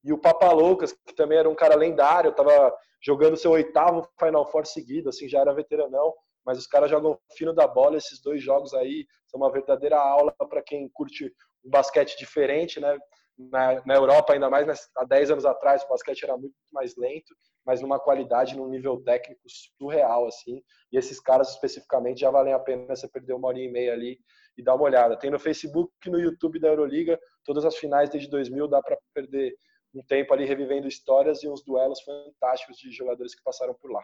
E 0.03 0.11
o 0.11 0.17
Papaloucas, 0.17 0.91
que 0.91 1.15
também 1.15 1.37
era 1.37 1.49
um 1.49 1.55
cara 1.55 1.75
lendário, 1.75 2.31
estava 2.31 2.75
jogando 3.01 3.37
seu 3.37 3.51
oitavo 3.51 4.07
Final 4.19 4.45
Four 4.45 4.65
seguido, 4.65 5.09
assim, 5.09 5.27
já 5.29 5.39
era 5.39 5.53
veteranão, 5.53 6.13
mas 6.45 6.57
os 6.57 6.67
caras 6.67 6.89
jogam 6.89 7.17
fino 7.37 7.53
da 7.53 7.67
bola. 7.67 7.97
Esses 7.97 8.21
dois 8.21 8.43
jogos 8.43 8.73
aí 8.73 9.05
são 9.27 9.39
uma 9.39 9.51
verdadeira 9.51 9.97
aula 9.97 10.33
para 10.49 10.61
quem 10.61 10.89
curte 10.93 11.31
um 11.63 11.69
basquete 11.69 12.17
diferente, 12.17 12.79
né? 12.79 12.97
Na, 13.37 13.83
na, 13.83 13.95
Europa, 13.95 14.33
ainda 14.33 14.47
mais 14.47 14.67
né, 14.67 14.73
há 14.95 15.05
10 15.05 15.31
anos 15.31 15.45
atrás, 15.45 15.83
o 15.83 15.89
basquete 15.89 16.23
era 16.23 16.37
muito 16.37 16.53
mais 16.71 16.95
lento, 16.95 17.33
mas 17.65 17.81
numa 17.81 17.99
qualidade, 17.99 18.55
num 18.55 18.69
nível 18.69 19.01
técnico 19.01 19.41
surreal, 19.47 20.27
assim. 20.27 20.61
E 20.91 20.97
esses 20.97 21.19
caras 21.19 21.49
especificamente 21.49 22.21
já 22.21 22.29
valem 22.29 22.53
a 22.53 22.59
pena 22.59 22.95
você 22.95 23.07
perder 23.07 23.33
uma 23.33 23.47
hora 23.47 23.59
e 23.59 23.71
meia 23.71 23.93
ali 23.93 24.19
e 24.55 24.63
dar 24.63 24.75
uma 24.75 24.83
olhada. 24.83 25.17
Tem 25.17 25.31
no 25.31 25.39
Facebook 25.39 25.91
e 26.05 26.11
no 26.11 26.19
YouTube 26.19 26.59
da 26.59 26.67
Euroliga, 26.67 27.19
todas 27.43 27.65
as 27.65 27.75
finais 27.75 28.09
desde 28.09 28.29
2000, 28.29 28.67
dá 28.67 28.81
para 28.83 28.97
perder 29.15 29.55
um 29.93 30.01
tempo 30.03 30.33
ali 30.33 30.45
revivendo 30.45 30.87
histórias 30.87 31.43
e 31.43 31.47
uns 31.47 31.63
duelos 31.63 32.01
fantásticos 32.01 32.77
de 32.77 32.91
jogadores 32.91 33.35
que 33.35 33.43
passaram 33.43 33.73
por 33.73 33.91
lá. 33.91 34.03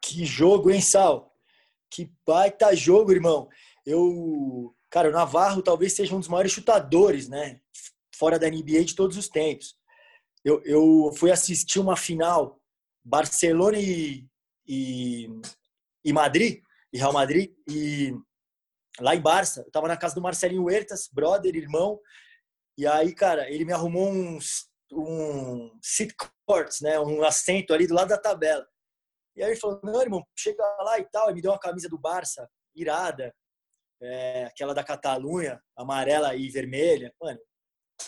Que 0.00 0.24
jogo, 0.24 0.70
hein, 0.70 0.80
Sal? 0.80 1.34
Que 1.90 2.10
baita 2.26 2.74
jogo, 2.74 3.12
irmão. 3.12 3.48
Eu, 3.84 4.74
cara, 4.90 5.08
o 5.08 5.12
Navarro 5.12 5.62
talvez 5.62 5.92
seja 5.92 6.14
um 6.14 6.20
dos 6.20 6.28
maiores 6.28 6.52
chutadores, 6.52 7.28
né? 7.28 7.60
Fora 8.14 8.38
da 8.38 8.48
NBA 8.48 8.84
de 8.84 8.94
todos 8.94 9.16
os 9.16 9.28
tempos. 9.28 9.76
Eu, 10.44 10.62
eu 10.64 11.12
fui 11.16 11.30
assistir 11.30 11.78
uma 11.78 11.96
final 11.96 12.60
Barcelona 13.04 13.78
e, 13.78 14.26
e, 14.66 15.28
e 16.04 16.12
Madrid, 16.12 16.62
e 16.92 16.98
Real 16.98 17.12
Madrid, 17.12 17.52
e 17.68 18.14
lá 19.00 19.14
em 19.14 19.20
Barça. 19.20 19.62
Eu 19.62 19.70
tava 19.70 19.88
na 19.88 19.96
casa 19.96 20.14
do 20.14 20.22
Marcelinho 20.22 20.64
Huertas, 20.64 21.08
brother, 21.12 21.54
irmão. 21.54 22.00
E 22.78 22.86
aí, 22.86 23.14
cara, 23.14 23.50
ele 23.50 23.64
me 23.64 23.72
arrumou 23.72 24.08
uns, 24.08 24.68
um 24.92 25.70
seat 25.82 26.14
courts, 26.46 26.80
né? 26.80 27.00
Um 27.00 27.24
assento 27.24 27.72
ali 27.72 27.86
do 27.86 27.94
lado 27.94 28.08
da 28.08 28.18
tabela. 28.18 28.66
E 29.34 29.42
aí 29.42 29.50
ele 29.50 29.60
falou, 29.60 29.80
não, 29.82 30.00
irmão, 30.00 30.26
chega 30.36 30.62
lá 30.80 30.98
e 30.98 31.04
tal. 31.04 31.30
E 31.30 31.34
me 31.34 31.40
deu 31.40 31.52
uma 31.52 31.58
camisa 31.58 31.88
do 31.88 31.98
Barça, 31.98 32.48
irada. 32.74 33.34
É, 34.02 34.44
aquela 34.44 34.74
da 34.74 34.84
Catalunha, 34.84 35.60
amarela 35.74 36.34
e 36.36 36.50
vermelha. 36.50 37.14
Mano, 37.20 37.38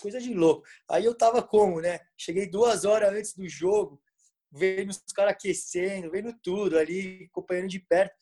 coisa 0.01 0.21
de 0.21 0.35
louco. 0.35 0.67
Aí 0.91 1.05
eu 1.05 1.17
tava 1.17 1.43
como, 1.43 1.81
né? 1.81 2.01
Cheguei 2.17 2.47
duas 2.49 2.85
horas 2.85 3.11
antes 3.11 3.35
do 3.35 3.49
jogo, 3.49 4.01
vendo 4.53 4.91
os 4.91 5.03
caras 5.15 5.33
aquecendo, 5.33 6.11
vendo 6.11 6.33
tudo 6.43 6.79
ali, 6.79 7.27
acompanhando 7.31 7.69
de 7.69 7.81
perto. 7.81 8.15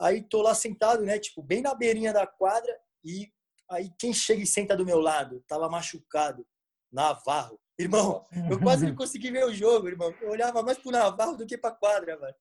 Aí 0.00 0.22
tô 0.22 0.42
lá 0.42 0.54
sentado, 0.54 1.04
né? 1.04 1.18
Tipo, 1.18 1.42
bem 1.42 1.60
na 1.60 1.74
beirinha 1.74 2.12
da 2.12 2.26
quadra 2.26 2.74
e 3.04 3.30
aí 3.72 3.90
quem 3.98 4.12
chega 4.12 4.42
e 4.42 4.46
senta 4.46 4.76
do 4.76 4.86
meu 4.86 5.00
lado? 5.00 5.42
Tava 5.46 5.68
machucado. 5.68 6.46
Navarro. 6.92 7.58
Irmão, 7.78 8.22
eu 8.50 8.60
quase 8.60 8.86
não 8.86 8.94
consegui 8.94 9.30
ver 9.30 9.44
o 9.44 9.52
jogo, 9.52 9.88
irmão. 9.88 10.14
Eu 10.20 10.30
olhava 10.30 10.62
mais 10.62 10.78
pro 10.78 10.90
Navarro 10.90 11.36
do 11.36 11.46
que 11.46 11.56
pra 11.56 11.70
quadra, 11.70 12.18
mano. 12.18 12.34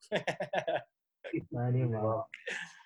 Animal. 1.55 2.27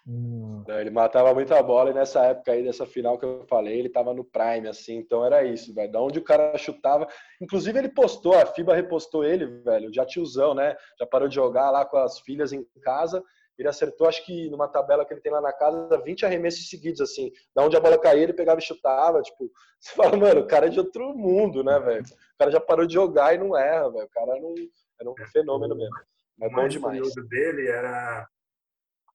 Hum. 0.08 0.64
Não, 0.68 0.80
ele 0.80 0.92
matava 0.92 1.34
muita 1.34 1.62
bola 1.64 1.90
e 1.90 1.94
nessa 1.94 2.24
época 2.26 2.52
aí, 2.52 2.64
dessa 2.64 2.86
final 2.86 3.18
que 3.18 3.26
eu 3.26 3.44
falei, 3.50 3.80
ele 3.80 3.90
tava 3.90 4.14
no 4.14 4.24
prime, 4.24 4.68
assim, 4.68 4.98
então 4.98 5.26
era 5.26 5.44
isso, 5.44 5.74
velho. 5.74 5.92
Da 5.92 6.00
onde 6.00 6.20
o 6.20 6.24
cara 6.24 6.56
chutava. 6.58 7.08
Inclusive, 7.42 7.80
ele 7.80 7.90
postou, 7.90 8.36
a 8.36 8.46
FIBA 8.46 8.76
repostou 8.76 9.24
ele, 9.24 9.48
velho, 9.64 9.92
já 9.92 10.06
tiozão, 10.06 10.54
né? 10.54 10.76
Já 11.00 11.08
parou 11.08 11.28
de 11.28 11.34
jogar 11.34 11.72
lá 11.72 11.84
com 11.84 11.98
as 11.98 12.20
filhas 12.20 12.54
em 12.54 12.64
casa. 12.84 13.24
Ele 13.58 13.70
acertou, 13.70 14.08
acho 14.08 14.26
que 14.26 14.50
numa 14.50 14.68
tabela 14.68 15.06
que 15.06 15.14
ele 15.14 15.22
tem 15.22 15.32
lá 15.32 15.40
na 15.40 15.54
casa, 15.54 16.02
20 16.02 16.26
arremessos 16.26 16.70
seguidos, 16.70 17.00
assim. 17.00 17.32
Da 17.56 17.64
onde 17.64 17.78
a 17.78 17.80
bola 17.80 17.98
caía, 17.98 18.24
ele 18.24 18.34
pegava 18.34 18.60
e 18.60 18.64
chutava. 18.64 19.22
Tipo, 19.22 19.50
você 19.80 19.94
fala, 19.96 20.18
mano, 20.18 20.42
o 20.42 20.48
cara 20.48 20.68
é 20.68 20.70
de 20.70 20.80
outro 20.80 21.16
mundo, 21.16 21.64
né, 21.64 21.80
velho? 21.80 22.04
O 22.04 22.38
cara 22.38 22.52
já 22.52 22.60
parou 22.60 22.86
de 22.86 22.94
jogar 22.94 23.34
e 23.34 23.38
não 23.38 23.58
erra, 23.58 23.92
velho. 23.92 24.06
O 24.06 24.10
cara 24.10 24.40
não, 24.42 24.54
era 25.00 25.10
um 25.10 25.16
fenômeno 25.32 25.76
mesmo. 25.76 25.96
É 26.42 26.50
bom 26.50 26.68
demais. 26.68 27.16
O 27.16 27.28
dele 27.28 27.68
era 27.68 28.28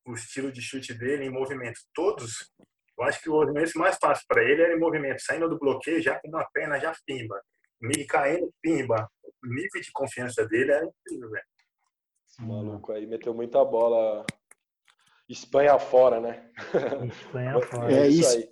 o 0.07 0.15
estilo 0.15 0.51
de 0.51 0.63
chute 0.63 0.95
dele 0.95 1.25
em 1.25 1.31
movimento. 1.31 1.81
Todos, 1.95 2.51
eu 2.99 3.05
acho 3.05 3.21
que 3.21 3.29
o 3.29 3.35
movimento 3.35 3.79
mais 3.79 3.97
fácil 3.99 4.25
para 4.27 4.43
ele 4.43 4.63
era 4.63 4.75
em 4.75 4.79
movimento, 4.79 5.23
saindo 5.23 5.49
do 5.49 5.59
bloqueio, 5.59 6.03
já 6.03 6.19
com 6.19 6.29
uma 6.29 6.47
perna, 6.53 6.81
já 6.81 6.95
pimba. 7.07 7.41
Meio 7.81 8.07
caindo, 8.07 8.53
pimba. 8.63 9.09
O 9.23 9.47
nível 9.47 9.81
de 9.81 9.91
confiança 9.93 10.47
dele 10.47 10.73
era 10.73 10.85
incrível, 10.85 11.31
velho. 11.31 11.45
Esse 12.41 12.49
maluco 12.49 12.91
aí 12.93 13.07
meteu 13.07 13.35
muita 13.35 13.63
bola. 13.65 14.25
Espanha 15.29 15.79
fora, 15.79 16.21
né? 16.21 16.51
Espanha 17.07 17.61
fora. 17.69 17.93
É 17.93 18.09
isso. 18.09 18.37
aí. 18.37 18.51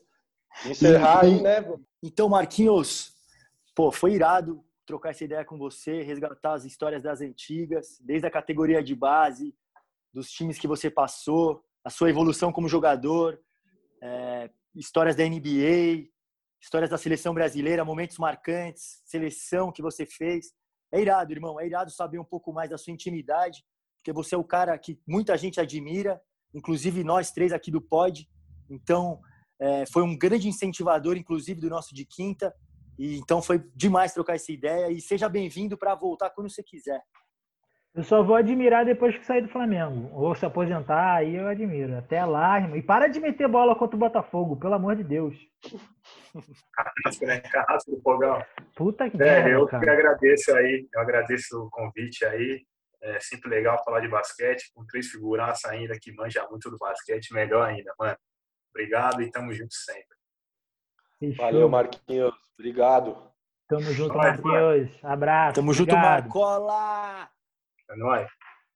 Encerrar 0.71 1.25
E- 1.25 1.29
aí, 1.29 1.43
né? 1.43 1.79
Então, 2.03 2.29
Marquinhos, 2.29 3.17
pô, 3.75 3.91
foi 3.91 4.13
irado 4.13 4.63
trocar 4.87 5.11
essa 5.11 5.25
ideia 5.25 5.45
com 5.45 5.59
você, 5.59 6.03
resgatar 6.03 6.55
as 6.55 6.65
histórias 6.65 7.03
das 7.03 7.21
antigas, 7.21 7.99
desde 8.01 8.27
a 8.27 8.31
categoria 8.31 8.83
de 8.83 8.95
base, 8.95 9.55
dos 10.13 10.31
times 10.31 10.59
que 10.59 10.69
você 10.69 10.91
passou, 10.91 11.63
a 11.85 11.91
sua 11.91 12.09
evolução 12.11 12.53
como 12.53 12.69
jogador, 12.69 13.41
é, 14.03 14.51
histórias 14.75 15.17
da 15.17 15.25
NBA, 15.25 16.09
histórias 16.61 16.91
da 16.91 16.97
seleção 16.99 17.35
brasileira, 17.35 17.85
momentos 17.85 18.19
marcantes, 18.19 19.03
seleção 19.05 19.73
que 19.73 19.83
você 19.83 20.07
fez. 20.07 20.53
É 20.93 21.01
irado, 21.01 21.33
irmão, 21.33 21.59
é 21.61 21.67
irado 21.67 21.91
saber 21.91 22.19
um 22.19 22.25
pouco 22.25 22.53
mais 22.53 22.71
da 22.71 22.79
sua 22.79 22.93
intimidade, 22.93 23.63
porque 24.09 24.13
você 24.13 24.35
é 24.35 24.39
o 24.39 24.45
cara 24.45 24.77
que 24.79 24.99
muita 25.07 25.37
gente 25.37 25.61
admira, 25.61 26.21
inclusive 26.55 27.05
nós 27.05 27.31
três 27.31 27.53
aqui 27.53 27.71
do 27.71 27.81
Pod. 27.81 28.27
Então, 28.71 29.21
é, 29.61 29.85
foi 29.93 30.03
um 30.03 30.17
grande 30.17 30.49
incentivador, 30.49 31.17
inclusive, 31.17 31.61
do 31.61 31.69
nosso 31.69 31.95
de 31.95 32.07
quinta. 32.07 32.55
E 32.99 33.19
então 33.19 33.43
foi 33.43 33.63
demais 33.75 34.15
trocar 34.15 34.35
essa 34.35 34.51
ideia. 34.51 34.91
E 34.91 35.01
seja 35.01 35.29
bem-vindo 35.29 35.77
para 35.77 35.95
voltar 35.95 36.31
quando 36.31 36.51
você 36.51 36.63
quiser. 36.63 37.01
Eu 37.95 38.03
só 38.03 38.23
vou 38.23 38.37
admirar 38.37 38.85
depois 38.85 39.17
que 39.17 39.27
sair 39.27 39.43
do 39.43 39.49
Flamengo. 39.49 40.09
Ou 40.13 40.35
se 40.35 40.47
aposentar, 40.47 41.17
aí 41.17 41.37
eu 41.37 41.47
admiro. 41.47 41.99
Até 41.99 42.25
lá, 42.25 42.59
irmão. 42.59 42.77
E 42.77 42.83
para 42.83 43.09
de 43.09 43.21
meter 43.21 43.49
bola 43.49 43.77
contra 43.77 43.97
o 43.97 43.99
Botafogo, 43.99 44.57
pelo 44.57 44.75
amor 44.75 44.97
de 44.97 45.05
Deus. 45.05 45.35
Carrasco, 46.73 47.27
né? 47.27 47.41
Carrasco 47.41 47.91
do 47.91 48.01
Fogão. 48.01 48.43
Puta 48.75 49.11
que 49.11 49.17
É, 49.17 49.43
merda, 49.43 49.51
eu 49.51 49.65
que 49.67 49.73
cara. 49.73 49.93
agradeço 49.93 50.55
aí, 50.57 50.89
eu 50.95 51.01
agradeço 51.01 51.59
o 51.59 51.71
convite 51.71 52.25
aí. 52.25 52.65
É 53.03 53.21
sempre 53.21 53.49
legal 53.49 53.83
falar 53.85 54.01
de 54.01 54.09
basquete, 54.09 54.71
com 54.75 54.85
três 54.85 55.09
figuraças 55.09 55.71
ainda 55.71 55.99
que 56.01 56.13
manja 56.13 56.47
muito 56.49 56.71
do 56.71 56.77
basquete, 56.79 57.33
melhor 57.33 57.69
ainda, 57.69 57.93
mano. 57.99 58.17
Obrigado 58.71 59.23
e 59.23 59.31
tamo 59.31 59.53
junto 59.53 59.75
sempre. 59.75 60.17
Fechou. 61.19 61.45
Valeu, 61.45 61.69
Marquinhos. 61.69 62.35
Obrigado. 62.59 63.31
Tamo 63.69 63.93
junto, 63.93 64.15
Matheus. 64.17 64.91
Abraço. 65.03 65.57
Tamo 65.57 65.73
junto, 65.73 65.91
obrigado. 65.93 66.23
Marcola! 66.23 67.31
É 67.91 67.97
nóis. 67.97 68.29